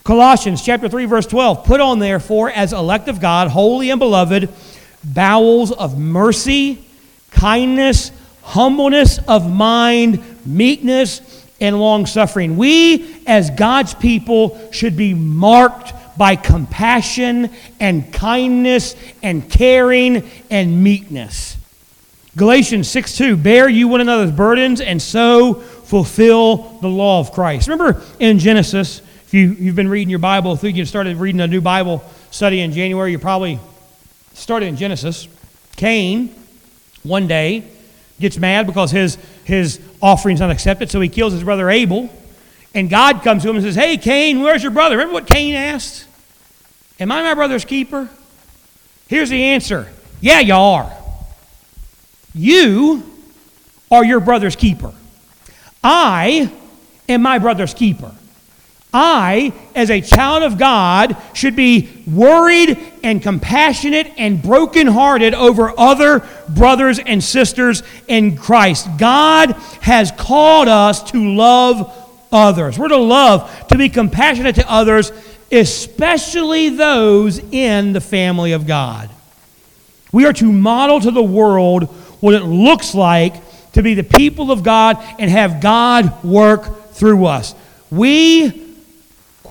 Colossians 0.03 0.63
chapter 0.63 0.89
3, 0.89 1.05
verse 1.05 1.27
12. 1.27 1.63
Put 1.63 1.79
on, 1.79 1.99
therefore, 1.99 2.49
as 2.49 2.73
elect 2.73 3.07
of 3.07 3.19
God, 3.19 3.49
holy 3.49 3.91
and 3.91 3.99
beloved, 3.99 4.49
bowels 5.03 5.71
of 5.71 5.97
mercy, 5.97 6.83
kindness, 7.31 8.11
humbleness 8.41 9.19
of 9.27 9.51
mind, 9.51 10.23
meekness, 10.45 11.45
and 11.59 11.79
long 11.79 12.07
suffering. 12.07 12.57
We, 12.57 13.23
as 13.27 13.51
God's 13.51 13.93
people, 13.93 14.71
should 14.71 14.97
be 14.97 15.13
marked 15.13 15.93
by 16.17 16.35
compassion 16.35 17.49
and 17.79 18.11
kindness 18.11 18.95
and 19.21 19.49
caring 19.49 20.29
and 20.49 20.83
meekness. 20.83 21.57
Galatians 22.35 22.89
6 22.89 23.17
2, 23.17 23.37
bear 23.37 23.69
you 23.69 23.87
one 23.87 24.01
another's 24.01 24.31
burdens 24.31 24.81
and 24.81 25.01
so 25.01 25.55
fulfill 25.55 26.79
the 26.81 26.87
law 26.87 27.19
of 27.19 27.31
Christ. 27.31 27.67
Remember 27.67 28.01
in 28.19 28.39
Genesis, 28.39 29.01
if 29.31 29.35
you, 29.35 29.51
you've 29.51 29.77
been 29.77 29.87
reading 29.87 30.09
your 30.09 30.19
Bible, 30.19 30.51
if 30.51 30.61
you 30.61 30.83
started 30.83 31.15
reading 31.15 31.39
a 31.39 31.47
new 31.47 31.61
Bible 31.61 32.03
study 32.31 32.59
in 32.59 32.73
January, 32.73 33.13
you 33.13 33.17
probably 33.17 33.61
started 34.33 34.65
in 34.65 34.75
Genesis. 34.75 35.29
Cain, 35.77 36.35
one 37.03 37.27
day, 37.27 37.63
gets 38.19 38.37
mad 38.37 38.67
because 38.67 38.91
his, 38.91 39.17
his 39.45 39.79
offering's 40.01 40.41
not 40.41 40.51
accepted, 40.51 40.91
so 40.91 40.99
he 40.99 41.07
kills 41.07 41.31
his 41.31 41.45
brother 41.45 41.69
Abel. 41.69 42.09
And 42.75 42.89
God 42.89 43.23
comes 43.23 43.43
to 43.43 43.49
him 43.49 43.55
and 43.55 43.63
says, 43.63 43.75
Hey, 43.75 43.95
Cain, 43.95 44.41
where's 44.41 44.63
your 44.63 44.73
brother? 44.73 44.97
Remember 44.97 45.13
what 45.13 45.27
Cain 45.27 45.55
asked? 45.55 46.07
Am 46.99 47.09
I 47.09 47.23
my 47.23 47.33
brother's 47.33 47.63
keeper? 47.63 48.09
Here's 49.07 49.29
the 49.29 49.41
answer 49.41 49.87
Yeah, 50.19 50.41
you 50.41 50.55
are. 50.55 50.91
You 52.35 53.01
are 53.89 54.03
your 54.03 54.19
brother's 54.19 54.57
keeper. 54.57 54.93
I 55.81 56.51
am 57.07 57.21
my 57.21 57.39
brother's 57.39 57.73
keeper. 57.73 58.13
I, 58.93 59.53
as 59.73 59.89
a 59.89 60.01
child 60.01 60.43
of 60.43 60.57
God, 60.57 61.15
should 61.33 61.55
be 61.55 62.03
worried 62.05 62.77
and 63.03 63.21
compassionate 63.21 64.11
and 64.17 64.41
brokenhearted 64.41 65.33
over 65.33 65.73
other 65.79 66.27
brothers 66.49 66.99
and 66.99 67.23
sisters 67.23 67.83
in 68.07 68.35
Christ. 68.37 68.89
God 68.97 69.51
has 69.81 70.11
called 70.11 70.67
us 70.67 71.03
to 71.11 71.35
love 71.35 71.97
others. 72.31 72.77
We're 72.77 72.89
to 72.89 72.97
love, 72.97 73.67
to 73.67 73.77
be 73.77 73.89
compassionate 73.89 74.55
to 74.55 74.69
others, 74.69 75.11
especially 75.51 76.69
those 76.69 77.39
in 77.39 77.93
the 77.93 78.01
family 78.01 78.51
of 78.51 78.67
God. 78.67 79.09
We 80.11 80.25
are 80.25 80.33
to 80.33 80.51
model 80.51 80.99
to 80.99 81.11
the 81.11 81.23
world 81.23 81.85
what 82.19 82.33
it 82.33 82.43
looks 82.43 82.93
like 82.93 83.35
to 83.73 83.81
be 83.81 83.93
the 83.93 84.03
people 84.03 84.51
of 84.51 84.63
God 84.63 84.97
and 85.17 85.29
have 85.31 85.61
God 85.61 86.23
work 86.23 86.91
through 86.91 87.25
us. 87.25 87.55
We, 87.89 88.70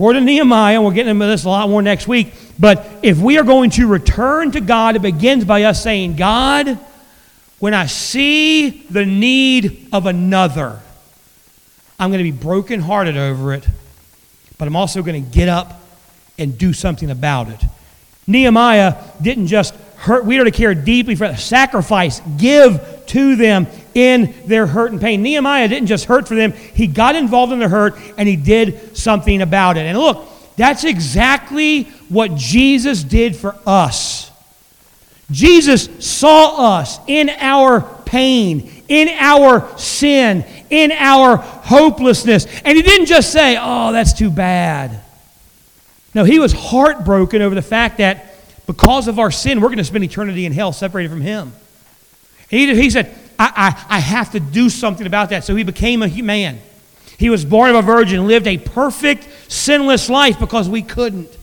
according 0.01 0.23
to 0.23 0.33
Nehemiah, 0.33 0.77
and 0.77 0.83
we'll 0.83 0.95
get 0.95 1.07
into 1.07 1.27
this 1.27 1.45
a 1.45 1.49
lot 1.51 1.69
more 1.69 1.83
next 1.83 2.09
week, 2.09 2.33
but 2.59 2.87
if 3.03 3.19
we 3.19 3.37
are 3.37 3.45
going 3.45 3.69
to 3.69 3.87
return 3.87 4.51
to 4.51 4.59
God, 4.59 4.97
it 4.97 5.03
begins 5.03 5.45
by 5.45 5.65
us 5.65 5.83
saying, 5.83 6.17
God, 6.17 6.79
when 7.59 7.75
I 7.75 7.85
see 7.85 8.87
the 8.89 9.05
need 9.05 9.89
of 9.93 10.07
another, 10.07 10.81
I'm 11.99 12.09
going 12.09 12.25
to 12.25 12.33
be 12.33 12.35
brokenhearted 12.35 13.19
over 13.19 13.53
it, 13.53 13.69
but 14.57 14.67
I'm 14.67 14.75
also 14.75 15.03
going 15.03 15.23
to 15.23 15.31
get 15.31 15.51
up 15.51 15.83
and 16.39 16.57
do 16.57 16.73
something 16.73 17.11
about 17.11 17.51
it. 17.51 17.63
Nehemiah 18.27 18.97
didn't 19.21 19.49
just 19.49 19.75
hurt, 19.97 20.25
we 20.25 20.39
are 20.39 20.45
to 20.45 20.51
care 20.51 20.75
deeply 20.75 21.15
for 21.15 21.37
sacrifice, 21.37 22.23
give 22.39 23.00
to 23.11 23.37
them 23.37 23.67
in 23.95 24.35
their 24.47 24.67
hurt 24.67 24.93
and 24.93 25.01
pain. 25.01 25.23
Nehemiah 25.23 25.69
didn't 25.69 25.89
just 25.89 26.07
hurt 26.07 26.27
for 26.27 26.35
them, 26.35 26.53
he 26.53 26.87
got 26.87 27.17
involved 27.17 27.53
in 27.53 27.59
their 27.59 27.69
hurt 27.69 27.97
and 28.17 28.29
he 28.29 28.37
did 28.37 28.97
something 28.97 29.43
about 29.43 29.77
it. 29.77 29.81
And 29.81 29.99
look, 29.99 30.29
that's 30.57 30.85
exactly 30.85 31.85
what 32.09 32.35
Jesus 32.35 33.03
did 33.03 33.37
for 33.37 33.57
us. 33.67 34.31
Jesus 35.31 35.89
saw 36.05 36.77
us 36.79 36.99
in 37.07 37.31
our 37.31 37.83
pain, 38.05 38.71
in 38.89 39.09
our 39.09 39.79
sin, 39.79 40.45
in 40.71 40.91
our 40.93 41.37
hopelessness. 41.37 42.47
And 42.65 42.77
he 42.77 42.83
didn't 42.83 43.07
just 43.07 43.33
say, 43.33 43.57
oh, 43.61 43.93
that's 43.93 44.13
too 44.13 44.31
bad. 44.31 45.01
No, 46.15 46.25
he 46.25 46.41
was 46.41 46.53
heartbroken 46.53 47.43
over 47.43 47.55
the 47.55 47.63
fact 47.63 47.99
that 47.99 48.35
because 48.67 49.09
of 49.09 49.19
our 49.19 49.33
sin, 49.33 49.61
we're 49.61 49.69
going 49.69 49.79
to 49.79 49.85
spend 49.85 50.05
eternity 50.05 50.47
in 50.47 50.53
hell 50.53 50.73
separated 50.73 51.11
from 51.11 51.21
Him. 51.21 51.53
He, 52.51 52.75
he 52.75 52.91
said, 52.91 53.15
I, 53.39 53.75
I, 53.89 53.97
I 53.97 53.99
have 54.01 54.33
to 54.33 54.41
do 54.41 54.69
something 54.69 55.07
about 55.07 55.31
that. 55.31 55.45
So 55.45 55.55
he 55.55 55.63
became 55.63 56.03
a 56.03 56.23
man. 56.23 56.61
He 57.17 57.31
was 57.31 57.45
born 57.45 57.71
of 57.71 57.77
a 57.77 57.83
virgin, 57.83 58.27
lived 58.27 58.47
a 58.47 58.59
perfect, 58.59 59.29
sinless 59.49 60.11
life 60.11 60.39
because 60.39 60.69
we 60.69 60.83
couldn't. 60.83 61.37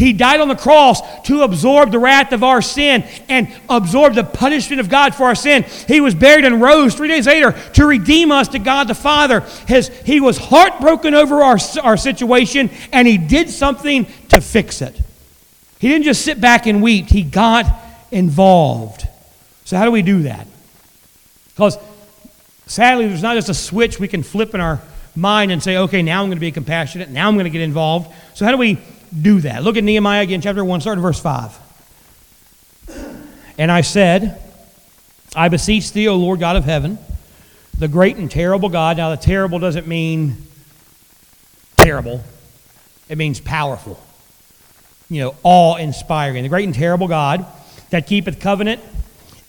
He 0.00 0.14
died 0.14 0.40
on 0.40 0.48
the 0.48 0.56
cross 0.56 1.02
to 1.26 1.42
absorb 1.42 1.90
the 1.90 1.98
wrath 1.98 2.32
of 2.32 2.42
our 2.42 2.62
sin 2.62 3.04
and 3.28 3.52
absorb 3.68 4.14
the 4.14 4.24
punishment 4.24 4.80
of 4.80 4.88
God 4.88 5.14
for 5.14 5.24
our 5.24 5.34
sin. 5.34 5.64
He 5.86 6.00
was 6.00 6.14
buried 6.14 6.46
and 6.46 6.58
rose 6.58 6.94
three 6.94 7.08
days 7.08 7.26
later 7.26 7.52
to 7.74 7.84
redeem 7.84 8.32
us 8.32 8.48
to 8.48 8.58
God 8.58 8.88
the 8.88 8.94
Father. 8.94 9.40
His, 9.68 9.88
he 9.88 10.20
was 10.20 10.38
heartbroken 10.38 11.14
over 11.14 11.42
our, 11.42 11.58
our 11.82 11.98
situation 11.98 12.70
and 12.92 13.06
he 13.06 13.18
did 13.18 13.50
something 13.50 14.06
to 14.30 14.40
fix 14.40 14.80
it. 14.80 14.98
He 15.80 15.88
didn't 15.88 16.04
just 16.04 16.24
sit 16.24 16.40
back 16.40 16.66
and 16.66 16.82
weep, 16.82 17.08
he 17.08 17.22
got 17.22 17.66
involved. 18.10 19.06
So, 19.70 19.76
how 19.76 19.84
do 19.84 19.92
we 19.92 20.02
do 20.02 20.22
that? 20.22 20.48
Because 21.50 21.78
sadly, 22.66 23.06
there's 23.06 23.22
not 23.22 23.36
just 23.36 23.48
a 23.48 23.54
switch 23.54 24.00
we 24.00 24.08
can 24.08 24.24
flip 24.24 24.52
in 24.52 24.60
our 24.60 24.80
mind 25.14 25.52
and 25.52 25.62
say, 25.62 25.76
okay, 25.76 26.02
now 26.02 26.22
I'm 26.22 26.26
going 26.26 26.38
to 26.38 26.40
be 26.40 26.50
compassionate, 26.50 27.08
now 27.08 27.28
I'm 27.28 27.34
going 27.34 27.44
to 27.44 27.50
get 27.50 27.60
involved. 27.60 28.12
So, 28.34 28.44
how 28.44 28.50
do 28.50 28.56
we 28.56 28.80
do 29.16 29.42
that? 29.42 29.62
Look 29.62 29.76
at 29.76 29.84
Nehemiah 29.84 30.22
again, 30.22 30.40
chapter 30.40 30.64
1, 30.64 30.80
starting 30.80 31.00
verse 31.00 31.20
5. 31.20 31.56
And 33.58 33.70
I 33.70 33.82
said, 33.82 34.42
I 35.36 35.48
beseech 35.48 35.92
thee, 35.92 36.08
O 36.08 36.16
Lord 36.16 36.40
God 36.40 36.56
of 36.56 36.64
heaven, 36.64 36.98
the 37.78 37.86
great 37.86 38.16
and 38.16 38.28
terrible 38.28 38.70
God. 38.70 38.96
Now, 38.96 39.10
the 39.10 39.22
terrible 39.22 39.60
doesn't 39.60 39.86
mean 39.86 40.36
terrible, 41.76 42.24
it 43.08 43.16
means 43.16 43.38
powerful 43.38 44.04
you 45.08 45.20
know, 45.20 45.36
awe 45.44 45.76
inspiring. 45.76 46.42
The 46.42 46.48
great 46.48 46.64
and 46.64 46.74
terrible 46.74 47.06
God 47.06 47.46
that 47.90 48.08
keepeth 48.08 48.40
covenant 48.40 48.80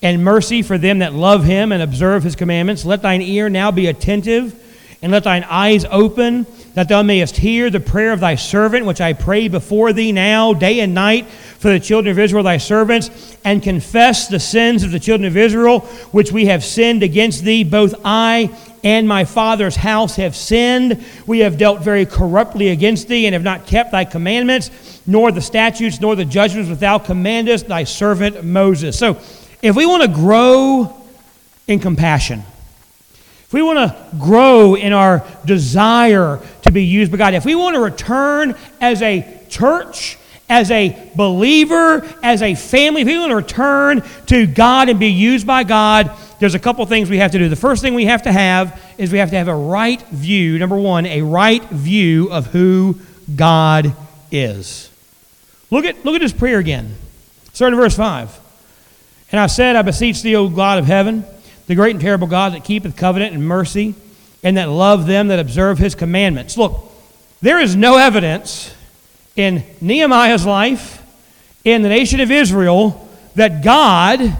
and 0.02 0.24
mercy 0.24 0.62
for 0.62 0.78
them 0.78 1.00
that 1.00 1.14
love 1.14 1.44
him 1.44 1.72
and 1.72 1.82
observe 1.82 2.24
his 2.24 2.36
commandments. 2.36 2.86
Let 2.86 3.02
thine 3.02 3.22
ear 3.22 3.50
now 3.50 3.72
be 3.72 3.88
attentive, 3.88 4.56
and 5.02 5.12
let 5.12 5.24
thine 5.24 5.44
eyes 5.44 5.86
open, 5.86 6.46
that 6.74 6.88
thou 6.88 7.04
mayest 7.04 7.38
hear 7.38 7.70
the 7.70 7.80
prayer 7.80 8.14
of 8.14 8.20
thy 8.20 8.36
servant, 8.36 8.86
which 8.86 9.02
I 9.02 9.14
pray 9.14 9.48
before 9.48 9.94
thee 9.94 10.12
now, 10.12 10.54
day 10.54 10.80
and 10.80 10.94
night, 10.94 11.28
for 11.28 11.70
the 11.70 11.80
children 11.80 12.12
of 12.12 12.20
Israel, 12.20 12.44
thy 12.44 12.58
servants, 12.58 13.38
and 13.44 13.62
confess 13.62 14.28
the 14.28 14.40
sins 14.40 14.84
of 14.84 14.92
the 14.92 15.00
children 15.00 15.28
of 15.28 15.38
Israel, 15.38 15.82
which 16.12 16.32
we 16.32 16.46
have 16.46 16.64
sinned 16.64 17.04
against 17.04 17.44
thee, 17.44 17.64
both 17.64 17.94
I 18.06 18.56
and 18.84 19.08
my 19.08 19.26
father's 19.26 19.76
house 19.76 20.16
have 20.16 20.36
sinned. 20.36 21.04
We 21.28 21.40
have 21.40 21.58
dealt 21.58 21.82
very 21.82 22.06
corruptly 22.06 22.70
against 22.70 23.08
thee, 23.08 23.28
and 23.28 23.34
have 23.34 23.44
not 23.44 23.68
kept 23.68 23.92
thy 23.92 24.06
commandments 24.06 24.72
nor 25.06 25.32
the 25.32 25.42
statutes, 25.42 26.00
nor 26.00 26.16
the 26.16 26.26
judgments 26.26 26.70
which 26.70 26.80
thou 26.80 27.00
commandest 27.00 27.68
thy 27.68 27.84
servant 27.84 28.44
Moses. 28.44 28.98
So, 28.98 29.20
if 29.62 29.76
we 29.76 29.86
want 29.86 30.04
to 30.04 30.10
grow 30.10 30.96
in 31.68 31.80
compassion, 31.80 32.44
if 33.44 33.54
we 33.54 33.62
want 33.62 33.80
to 33.80 34.18
grow 34.18 34.76
in 34.76 34.94
our 34.94 35.26
desire 35.46 36.40
to 36.62 36.72
be 36.72 36.86
used 36.86 37.12
by 37.12 37.18
God, 37.18 37.34
if 37.34 37.46
we 37.46 37.54
want 37.54 37.76
to 37.76 37.82
return 37.82 38.56
as 38.80 39.02
a 39.02 39.46
church, 39.50 40.18
as 40.50 40.72
a 40.72 41.12
believer, 41.16 42.08
as 42.24 42.42
a 42.42 42.56
family, 42.56 43.02
if 43.02 43.08
we 43.08 43.18
want 43.18 43.32
to 43.32 43.36
return 43.36 44.04
to 44.28 44.48
God 44.48 44.90
and 44.90 45.00
be 45.00 45.08
used 45.08 45.46
by 45.46 45.64
God, 45.64 46.12
there's 46.40 46.56
a 46.56 46.60
couple 46.60 46.86
things 46.86 47.10
we 47.10 47.18
have 47.18 47.32
to 47.32 47.40
do. 47.40 47.50
The 47.50 47.56
first 47.56 47.82
thing 47.82 47.94
we 47.94 48.06
have 48.06 48.24
to 48.24 48.32
have 48.32 48.82
is 48.98 49.12
we 49.12 49.20
have 49.20 49.30
to 49.30 49.38
have 49.38 49.48
a 49.48 49.56
right 49.56 50.02
view. 50.08 50.58
Number 50.58 50.78
one, 50.78 51.06
a 51.06 51.22
right 51.22 51.64
view 51.66 52.32
of 52.32 52.48
who 52.48 53.00
God 53.36 53.94
is. 54.32 54.90
Look 55.70 55.86
at, 55.86 56.04
look 56.04 56.16
at 56.16 56.22
his 56.22 56.34
prayer 56.34 56.60
again. 56.60 56.96
Starting 57.54 57.78
in 57.78 57.84
verse 57.84 57.96
5. 57.96 58.41
And 59.32 59.40
I 59.40 59.48
said, 59.48 59.76
I 59.76 59.82
beseech 59.82 60.22
thee, 60.22 60.36
O 60.36 60.50
God 60.50 60.80
of 60.80 60.86
heaven, 60.86 61.26
the 61.68 61.76
great 61.76 61.92
and 61.92 62.02
terrible 62.02 62.28
God 62.28 62.54
that 62.54 62.64
keepeth 62.64 62.98
covenant 62.98 63.34
and 63.34 63.48
mercy, 63.48 63.96
and 64.44 64.58
that 64.58 64.70
love 64.70 65.08
them 65.08 65.28
that 65.30 65.40
observe 65.40 65.78
his 65.78 65.96
commandments. 65.96 66.58
Look, 66.58 66.92
there 67.42 67.60
is 67.60 67.76
no 67.76 67.98
evidence 67.98 68.74
in 69.36 69.64
Nehemiah's 69.80 70.46
life, 70.46 71.02
in 71.64 71.82
the 71.82 71.90
nation 71.90 72.20
of 72.20 72.32
Israel, 72.32 73.08
that 73.36 73.64
God 73.64 74.38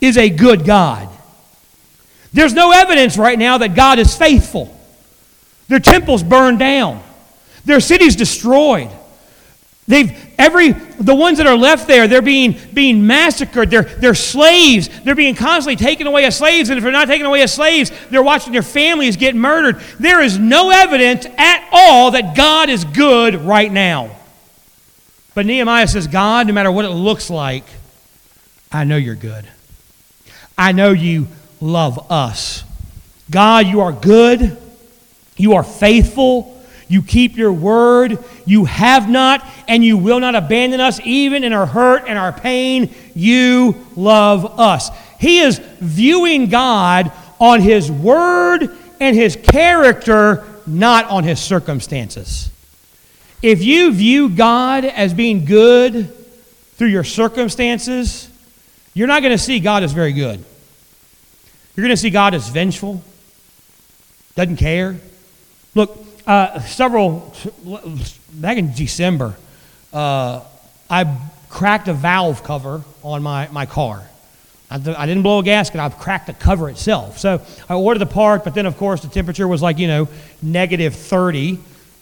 is 0.00 0.18
a 0.18 0.28
good 0.28 0.64
God. 0.64 1.08
There's 2.32 2.54
no 2.54 2.72
evidence 2.72 3.16
right 3.16 3.38
now 3.38 3.58
that 3.58 3.74
God 3.74 3.98
is 3.98 4.16
faithful. 4.16 4.76
Their 5.68 5.80
temples 5.80 6.22
burned 6.22 6.58
down, 6.58 7.02
their 7.64 7.80
cities 7.80 8.16
destroyed. 8.16 8.90
They've 9.86 10.31
every 10.42 10.72
the 10.72 11.14
ones 11.14 11.38
that 11.38 11.46
are 11.46 11.56
left 11.56 11.86
there, 11.86 12.08
they're 12.08 12.22
being 12.22 12.56
being 12.74 13.06
massacred. 13.06 13.70
They're 13.70 13.84
they're 13.84 14.14
slaves. 14.14 14.88
They're 15.02 15.14
being 15.14 15.34
constantly 15.34 15.76
taken 15.76 16.06
away 16.06 16.24
as 16.24 16.36
slaves. 16.36 16.68
And 16.68 16.78
if 16.78 16.82
they're 16.82 16.92
not 16.92 17.08
taken 17.08 17.26
away 17.26 17.42
as 17.42 17.54
slaves, 17.54 17.90
they're 18.10 18.22
watching 18.22 18.52
their 18.52 18.62
families 18.62 19.16
get 19.16 19.34
murdered. 19.34 19.80
There 19.98 20.20
is 20.20 20.38
no 20.38 20.70
evidence 20.70 21.26
at 21.38 21.68
all 21.72 22.10
that 22.12 22.36
God 22.36 22.68
is 22.68 22.84
good 22.84 23.36
right 23.36 23.70
now. 23.70 24.16
But 25.34 25.46
Nehemiah 25.46 25.88
says, 25.88 26.06
God, 26.06 26.46
no 26.46 26.52
matter 26.52 26.70
what 26.70 26.84
it 26.84 26.90
looks 26.90 27.30
like, 27.30 27.64
I 28.70 28.84
know 28.84 28.96
you're 28.96 29.14
good. 29.14 29.46
I 30.58 30.72
know 30.72 30.90
you 30.92 31.28
love 31.60 32.10
us. 32.10 32.64
God, 33.30 33.66
you 33.66 33.80
are 33.80 33.92
good. 33.92 34.58
You 35.36 35.54
are 35.54 35.62
faithful. 35.62 36.51
You 36.92 37.00
keep 37.00 37.38
your 37.38 37.54
word. 37.54 38.22
You 38.44 38.66
have 38.66 39.08
not 39.08 39.48
and 39.66 39.82
you 39.82 39.96
will 39.96 40.20
not 40.20 40.34
abandon 40.34 40.78
us 40.78 41.00
even 41.04 41.42
in 41.42 41.54
our 41.54 41.64
hurt 41.64 42.04
and 42.06 42.18
our 42.18 42.32
pain. 42.34 42.94
You 43.14 43.86
love 43.96 44.60
us. 44.60 44.90
He 45.18 45.38
is 45.38 45.58
viewing 45.80 46.50
God 46.50 47.10
on 47.40 47.62
his 47.62 47.90
word 47.90 48.68
and 49.00 49.16
his 49.16 49.36
character, 49.36 50.44
not 50.66 51.06
on 51.06 51.24
his 51.24 51.40
circumstances. 51.40 52.50
If 53.40 53.64
you 53.64 53.94
view 53.94 54.28
God 54.28 54.84
as 54.84 55.14
being 55.14 55.46
good 55.46 56.14
through 56.74 56.88
your 56.88 57.04
circumstances, 57.04 58.28
you're 58.92 59.08
not 59.08 59.22
going 59.22 59.32
to 59.32 59.42
see 59.42 59.60
God 59.60 59.82
as 59.82 59.92
very 59.92 60.12
good. 60.12 60.44
You're 61.74 61.84
going 61.86 61.96
to 61.96 61.96
see 61.96 62.10
God 62.10 62.34
as 62.34 62.50
vengeful, 62.50 63.02
doesn't 64.34 64.58
care. 64.58 65.00
Look, 65.74 66.11
uh, 66.26 66.60
several, 66.60 67.34
back 68.32 68.58
in 68.58 68.72
December, 68.74 69.36
uh, 69.92 70.40
I 70.88 71.18
cracked 71.48 71.88
a 71.88 71.94
valve 71.94 72.42
cover 72.44 72.82
on 73.02 73.22
my, 73.22 73.48
my 73.48 73.66
car. 73.66 74.02
I, 74.70 74.76
I 74.76 75.06
didn't 75.06 75.22
blow 75.22 75.40
a 75.40 75.42
gasket, 75.42 75.80
I 75.80 75.88
cracked 75.90 76.28
the 76.28 76.32
cover 76.32 76.70
itself. 76.70 77.18
So 77.18 77.42
I 77.68 77.74
ordered 77.74 77.98
the 77.98 78.06
part, 78.06 78.44
but 78.44 78.54
then, 78.54 78.66
of 78.66 78.76
course, 78.76 79.02
the 79.02 79.08
temperature 79.08 79.46
was 79.46 79.62
like, 79.62 79.78
you 79.78 79.88
know, 79.88 80.08
negative 80.40 80.94
30. 80.94 81.58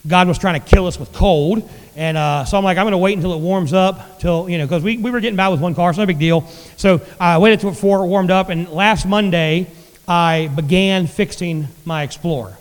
God 0.07 0.29
was 0.29 0.39
trying 0.39 0.61
to 0.61 0.67
kill 0.67 0.87
us 0.87 0.99
with 0.99 1.13
cold. 1.13 1.69
And 1.97 2.17
uh, 2.17 2.45
so 2.45 2.57
I'm 2.57 2.65
like, 2.65 2.79
I'm 2.79 2.85
going 2.85 2.93
to 2.93 2.99
wait 2.99 3.17
until 3.17 3.35
it 3.35 3.41
warms 3.41 3.73
up, 3.73 4.21
till, 4.21 4.49
you 4.49 4.59
know, 4.59 4.65
because 4.65 4.83
we, 4.83 4.97
we 4.97 5.11
were 5.11 5.21
getting 5.21 5.37
by 5.37 5.49
with 5.49 5.61
one 5.61 5.75
car, 5.75 5.93
so 5.93 6.01
no 6.01 6.07
big 6.07 6.19
deal. 6.19 6.47
So 6.77 7.01
I 7.19 7.39
waited 7.39 7.65
until 7.65 8.05
it 8.05 8.07
warmed 8.07 8.31
up, 8.31 8.49
and 8.49 8.69
last 8.69 9.07
Monday, 9.07 9.67
I 10.07 10.51
began 10.55 11.07
fixing 11.07 11.69
my 11.85 12.05
Explorer. 12.05 12.57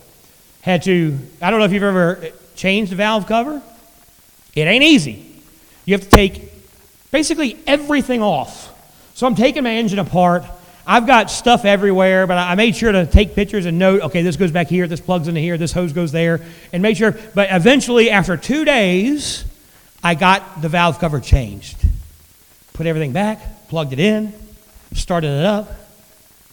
Had 0.70 0.84
to, 0.84 1.18
I 1.42 1.50
don't 1.50 1.58
know 1.58 1.66
if 1.66 1.72
you've 1.72 1.82
ever 1.82 2.24
changed 2.54 2.92
the 2.92 2.96
valve 2.96 3.26
cover. 3.26 3.60
It 4.54 4.68
ain't 4.68 4.84
easy. 4.84 5.26
You 5.84 5.96
have 5.96 6.04
to 6.04 6.10
take 6.12 6.44
basically 7.10 7.58
everything 7.66 8.22
off. 8.22 8.68
So 9.16 9.26
I'm 9.26 9.34
taking 9.34 9.64
my 9.64 9.72
engine 9.72 9.98
apart. 9.98 10.44
I've 10.86 11.08
got 11.08 11.32
stuff 11.32 11.66
everywhere, 11.66 12.28
but 12.28 12.38
I 12.38 12.54
made 12.54 12.76
sure 12.76 12.92
to 12.92 13.08
take 13.08 13.34
pictures 13.34 13.66
and 13.66 13.80
note, 13.80 14.04
okay, 14.04 14.22
this 14.22 14.36
goes 14.36 14.52
back 14.52 14.68
here, 14.68 14.86
this 14.86 15.00
plugs 15.00 15.28
into 15.28 15.42
here, 15.42 15.58
this 15.58 15.72
hose 15.72 15.92
goes 15.92 16.12
there, 16.12 16.40
and 16.72 16.84
make 16.84 16.98
sure. 16.98 17.16
But 17.34 17.50
eventually, 17.50 18.12
after 18.12 18.38
two 18.38 18.64
days, 18.64 19.46
I 20.04 20.14
got 20.14 20.62
the 20.62 20.70
valve 20.70 21.00
cover 21.00 21.20
changed. 21.20 21.84
Put 22.74 22.86
everything 22.86 23.12
back, 23.12 23.70
plugged 23.70 23.92
it 23.94 24.00
in, 24.00 24.34
started 24.94 25.32
it 25.32 25.46
up, 25.48 25.74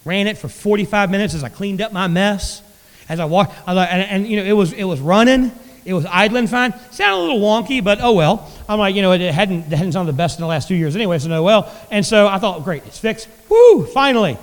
ran 0.06 0.26
it 0.26 0.38
for 0.38 0.48
45 0.48 1.10
minutes 1.10 1.34
as 1.34 1.44
I 1.44 1.50
cleaned 1.50 1.82
up 1.82 1.92
my 1.92 2.06
mess. 2.06 2.62
As 3.08 3.20
I 3.20 3.24
walked, 3.24 3.54
and, 3.66 3.78
and 3.78 4.26
you 4.26 4.36
know, 4.36 4.44
it 4.44 4.52
was 4.52 4.72
it 4.72 4.84
was 4.84 5.00
running, 5.00 5.52
it 5.84 5.94
was 5.94 6.04
idling 6.06 6.48
fine. 6.48 6.74
Sounded 6.90 7.18
a 7.18 7.22
little 7.22 7.40
wonky, 7.40 7.82
but 7.82 7.98
oh 8.00 8.12
well. 8.12 8.50
I'm 8.68 8.78
like, 8.78 8.96
you 8.96 9.02
know, 9.02 9.12
it 9.12 9.20
hadn't, 9.20 9.72
it 9.72 9.76
hadn't 9.76 9.92
sounded 9.92 10.12
the 10.12 10.16
best 10.16 10.38
in 10.38 10.42
the 10.42 10.48
last 10.48 10.66
two 10.66 10.74
years 10.74 10.96
anyway, 10.96 11.18
so 11.18 11.28
no 11.28 11.42
well. 11.44 11.72
And 11.90 12.04
so 12.04 12.26
I 12.26 12.38
thought, 12.38 12.64
great, 12.64 12.84
it's 12.86 12.98
fixed. 12.98 13.28
Woo, 13.48 13.86
finally. 13.86 14.36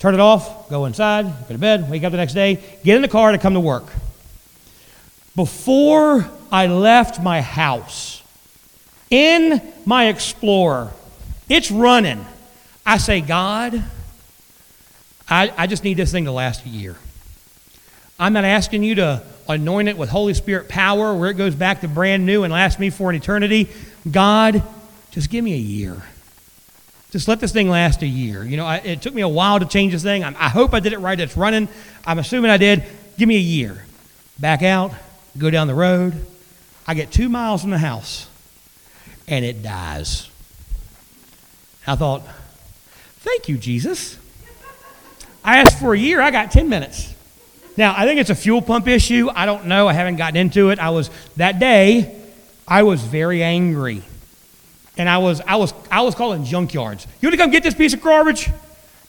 Turn 0.00 0.14
it 0.14 0.20
off, 0.20 0.68
go 0.68 0.84
inside, 0.84 1.26
go 1.48 1.54
to 1.54 1.58
bed, 1.58 1.90
wake 1.90 2.04
up 2.04 2.12
the 2.12 2.18
next 2.18 2.34
day, 2.34 2.58
get 2.84 2.96
in 2.96 3.02
the 3.02 3.08
car 3.08 3.32
to 3.32 3.38
come 3.38 3.54
to 3.54 3.60
work. 3.60 3.84
Before 5.34 6.28
I 6.50 6.66
left 6.66 7.22
my 7.22 7.40
house, 7.40 8.22
in 9.10 9.60
my 9.86 10.08
Explorer, 10.08 10.92
it's 11.48 11.70
running. 11.70 12.24
I 12.84 12.98
say, 12.98 13.20
God, 13.20 13.82
I, 15.28 15.52
I 15.56 15.66
just 15.66 15.84
need 15.84 15.94
this 15.94 16.10
thing 16.10 16.24
to 16.24 16.32
last 16.32 16.64
a 16.64 16.68
year. 16.68 16.96
I'm 18.18 18.32
not 18.32 18.44
asking 18.44 18.82
you 18.82 18.96
to 18.96 19.22
anoint 19.48 19.88
it 19.88 19.96
with 19.96 20.10
Holy 20.10 20.34
Spirit 20.34 20.68
power 20.68 21.14
where 21.14 21.30
it 21.30 21.34
goes 21.34 21.54
back 21.54 21.80
to 21.82 21.88
brand 21.88 22.26
new 22.26 22.42
and 22.44 22.52
lasts 22.52 22.78
me 22.78 22.90
for 22.90 23.10
an 23.10 23.16
eternity. 23.16 23.68
God, 24.10 24.62
just 25.10 25.30
give 25.30 25.44
me 25.44 25.54
a 25.54 25.58
year. 25.58 26.02
Just 27.10 27.28
let 27.28 27.40
this 27.40 27.52
thing 27.52 27.70
last 27.70 28.02
a 28.02 28.06
year. 28.06 28.44
You 28.44 28.56
know, 28.56 28.66
I, 28.66 28.76
it 28.78 29.00
took 29.00 29.14
me 29.14 29.22
a 29.22 29.28
while 29.28 29.58
to 29.60 29.66
change 29.66 29.92
this 29.92 30.02
thing. 30.02 30.24
I, 30.24 30.28
I 30.28 30.48
hope 30.48 30.74
I 30.74 30.80
did 30.80 30.92
it 30.92 30.98
right. 30.98 31.18
It's 31.18 31.36
running. 31.36 31.68
I'm 32.04 32.18
assuming 32.18 32.50
I 32.50 32.58
did. 32.58 32.84
Give 33.16 33.28
me 33.28 33.36
a 33.36 33.40
year. 33.40 33.84
Back 34.38 34.62
out, 34.62 34.92
go 35.36 35.50
down 35.50 35.66
the 35.68 35.74
road. 35.74 36.26
I 36.86 36.94
get 36.94 37.10
two 37.10 37.28
miles 37.28 37.62
from 37.62 37.70
the 37.70 37.78
house, 37.78 38.28
and 39.26 39.44
it 39.44 39.62
dies. 39.62 40.28
I 41.86 41.96
thought, 41.96 42.22
thank 43.20 43.48
you, 43.48 43.56
Jesus. 43.56 44.18
I 45.42 45.58
asked 45.58 45.78
for 45.78 45.94
a 45.94 45.98
year, 45.98 46.20
I 46.20 46.30
got 46.30 46.50
10 46.50 46.68
minutes. 46.68 47.14
Now, 47.78 47.94
I 47.96 48.06
think 48.06 48.18
it's 48.18 48.28
a 48.28 48.34
fuel 48.34 48.60
pump 48.60 48.88
issue. 48.88 49.30
I 49.32 49.46
don't 49.46 49.66
know. 49.66 49.86
I 49.86 49.92
haven't 49.92 50.16
gotten 50.16 50.36
into 50.36 50.70
it. 50.70 50.80
I 50.80 50.90
was, 50.90 51.10
that 51.36 51.60
day, 51.60 52.20
I 52.66 52.82
was 52.82 53.00
very 53.00 53.40
angry. 53.44 54.02
And 54.96 55.08
I 55.08 55.18
was, 55.18 55.40
I 55.42 55.54
was, 55.54 55.72
I 55.88 56.02
was 56.02 56.16
calling 56.16 56.42
junkyards. 56.42 57.06
You 57.20 57.28
want 57.28 57.34
to 57.34 57.36
come 57.36 57.52
get 57.52 57.62
this 57.62 57.74
piece 57.74 57.94
of 57.94 58.02
garbage? 58.02 58.50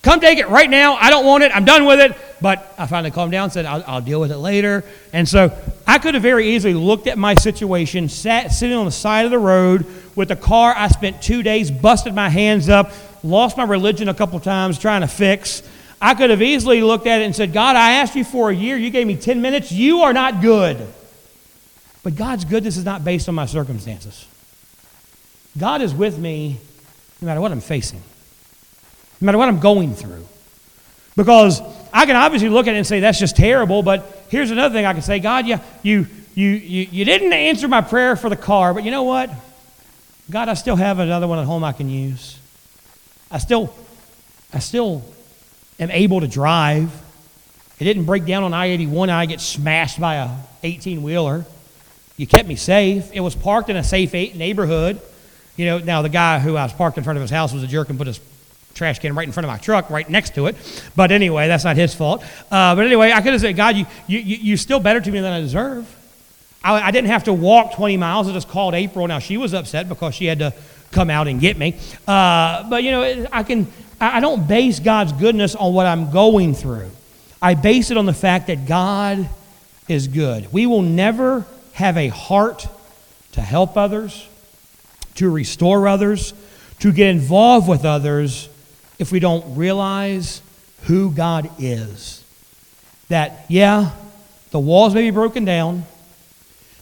Come 0.03 0.19
take 0.19 0.37
it 0.37 0.49
right 0.49 0.69
now. 0.69 0.93
I 0.93 1.09
don't 1.09 1.25
want 1.25 1.43
it. 1.43 1.51
I'm 1.53 1.65
done 1.65 1.87
with 1.87 1.99
it. 1.99 2.15
But 2.41 2.75
I 2.77 2.85
finally 2.85 3.09
calmed 3.09 3.31
down 3.31 3.45
and 3.45 3.51
said, 3.51 3.65
I'll, 3.65 3.83
I'll 3.87 4.01
deal 4.01 4.21
with 4.21 4.31
it 4.31 4.37
later. 4.37 4.83
And 5.13 5.27
so 5.27 5.51
I 5.87 5.97
could 5.97 6.13
have 6.13 6.21
very 6.21 6.49
easily 6.49 6.75
looked 6.75 7.07
at 7.07 7.17
my 7.17 7.33
situation, 7.33 8.07
sat 8.07 8.51
sitting 8.51 8.77
on 8.77 8.85
the 8.85 8.91
side 8.91 9.25
of 9.25 9.31
the 9.31 9.39
road 9.39 9.87
with 10.15 10.29
a 10.29 10.35
car 10.35 10.75
I 10.77 10.89
spent 10.89 11.23
two 11.23 11.41
days, 11.41 11.71
busted 11.71 12.13
my 12.13 12.29
hands 12.29 12.69
up, 12.69 12.91
lost 13.23 13.57
my 13.57 13.63
religion 13.63 14.09
a 14.09 14.13
couple 14.13 14.39
times 14.39 14.77
trying 14.77 15.01
to 15.01 15.07
fix. 15.07 15.63
I 16.01 16.13
could 16.13 16.29
have 16.29 16.41
easily 16.41 16.81
looked 16.81 17.07
at 17.07 17.21
it 17.21 17.25
and 17.25 17.35
said, 17.35 17.51
God, 17.51 17.75
I 17.75 17.93
asked 17.93 18.15
you 18.15 18.23
for 18.23 18.49
a 18.49 18.55
year. 18.55 18.77
You 18.77 18.89
gave 18.89 19.05
me 19.05 19.15
10 19.15 19.41
minutes. 19.41 19.71
You 19.71 20.01
are 20.01 20.13
not 20.13 20.41
good. 20.41 20.87
But 22.03 22.15
God's 22.15 22.45
goodness 22.45 22.77
is 22.77 22.85
not 22.85 23.03
based 23.03 23.27
on 23.27 23.35
my 23.35 23.45
circumstances. 23.45 24.25
God 25.57 25.81
is 25.81 25.93
with 25.93 26.17
me 26.17 26.57
no 27.21 27.25
matter 27.25 27.41
what 27.41 27.51
I'm 27.51 27.59
facing, 27.59 28.01
no 29.19 29.25
matter 29.25 29.37
what 29.37 29.49
I'm 29.49 29.59
going 29.59 29.93
through. 29.93 30.25
Because 31.17 31.61
I 31.91 32.05
can 32.05 32.15
obviously 32.15 32.47
look 32.47 32.67
at 32.67 32.75
it 32.75 32.77
and 32.77 32.87
say, 32.87 33.01
that's 33.01 33.19
just 33.19 33.35
terrible. 33.35 33.83
But 33.83 34.25
here's 34.29 34.51
another 34.51 34.73
thing 34.73 34.85
I 34.85 34.93
can 34.93 35.01
say 35.01 35.19
God, 35.19 35.45
yeah, 35.47 35.59
you, 35.83 36.07
you, 36.33 36.47
you, 36.47 36.87
you 36.91 37.05
didn't 37.05 37.33
answer 37.33 37.67
my 37.67 37.81
prayer 37.81 38.15
for 38.15 38.29
the 38.29 38.37
car, 38.37 38.73
but 38.73 38.85
you 38.85 38.91
know 38.91 39.03
what? 39.03 39.29
God, 40.31 40.47
I 40.47 40.53
still 40.53 40.77
have 40.77 40.99
another 40.99 41.27
one 41.27 41.39
at 41.39 41.45
home 41.45 41.63
I 41.65 41.73
can 41.73 41.89
use. 41.89 42.39
I 43.29 43.39
still, 43.39 43.73
I 44.53 44.59
still 44.59 45.03
am 45.79 45.91
able 45.91 46.21
to 46.21 46.27
drive. 46.27 46.91
It 47.79 47.85
didn't 47.85 48.05
break 48.05 48.25
down 48.25 48.43
on 48.43 48.53
I 48.53 48.67
81 48.67 49.09
and 49.09 49.17
I 49.17 49.25
get 49.25 49.39
smashed 49.39 49.99
by 49.99 50.15
a 50.15 50.29
18 50.63 51.01
wheeler. 51.01 51.45
You 52.17 52.27
kept 52.27 52.47
me 52.47 52.55
safe. 52.55 53.09
It 53.13 53.21
was 53.21 53.35
parked 53.35 53.69
in 53.69 53.77
a 53.77 53.83
safe 53.83 54.13
neighborhood. 54.13 54.99
You 55.55 55.65
know, 55.65 55.79
now 55.79 56.01
the 56.01 56.09
guy 56.09 56.39
who 56.39 56.57
I 56.57 56.63
was 56.63 56.73
parked 56.73 56.97
in 56.97 57.03
front 57.03 57.17
of 57.17 57.21
his 57.21 57.31
house 57.31 57.53
was 57.53 57.63
a 57.63 57.67
jerk 57.67 57.89
and 57.89 57.97
put 57.97 58.07
his 58.07 58.19
trash 58.73 58.99
can 58.99 59.13
right 59.15 59.27
in 59.27 59.31
front 59.31 59.45
of 59.45 59.51
my 59.51 59.57
truck, 59.57 59.89
right 59.89 60.09
next 60.09 60.35
to 60.35 60.47
it. 60.47 60.55
But 60.95 61.11
anyway, 61.11 61.47
that's 61.47 61.63
not 61.63 61.75
his 61.75 61.93
fault. 61.93 62.23
Uh, 62.51 62.75
but 62.75 62.85
anyway, 62.85 63.11
I 63.11 63.21
could 63.21 63.33
have 63.33 63.41
said, 63.41 63.55
God, 63.55 63.75
you, 63.75 63.85
you, 64.07 64.19
you're 64.19 64.57
still 64.57 64.79
better 64.79 65.01
to 65.01 65.11
me 65.11 65.19
than 65.19 65.31
I 65.31 65.41
deserve. 65.41 65.95
I, 66.63 66.81
I, 66.81 66.91
didn't 66.91 67.09
have 67.09 67.25
to 67.25 67.33
walk 67.33 67.73
20 67.73 67.97
miles. 67.97 68.27
I 68.27 68.33
just 68.33 68.49
called 68.49 68.73
April. 68.73 69.07
Now, 69.07 69.19
she 69.19 69.37
was 69.37 69.53
upset 69.53 69.87
because 69.87 70.15
she 70.15 70.25
had 70.25 70.39
to 70.39 70.53
come 70.91 71.09
out 71.09 71.27
and 71.27 71.39
get 71.39 71.57
me. 71.57 71.77
Uh, 72.07 72.69
but, 72.69 72.83
you 72.83 72.91
know, 72.91 73.27
I 73.31 73.43
can, 73.43 73.67
I 74.01 74.19
don't 74.19 74.47
base 74.47 74.79
God's 74.79 75.11
goodness 75.13 75.55
on 75.55 75.73
what 75.73 75.85
I'm 75.85 76.11
going 76.11 76.53
through. 76.53 76.89
I 77.41 77.53
base 77.53 77.91
it 77.91 77.97
on 77.97 78.05
the 78.05 78.13
fact 78.13 78.47
that 78.47 78.65
God 78.65 79.29
is 79.87 80.07
good. 80.07 80.51
We 80.53 80.65
will 80.65 80.81
never 80.81 81.45
have 81.73 81.97
a 81.97 82.07
heart 82.07 82.67
to 83.33 83.41
help 83.41 83.77
others, 83.77 84.27
to 85.15 85.29
restore 85.29 85.87
others, 85.87 86.33
to 86.79 86.91
get 86.91 87.07
involved 87.07 87.67
with 87.67 87.85
others 87.85 88.49
if 88.99 89.11
we 89.11 89.19
don't 89.19 89.55
realize 89.55 90.41
who 90.83 91.11
God 91.11 91.49
is. 91.59 92.23
That, 93.09 93.45
yeah, 93.47 93.91
the 94.51 94.59
walls 94.59 94.93
may 94.93 95.01
be 95.01 95.11
broken 95.11 95.45
down, 95.45 95.83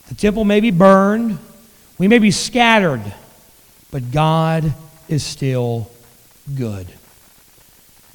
the 0.10 0.16
temple 0.16 0.44
may 0.44 0.60
be 0.60 0.72
burned, 0.72 1.40
we 1.98 2.08
may 2.08 2.20
be 2.20 2.32
scattered, 2.32 3.02
but 3.92 4.12
God 4.12 4.74
is 5.08 5.24
still 5.24 5.90
good. 6.56 6.88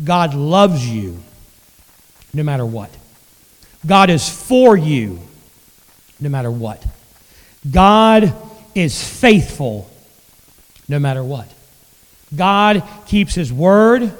God 0.02 0.34
loves 0.34 0.86
you 0.88 1.18
no 2.34 2.42
matter 2.42 2.66
what. 2.66 2.90
God 3.84 4.10
is 4.10 4.28
for 4.28 4.76
you 4.76 5.20
no 6.20 6.28
matter 6.28 6.50
what. 6.50 6.84
God 7.68 8.34
is 8.74 9.02
faithful 9.02 9.90
no 10.88 10.98
matter 10.98 11.22
what. 11.22 11.48
God 12.34 12.82
keeps 13.06 13.34
his 13.34 13.52
word. 13.52 14.12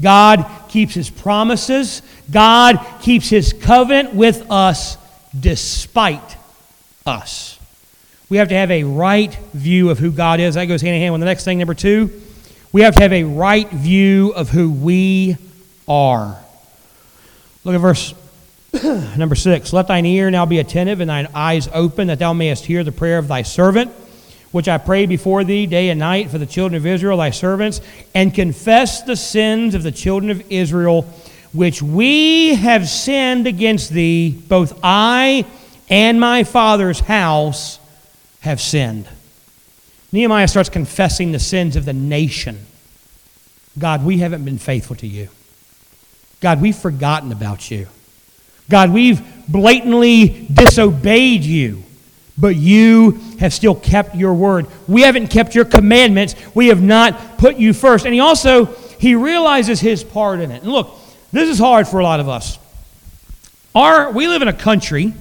God 0.00 0.46
keeps 0.68 0.94
his 0.94 1.10
promises. 1.10 2.02
God 2.30 2.78
keeps 3.02 3.28
his 3.28 3.52
covenant 3.52 4.14
with 4.14 4.50
us 4.50 4.96
despite 5.38 6.36
us. 7.04 7.58
We 8.28 8.36
have 8.36 8.48
to 8.48 8.54
have 8.54 8.70
a 8.70 8.84
right 8.84 9.34
view 9.52 9.90
of 9.90 9.98
who 9.98 10.12
God 10.12 10.40
is. 10.40 10.54
That 10.54 10.66
goes 10.66 10.82
hand 10.82 10.94
in 10.94 11.00
hand 11.00 11.14
with 11.14 11.20
the 11.20 11.26
next 11.26 11.44
thing, 11.44 11.58
number 11.58 11.74
two. 11.74 12.22
We 12.70 12.82
have 12.82 12.94
to 12.96 13.02
have 13.02 13.12
a 13.12 13.24
right 13.24 13.68
view 13.70 14.32
of 14.36 14.50
who 14.50 14.70
we 14.70 15.36
are. 15.86 16.38
Look 17.64 17.74
at 17.74 17.80
verse 17.80 18.14
number 19.16 19.34
six. 19.34 19.72
Let 19.72 19.88
thine 19.88 20.04
ear 20.04 20.30
now 20.30 20.44
be 20.44 20.58
attentive 20.58 21.00
and 21.00 21.08
thine 21.08 21.28
eyes 21.34 21.68
open, 21.72 22.08
that 22.08 22.18
thou 22.18 22.34
mayest 22.34 22.66
hear 22.66 22.84
the 22.84 22.92
prayer 22.92 23.18
of 23.18 23.28
thy 23.28 23.42
servant, 23.42 23.90
which 24.52 24.68
I 24.68 24.76
pray 24.76 25.06
before 25.06 25.44
thee 25.44 25.66
day 25.66 25.88
and 25.88 25.98
night 25.98 26.30
for 26.30 26.36
the 26.36 26.46
children 26.46 26.76
of 26.76 26.84
Israel, 26.84 27.16
thy 27.16 27.30
servants, 27.30 27.80
and 28.14 28.34
confess 28.34 29.02
the 29.02 29.16
sins 29.16 29.74
of 29.74 29.82
the 29.82 29.92
children 29.92 30.30
of 30.30 30.42
Israel 30.50 31.02
which 31.52 31.80
we 31.80 32.54
have 32.54 32.88
sinned 32.88 33.46
against 33.46 33.90
thee, 33.90 34.30
both 34.30 34.78
I 34.82 35.46
and 35.88 36.20
my 36.20 36.44
father's 36.44 37.00
house 37.00 37.78
have 38.40 38.60
sinned. 38.60 39.08
Nehemiah 40.12 40.48
starts 40.48 40.68
confessing 40.68 41.32
the 41.32 41.38
sins 41.38 41.76
of 41.76 41.84
the 41.84 41.92
nation. 41.92 42.66
God, 43.78 44.04
we 44.04 44.18
haven't 44.18 44.44
been 44.44 44.58
faithful 44.58 44.96
to 44.96 45.06
you. 45.06 45.28
God, 46.40 46.60
we've 46.60 46.76
forgotten 46.76 47.32
about 47.32 47.70
you. 47.70 47.88
God, 48.70 48.90
we've 48.90 49.22
blatantly 49.48 50.46
disobeyed 50.52 51.42
you, 51.42 51.82
but 52.36 52.54
you 52.54 53.20
have 53.40 53.52
still 53.52 53.74
kept 53.74 54.14
your 54.14 54.34
word. 54.34 54.66
We 54.86 55.02
haven't 55.02 55.28
kept 55.28 55.54
your 55.54 55.64
commandments. 55.64 56.34
We 56.54 56.68
have 56.68 56.82
not 56.82 57.38
put 57.38 57.56
you 57.56 57.72
first. 57.72 58.04
And 58.04 58.14
he 58.14 58.20
also 58.20 58.66
he 58.98 59.14
realizes 59.14 59.80
his 59.80 60.04
part 60.04 60.40
in 60.40 60.50
it. 60.50 60.62
And 60.62 60.72
look, 60.72 60.94
this 61.32 61.48
is 61.48 61.58
hard 61.58 61.88
for 61.88 62.00
a 62.00 62.04
lot 62.04 62.20
of 62.20 62.28
us. 62.28 62.58
Our 63.74 64.12
we 64.12 64.28
live 64.28 64.42
in 64.42 64.48
a 64.48 64.52
country 64.52 65.14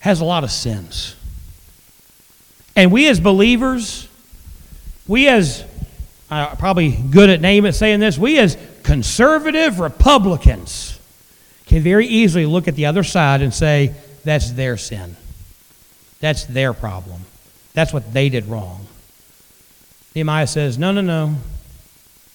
has 0.00 0.20
a 0.20 0.24
lot 0.24 0.42
of 0.42 0.50
sins. 0.50 1.14
And 2.74 2.90
we 2.90 3.08
as 3.08 3.20
believers, 3.20 4.08
we 5.06 5.28
as 5.28 5.64
uh, 6.30 6.54
probably 6.56 6.92
good 6.92 7.28
at 7.28 7.40
naming 7.40 7.72
saying 7.72 8.00
this, 8.00 8.16
we 8.16 8.38
as 8.38 8.56
conservative 8.82 9.80
Republicans 9.80 10.98
can 11.66 11.82
very 11.82 12.06
easily 12.06 12.46
look 12.46 12.68
at 12.68 12.74
the 12.74 12.86
other 12.86 13.02
side 13.02 13.42
and 13.42 13.52
say, 13.52 13.94
that's 14.24 14.52
their 14.52 14.76
sin. 14.76 15.16
That's 16.20 16.44
their 16.44 16.72
problem. 16.72 17.20
That's 17.74 17.92
what 17.92 18.12
they 18.12 18.28
did 18.28 18.46
wrong. 18.46 18.86
Nehemiah 20.14 20.46
says, 20.46 20.78
no, 20.78 20.92
no, 20.92 21.00
no. 21.00 21.34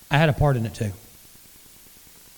I 0.10 0.18
had 0.18 0.30
a 0.30 0.34
part 0.34 0.58
in 0.58 0.66
it 0.66 0.74
too. 0.74 0.92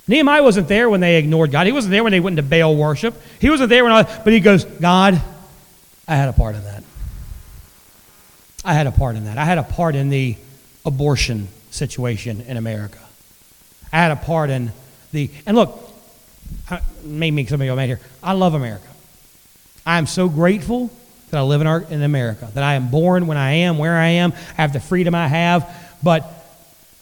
Nehemiah 0.08 0.44
wasn't 0.44 0.68
there 0.68 0.90
when 0.90 1.02
they 1.02 1.18
ignored 1.18 1.52
God. 1.52 1.68
He 1.68 1.72
wasn't 1.72 1.92
there 1.92 2.04
when 2.04 2.12
they 2.12 2.20
went 2.20 2.40
into 2.40 2.50
Baal 2.50 2.76
worship. 2.76 3.16
He 3.40 3.50
wasn't 3.50 3.70
there 3.70 3.84
when 3.84 3.94
I, 3.94 4.04
but 4.04 4.34
he 4.34 4.40
goes, 4.40 4.66
God, 4.66 5.22
I 6.08 6.16
had 6.16 6.30
a 6.30 6.34
part 6.34 6.56
in 6.56 6.64
that. 6.64 6.79
I 8.64 8.74
had 8.74 8.88
a 8.88 8.92
part 8.92 9.16
in 9.16 9.26
that. 9.26 9.38
I 9.38 9.46
had 9.46 9.58
a 9.58 9.64
part 9.64 9.96
in 9.96 10.10
the 10.10 10.36
abortion 10.86 11.48
situation 11.72 12.42
in 12.42 12.58
America. 12.58 13.00
I 13.92 13.98
had 13.98 14.12
a 14.12 14.16
part 14.16 14.50
in 14.50 14.72
the, 15.12 15.30
and 15.46 15.56
look, 15.56 15.90
I, 16.70 16.82
may 17.04 17.32
make 17.32 17.50
some 17.50 17.62
of 17.62 17.66
you 17.66 17.76
mad 17.76 17.88
here. 17.88 18.00
I 18.22 18.34
love 18.34 18.54
America. 18.54 18.88
I 19.86 19.98
am 19.98 20.06
so 20.06 20.30
grateful 20.30 20.92
that 21.30 21.38
I 21.38 21.42
live 21.42 21.62
in, 21.62 21.68
our, 21.68 21.82
in 21.90 22.02
America, 22.04 22.50
that 22.54 22.64
I 22.64 22.76
am 22.76 22.90
born 22.90 23.28
when 23.28 23.38
I 23.38 23.52
am, 23.52 23.78
where 23.78 23.98
I 23.98 24.08
am, 24.08 24.34
I 24.58 24.62
have 24.62 24.74
the 24.74 24.80
freedom 24.80 25.16
I 25.16 25.28
have. 25.28 25.98
But 26.04 26.30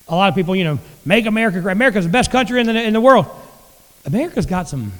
a 0.07 0.15
lot 0.15 0.29
of 0.29 0.35
people, 0.35 0.55
you 0.55 0.63
know, 0.63 0.79
make 1.05 1.25
America 1.25 1.59
great. 1.59 1.73
America's 1.73 2.05
the 2.05 2.11
best 2.11 2.31
country 2.31 2.59
in 2.59 2.67
the, 2.67 2.81
in 2.81 2.93
the 2.93 3.01
world. 3.01 3.25
America's 4.05 4.45
got 4.45 4.69
some, 4.69 4.93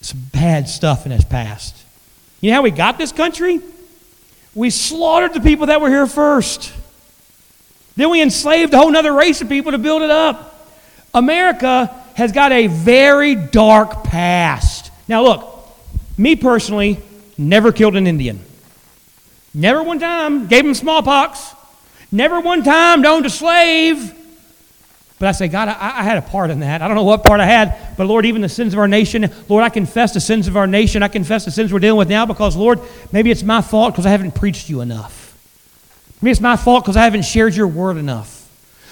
some 0.00 0.20
bad 0.32 0.68
stuff 0.68 1.06
in 1.06 1.12
its 1.12 1.24
past. 1.24 1.76
You 2.40 2.50
know 2.50 2.56
how 2.56 2.62
we 2.62 2.70
got 2.70 2.98
this 2.98 3.12
country? 3.12 3.60
We 4.54 4.70
slaughtered 4.70 5.34
the 5.34 5.40
people 5.40 5.66
that 5.66 5.80
were 5.80 5.88
here 5.88 6.06
first. 6.06 6.72
Then 7.96 8.10
we 8.10 8.22
enslaved 8.22 8.72
a 8.74 8.78
whole 8.78 8.96
other 8.96 9.12
race 9.12 9.40
of 9.40 9.48
people 9.48 9.72
to 9.72 9.78
build 9.78 10.02
it 10.02 10.10
up. 10.10 10.68
America 11.12 11.94
has 12.14 12.32
got 12.32 12.52
a 12.52 12.66
very 12.66 13.34
dark 13.34 14.04
past. 14.04 14.90
Now, 15.08 15.22
look, 15.22 15.68
me 16.16 16.36
personally, 16.36 16.98
never 17.36 17.72
killed 17.72 17.96
an 17.96 18.06
Indian. 18.06 18.40
Never 19.52 19.82
one 19.82 19.98
time 19.98 20.46
gave 20.46 20.64
him 20.64 20.74
smallpox. 20.74 21.54
Never 22.10 22.40
one 22.40 22.62
time 22.62 23.04
owned 23.04 23.26
a 23.26 23.30
slave. 23.30 24.14
But 25.18 25.28
I 25.28 25.32
say, 25.32 25.48
God, 25.48 25.68
I, 25.68 26.00
I, 26.00 26.02
had 26.02 26.16
a 26.16 26.22
part 26.22 26.50
in 26.50 26.60
that. 26.60 26.82
I 26.82 26.88
don't 26.88 26.96
know 26.96 27.04
what 27.04 27.22
part 27.22 27.40
I 27.40 27.46
had, 27.46 27.96
but 27.96 28.06
Lord, 28.06 28.26
even 28.26 28.42
the 28.42 28.48
sins 28.48 28.72
of 28.72 28.80
our 28.80 28.88
nation, 28.88 29.30
Lord, 29.48 29.62
I 29.62 29.68
confess 29.68 30.12
the 30.12 30.20
sins 30.20 30.48
of 30.48 30.56
our 30.56 30.66
nation. 30.66 31.02
I 31.02 31.08
confess 31.08 31.44
the 31.44 31.52
sins 31.52 31.72
we're 31.72 31.78
dealing 31.78 31.98
with 31.98 32.08
now 32.08 32.26
because, 32.26 32.56
Lord, 32.56 32.80
maybe 33.12 33.30
it's 33.30 33.44
my 33.44 33.62
fault 33.62 33.94
because 33.94 34.06
I 34.06 34.10
haven't 34.10 34.34
preached 34.34 34.68
you 34.68 34.80
enough. 34.80 35.38
Maybe 36.20 36.32
it's 36.32 36.40
my 36.40 36.56
fault 36.56 36.84
because 36.84 36.96
I 36.96 37.04
haven't 37.04 37.24
shared 37.24 37.54
your 37.54 37.68
word 37.68 37.96
enough. 37.96 38.40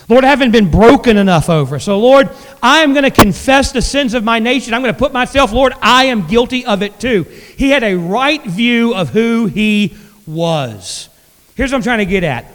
Lord, 0.08 0.24
I 0.24 0.28
haven't 0.28 0.52
been 0.52 0.70
broken 0.70 1.16
enough 1.16 1.48
over. 1.48 1.78
So, 1.78 1.98
Lord, 1.98 2.28
I 2.62 2.80
am 2.80 2.92
going 2.92 3.04
to 3.04 3.10
confess 3.10 3.72
the 3.72 3.82
sins 3.82 4.14
of 4.14 4.22
my 4.22 4.38
nation. 4.38 4.74
I'm 4.74 4.82
going 4.82 4.94
to 4.94 4.98
put 4.98 5.12
myself, 5.12 5.52
Lord, 5.52 5.72
I 5.80 6.06
am 6.06 6.26
guilty 6.26 6.66
of 6.66 6.82
it 6.82 7.00
too. 7.00 7.24
He 7.56 7.70
had 7.70 7.82
a 7.82 7.94
right 7.94 8.44
view 8.44 8.94
of 8.94 9.10
who 9.10 9.46
he 9.46 9.96
was. 10.26 11.08
Here's 11.56 11.72
what 11.72 11.78
I'm 11.78 11.82
trying 11.82 11.98
to 11.98 12.06
get 12.06 12.24
at 12.24 12.46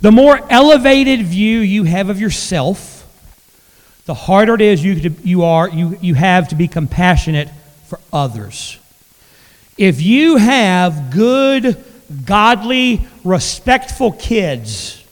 the 0.00 0.12
more 0.12 0.40
elevated 0.50 1.22
view 1.22 1.58
you 1.58 1.84
have 1.84 2.08
of 2.08 2.20
yourself, 2.20 3.04
the 4.06 4.14
harder 4.14 4.54
it 4.54 4.60
is 4.60 4.84
you, 4.84 5.14
you, 5.24 5.44
are, 5.44 5.68
you, 5.68 5.98
you 6.00 6.14
have 6.14 6.48
to 6.48 6.54
be 6.54 6.68
compassionate 6.68 7.48
for 7.86 8.00
others. 8.12 8.78
If 9.76 10.00
you 10.00 10.36
have 10.36 11.10
good, 11.10 11.82
godly, 12.24 13.06
respectful 13.24 14.12
kids, 14.12 15.04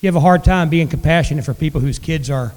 you 0.00 0.08
have 0.08 0.16
a 0.16 0.20
hard 0.20 0.44
time 0.44 0.68
being 0.68 0.88
compassionate 0.88 1.44
for 1.44 1.54
people 1.54 1.80
whose 1.80 1.98
kids 1.98 2.28
are 2.28 2.52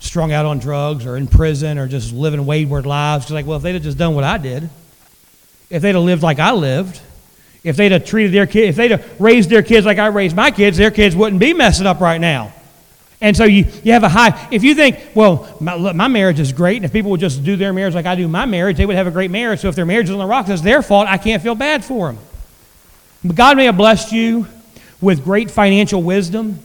strung 0.00 0.32
out 0.32 0.44
on 0.44 0.58
drugs 0.58 1.06
or 1.06 1.16
in 1.16 1.26
prison 1.26 1.78
or 1.78 1.88
just 1.88 2.12
living 2.12 2.44
wayward 2.46 2.84
lives. 2.84 3.24
It's 3.24 3.32
like, 3.32 3.46
well, 3.46 3.56
if 3.56 3.62
they'd 3.62 3.74
have 3.74 3.82
just 3.82 3.98
done 3.98 4.14
what 4.14 4.24
I 4.24 4.38
did, 4.38 4.68
if 5.70 5.82
they'd 5.82 5.94
have 5.94 6.04
lived 6.04 6.22
like 6.22 6.38
I 6.38 6.52
lived, 6.52 7.00
if 7.64 7.76
they'd 7.76 7.92
have 7.92 8.04
treated 8.04 8.32
their 8.32 8.46
kids, 8.46 8.68
if 8.68 8.76
they'd 8.76 8.90
have 8.90 9.20
raised 9.20 9.50
their 9.50 9.62
kids 9.62 9.86
like 9.86 9.98
I 9.98 10.06
raised 10.06 10.36
my 10.36 10.50
kids, 10.50 10.76
their 10.76 10.90
kids 10.90 11.16
wouldn't 11.16 11.40
be 11.40 11.54
messing 11.54 11.86
up 11.86 12.00
right 12.00 12.20
now. 12.20 12.52
And 13.20 13.34
so 13.34 13.44
you, 13.44 13.64
you 13.82 13.92
have 13.92 14.02
a 14.02 14.08
high, 14.08 14.48
if 14.50 14.62
you 14.62 14.74
think, 14.74 14.98
well, 15.14 15.56
my, 15.58 15.74
look, 15.74 15.96
my 15.96 16.08
marriage 16.08 16.38
is 16.38 16.52
great, 16.52 16.76
and 16.76 16.84
if 16.84 16.92
people 16.92 17.10
would 17.12 17.20
just 17.20 17.42
do 17.42 17.56
their 17.56 17.72
marriage 17.72 17.94
like 17.94 18.04
I 18.04 18.14
do 18.16 18.28
my 18.28 18.44
marriage, 18.44 18.76
they 18.76 18.84
would 18.84 18.96
have 18.96 19.06
a 19.06 19.10
great 19.10 19.30
marriage. 19.30 19.60
So 19.60 19.68
if 19.68 19.74
their 19.74 19.86
marriage 19.86 20.06
is 20.06 20.12
on 20.12 20.18
the 20.18 20.26
rocks, 20.26 20.50
it's 20.50 20.60
their 20.60 20.82
fault. 20.82 21.08
I 21.08 21.16
can't 21.16 21.42
feel 21.42 21.54
bad 21.54 21.82
for 21.82 22.12
them. 22.12 22.18
But 23.24 23.34
God 23.34 23.56
may 23.56 23.64
have 23.64 23.78
blessed 23.78 24.12
you 24.12 24.46
with 25.00 25.24
great 25.24 25.50
financial 25.50 26.02
wisdom 26.02 26.58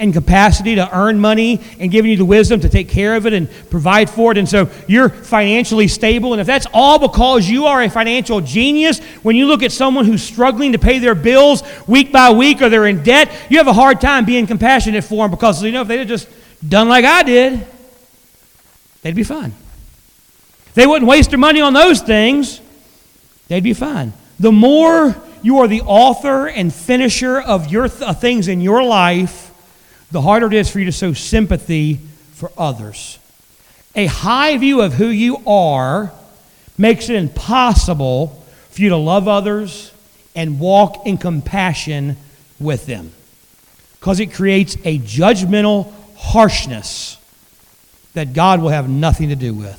and 0.00 0.12
capacity 0.12 0.74
to 0.74 0.96
earn 0.96 1.20
money 1.20 1.60
and 1.78 1.90
giving 1.90 2.10
you 2.10 2.16
the 2.16 2.24
wisdom 2.24 2.58
to 2.60 2.68
take 2.68 2.88
care 2.88 3.14
of 3.14 3.26
it 3.26 3.32
and 3.32 3.48
provide 3.70 4.10
for 4.10 4.32
it. 4.32 4.38
And 4.38 4.48
so 4.48 4.68
you're 4.88 5.10
financially 5.10 5.86
stable. 5.86 6.32
And 6.32 6.40
if 6.40 6.46
that's 6.46 6.66
all 6.72 6.98
because 6.98 7.48
you 7.48 7.66
are 7.66 7.82
a 7.82 7.90
financial 7.90 8.40
genius, 8.40 8.98
when 9.22 9.36
you 9.36 9.46
look 9.46 9.62
at 9.62 9.70
someone 9.70 10.06
who's 10.06 10.22
struggling 10.22 10.72
to 10.72 10.78
pay 10.78 10.98
their 10.98 11.14
bills 11.14 11.62
week 11.86 12.10
by 12.10 12.30
week 12.30 12.62
or 12.62 12.68
they're 12.68 12.86
in 12.86 13.02
debt, 13.02 13.30
you 13.50 13.58
have 13.58 13.68
a 13.68 13.72
hard 13.72 14.00
time 14.00 14.24
being 14.24 14.46
compassionate 14.46 15.04
for 15.04 15.24
them 15.24 15.30
because, 15.30 15.62
you 15.62 15.70
know, 15.70 15.82
if 15.82 15.88
they'd 15.88 16.08
just 16.08 16.28
done 16.66 16.88
like 16.88 17.04
I 17.04 17.22
did, 17.22 17.66
they'd 19.02 19.14
be 19.14 19.22
fine. 19.22 19.52
If 20.66 20.74
they 20.74 20.86
wouldn't 20.86 21.08
waste 21.08 21.30
their 21.30 21.38
money 21.38 21.60
on 21.60 21.74
those 21.74 22.00
things, 22.00 22.60
they'd 23.48 23.62
be 23.62 23.74
fine. 23.74 24.12
The 24.38 24.52
more 24.52 25.14
you 25.42 25.58
are 25.58 25.68
the 25.68 25.82
author 25.82 26.48
and 26.48 26.72
finisher 26.72 27.40
of 27.40 27.70
your 27.70 27.88
th- 27.88 28.16
things 28.16 28.48
in 28.48 28.60
your 28.60 28.82
life, 28.82 29.49
the 30.10 30.20
harder 30.20 30.46
it 30.46 30.54
is 30.54 30.70
for 30.70 30.78
you 30.78 30.86
to 30.86 30.92
show 30.92 31.12
sympathy 31.12 32.00
for 32.32 32.50
others. 32.56 33.18
A 33.94 34.06
high 34.06 34.56
view 34.56 34.80
of 34.80 34.94
who 34.94 35.06
you 35.06 35.42
are 35.46 36.12
makes 36.78 37.08
it 37.08 37.16
impossible 37.16 38.44
for 38.70 38.80
you 38.80 38.88
to 38.90 38.96
love 38.96 39.28
others 39.28 39.92
and 40.34 40.60
walk 40.60 41.06
in 41.06 41.18
compassion 41.18 42.16
with 42.58 42.86
them 42.86 43.12
because 43.98 44.20
it 44.20 44.32
creates 44.32 44.76
a 44.84 44.98
judgmental 44.98 45.92
harshness 46.16 47.18
that 48.14 48.32
God 48.32 48.62
will 48.62 48.70
have 48.70 48.88
nothing 48.88 49.28
to 49.28 49.36
do 49.36 49.52
with. 49.52 49.78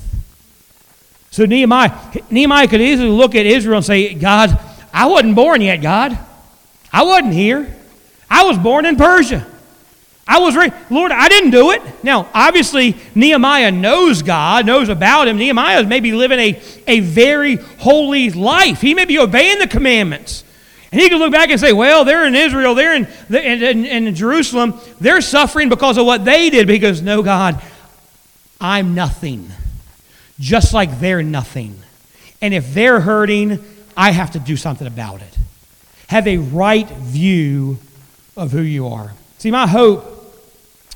So 1.31 1.45
Nehemiah, 1.45 1.91
Nehemiah 2.29 2.67
could 2.67 2.81
easily 2.81 3.09
look 3.09 3.35
at 3.35 3.45
Israel 3.45 3.77
and 3.77 3.85
say, 3.85 4.13
God, 4.13 4.59
I 4.93 5.07
wasn't 5.07 5.35
born 5.35 5.61
yet, 5.61 5.77
God. 5.77 6.17
I 6.91 7.03
wasn't 7.03 7.33
here. 7.33 7.73
I 8.29 8.43
was 8.43 8.57
born 8.57 8.85
in 8.85 8.97
Persia. 8.97 9.47
I 10.27 10.39
was 10.39 10.55
ready. 10.55 10.73
Lord, 10.89 11.11
I 11.11 11.27
didn't 11.27 11.49
do 11.51 11.71
it. 11.71 11.81
Now, 12.03 12.29
obviously, 12.33 12.95
Nehemiah 13.15 13.71
knows 13.71 14.21
God, 14.21 14.65
knows 14.65 14.87
about 14.87 15.27
him. 15.27 15.37
Nehemiah 15.37 15.81
is 15.81 15.87
maybe 15.87 16.13
living 16.13 16.39
a, 16.39 16.61
a 16.87 16.99
very 17.01 17.55
holy 17.55 18.29
life. 18.29 18.81
He 18.81 18.93
may 18.93 19.05
be 19.05 19.19
obeying 19.19 19.59
the 19.59 19.67
commandments. 19.67 20.43
And 20.91 20.99
he 20.99 21.09
can 21.09 21.19
look 21.19 21.31
back 21.31 21.49
and 21.49 21.59
say, 21.59 21.73
well, 21.73 22.03
they're 22.03 22.25
in 22.25 22.35
Israel, 22.35 22.75
they're 22.75 22.95
in, 22.95 23.07
in, 23.29 23.63
in, 23.63 24.07
in 24.07 24.15
Jerusalem, 24.15 24.79
they're 24.99 25.21
suffering 25.21 25.69
because 25.69 25.97
of 25.97 26.05
what 26.05 26.25
they 26.25 26.49
did. 26.49 26.67
Because, 26.67 27.01
no, 27.01 27.23
God, 27.23 27.61
I'm 28.59 28.93
nothing, 28.93 29.49
just 30.39 30.73
like 30.73 30.99
they're 30.99 31.23
nothing. 31.23 31.79
And 32.41 32.53
if 32.53 32.73
they're 32.73 32.99
hurting, 32.99 33.63
I 33.95 34.11
have 34.11 34.31
to 34.31 34.39
do 34.39 34.57
something 34.57 34.87
about 34.87 35.21
it. 35.21 35.37
Have 36.07 36.27
a 36.27 36.37
right 36.37 36.89
view 36.89 37.79
of 38.35 38.51
who 38.51 38.61
you 38.61 38.87
are. 38.87 39.13
See, 39.41 39.49
my 39.49 39.65
hope 39.65 40.05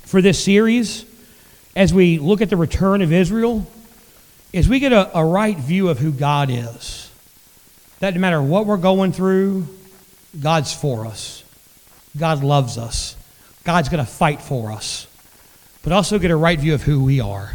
for 0.03 0.21
this 0.21 0.43
series, 0.43 1.03
as 1.75 1.91
we 1.91 2.19
look 2.19 2.41
at 2.41 2.51
the 2.51 2.57
return 2.57 3.01
of 3.01 3.11
Israel, 3.11 3.65
is 4.53 4.69
we 4.69 4.79
get 4.79 4.93
a, 4.93 5.17
a 5.17 5.25
right 5.25 5.57
view 5.57 5.89
of 5.89 5.97
who 5.97 6.11
God 6.11 6.51
is. 6.51 7.09
That 8.01 8.13
no 8.13 8.19
matter 8.19 8.39
what 8.39 8.67
we're 8.67 8.77
going 8.77 9.13
through, 9.13 9.65
God's 10.39 10.71
for 10.71 11.07
us. 11.07 11.43
God 12.15 12.43
loves 12.43 12.77
us. 12.77 13.15
God's 13.63 13.89
going 13.89 14.05
to 14.05 14.11
fight 14.11 14.43
for 14.43 14.71
us. 14.71 15.07
but 15.81 15.91
also 15.91 16.19
get 16.19 16.29
a 16.29 16.35
right 16.35 16.59
view 16.59 16.75
of 16.75 16.83
who 16.83 17.03
we 17.03 17.21
are. 17.21 17.51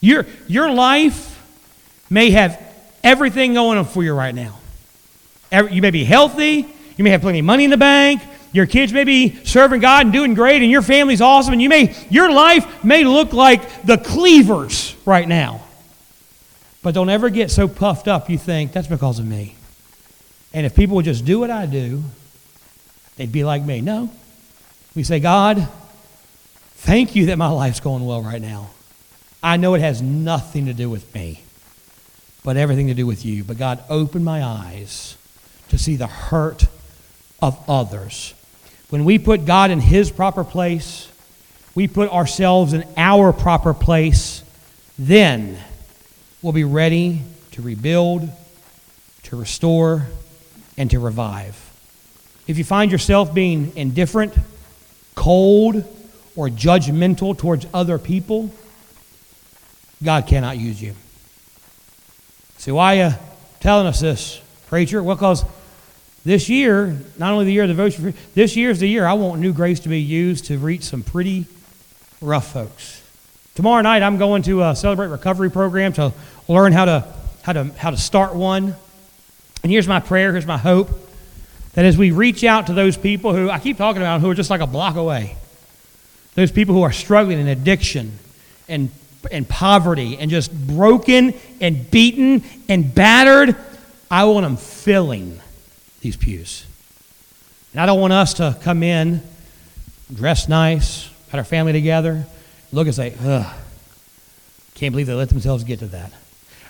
Your, 0.00 0.24
your 0.48 0.72
life 0.72 1.46
may 2.08 2.30
have 2.30 2.58
everything 3.04 3.52
going 3.52 3.76
on 3.76 3.84
for 3.84 4.02
you 4.02 4.14
right 4.14 4.34
now. 4.34 4.60
Every, 5.52 5.74
you 5.74 5.82
may 5.82 5.90
be 5.90 6.04
healthy, 6.04 6.66
you 6.96 7.04
may 7.04 7.10
have 7.10 7.20
plenty 7.20 7.40
of 7.40 7.44
money 7.44 7.64
in 7.64 7.70
the 7.70 7.76
bank, 7.76 8.22
your 8.52 8.66
kids 8.66 8.92
may 8.92 9.04
be 9.04 9.36
serving 9.44 9.80
God 9.80 10.06
and 10.06 10.12
doing 10.12 10.34
great, 10.34 10.62
and 10.62 10.70
your 10.70 10.82
family's 10.82 11.20
awesome, 11.20 11.52
and 11.52 11.62
you 11.62 11.68
may, 11.68 11.94
your 12.10 12.32
life 12.32 12.84
may 12.84 13.04
look 13.04 13.32
like 13.32 13.82
the 13.82 13.98
cleavers 13.98 14.96
right 15.04 15.28
now. 15.28 15.62
But 16.82 16.94
don't 16.94 17.10
ever 17.10 17.30
get 17.30 17.50
so 17.50 17.66
puffed 17.66 18.06
up 18.06 18.30
you 18.30 18.38
think 18.38 18.72
that's 18.72 18.86
because 18.86 19.18
of 19.18 19.26
me. 19.26 19.56
And 20.54 20.64
if 20.64 20.74
people 20.74 20.96
would 20.96 21.04
just 21.04 21.24
do 21.24 21.40
what 21.40 21.50
I 21.50 21.66
do, 21.66 22.02
they'd 23.16 23.32
be 23.32 23.44
like 23.44 23.62
me. 23.62 23.80
No. 23.80 24.10
We 24.94 25.02
say, 25.02 25.20
God, 25.20 25.68
thank 26.76 27.14
you 27.14 27.26
that 27.26 27.38
my 27.38 27.48
life's 27.48 27.80
going 27.80 28.06
well 28.06 28.22
right 28.22 28.40
now. 28.40 28.70
I 29.42 29.56
know 29.58 29.74
it 29.74 29.80
has 29.80 30.00
nothing 30.00 30.66
to 30.66 30.72
do 30.72 30.88
with 30.88 31.14
me, 31.14 31.42
but 32.42 32.56
everything 32.56 32.86
to 32.86 32.94
do 32.94 33.06
with 33.06 33.24
you. 33.24 33.44
But 33.44 33.58
God, 33.58 33.82
open 33.90 34.24
my 34.24 34.42
eyes 34.42 35.16
to 35.68 35.78
see 35.78 35.96
the 35.96 36.06
hurt 36.06 36.64
of 37.42 37.62
others. 37.68 38.32
When 38.88 39.04
we 39.04 39.18
put 39.18 39.44
God 39.44 39.70
in 39.70 39.80
His 39.80 40.10
proper 40.10 40.44
place, 40.44 41.10
we 41.74 41.88
put 41.88 42.10
ourselves 42.10 42.72
in 42.72 42.84
our 42.96 43.32
proper 43.32 43.74
place, 43.74 44.42
then 44.98 45.58
we'll 46.40 46.52
be 46.52 46.64
ready 46.64 47.22
to 47.52 47.62
rebuild, 47.62 48.28
to 49.24 49.36
restore, 49.36 50.06
and 50.78 50.90
to 50.90 51.00
revive. 51.00 51.62
If 52.46 52.58
you 52.58 52.64
find 52.64 52.92
yourself 52.92 53.34
being 53.34 53.72
indifferent, 53.76 54.34
cold, 55.14 55.84
or 56.36 56.48
judgmental 56.48 57.36
towards 57.36 57.66
other 57.74 57.98
people, 57.98 58.52
God 60.02 60.26
cannot 60.26 60.58
use 60.58 60.80
you. 60.80 60.94
See, 62.58 62.70
why 62.70 63.00
are 63.00 63.08
you 63.08 63.14
telling 63.60 63.86
us 63.86 64.00
this, 64.00 64.40
preacher? 64.68 65.02
Well, 65.02 65.16
because 65.16 65.44
this 66.26 66.48
year, 66.48 66.96
not 67.18 67.32
only 67.32 67.44
the 67.44 67.52
year 67.52 67.62
of 67.62 67.68
devotion, 67.68 68.12
this 68.34 68.56
year 68.56 68.70
is 68.70 68.80
the 68.80 68.88
year 68.88 69.06
I 69.06 69.12
want 69.12 69.40
New 69.40 69.52
Grace 69.52 69.78
to 69.80 69.88
be 69.88 70.00
used 70.00 70.46
to 70.46 70.58
reach 70.58 70.82
some 70.82 71.04
pretty 71.04 71.46
rough 72.20 72.52
folks. 72.52 73.00
Tomorrow 73.54 73.82
night, 73.82 74.02
I'm 74.02 74.18
going 74.18 74.42
to 74.42 74.64
a 74.64 74.74
Celebrate 74.74 75.06
Recovery 75.06 75.52
program 75.52 75.92
to 75.92 76.12
learn 76.48 76.72
how 76.72 76.84
to, 76.86 77.04
how 77.42 77.52
to, 77.52 77.64
how 77.78 77.90
to 77.90 77.96
start 77.96 78.34
one. 78.34 78.74
And 79.62 79.70
here's 79.70 79.86
my 79.86 80.00
prayer, 80.00 80.32
here's 80.32 80.46
my 80.46 80.58
hope 80.58 80.90
that 81.74 81.84
as 81.84 81.96
we 81.96 82.10
reach 82.10 82.42
out 82.42 82.66
to 82.66 82.72
those 82.72 82.96
people 82.96 83.32
who 83.32 83.48
I 83.48 83.60
keep 83.60 83.76
talking 83.76 84.02
about, 84.02 84.20
who 84.20 84.28
are 84.28 84.34
just 84.34 84.50
like 84.50 84.60
a 84.60 84.66
block 84.66 84.96
away, 84.96 85.36
those 86.34 86.50
people 86.50 86.74
who 86.74 86.82
are 86.82 86.92
struggling 86.92 87.38
in 87.38 87.46
addiction 87.46 88.18
and, 88.68 88.90
and 89.30 89.48
poverty 89.48 90.18
and 90.18 90.28
just 90.28 90.52
broken 90.66 91.34
and 91.60 91.88
beaten 91.88 92.42
and 92.68 92.92
battered, 92.92 93.54
I 94.10 94.24
want 94.24 94.42
them 94.42 94.56
filling 94.56 95.40
these 96.06 96.16
pews. 96.16 96.64
And 97.72 97.80
I 97.80 97.86
don't 97.86 98.00
want 98.00 98.12
us 98.12 98.34
to 98.34 98.56
come 98.62 98.84
in, 98.84 99.20
dress 100.14 100.48
nice, 100.48 101.10
had 101.30 101.38
our 101.38 101.44
family 101.44 101.72
together, 101.72 102.24
look 102.72 102.86
and 102.86 102.94
say, 102.94 103.12
ugh, 103.24 103.54
can't 104.76 104.92
believe 104.92 105.08
they 105.08 105.14
let 105.14 105.30
themselves 105.30 105.64
get 105.64 105.80
to 105.80 105.86
that. 105.86 106.12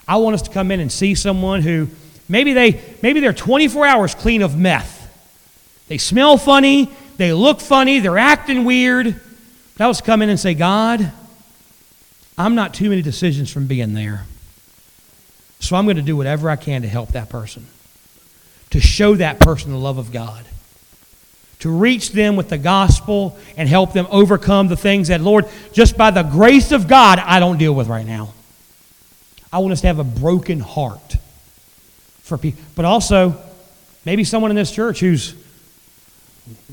I 0.09 0.16
want 0.16 0.34
us 0.34 0.43
to 0.43 0.51
come 0.51 0.70
in 0.70 0.80
and 0.80 0.91
see 0.91 1.14
someone 1.14 1.61
who 1.61 1.89
maybe 2.30 2.55
they 2.55 2.80
maybe 3.03 3.20
they're 3.20 3.34
24 3.34 3.87
hours 3.87 4.14
clean 4.14 4.41
of 4.41 4.57
meth. 4.57 4.95
They 5.89 5.99
smell 5.99 6.39
funny, 6.39 6.91
they 7.18 7.32
look 7.34 7.61
funny, 7.61 8.01
they're 8.01 8.18
acting 8.18 8.64
weird. 8.64 9.20
But 9.76 9.84
I 9.84 9.89
was 9.89 10.01
come 10.01 10.22
in 10.22 10.30
and 10.30 10.41
say, 10.41 10.55
God, 10.55 11.12
I'm 12.39 12.55
not 12.55 12.72
too 12.72 12.89
many 12.89 13.03
decisions 13.03 13.53
from 13.53 13.66
being 13.66 13.93
there. 13.93 14.24
So 15.61 15.76
I'm 15.76 15.84
going 15.84 15.97
to 15.97 16.03
do 16.03 16.16
whatever 16.16 16.49
I 16.49 16.57
can 16.57 16.82
to 16.82 16.89
help 16.89 17.11
that 17.11 17.28
person 17.28 17.66
to 18.70 18.80
show 18.80 19.14
that 19.16 19.38
person 19.38 19.70
the 19.70 19.78
love 19.78 19.98
of 19.98 20.12
God, 20.12 20.44
to 21.60 21.70
reach 21.70 22.12
them 22.12 22.36
with 22.36 22.48
the 22.48 22.58
gospel 22.58 23.38
and 23.56 23.68
help 23.68 23.92
them 23.92 24.06
overcome 24.10 24.68
the 24.68 24.76
things 24.76 25.08
that, 25.08 25.20
Lord, 25.20 25.46
just 25.72 25.96
by 25.96 26.10
the 26.10 26.22
grace 26.22 26.72
of 26.72 26.88
God, 26.88 27.18
I 27.18 27.40
don't 27.40 27.58
deal 27.58 27.74
with 27.74 27.88
right 27.88 28.06
now. 28.06 28.34
I 29.52 29.58
want 29.58 29.72
us 29.72 29.80
to 29.82 29.86
have 29.86 29.98
a 29.98 30.04
broken 30.04 30.60
heart 30.60 31.16
for 32.22 32.36
people, 32.36 32.62
but 32.74 32.84
also 32.84 33.40
maybe 34.04 34.24
someone 34.24 34.50
in 34.50 34.56
this 34.56 34.72
church 34.72 35.00
who's 35.00 35.34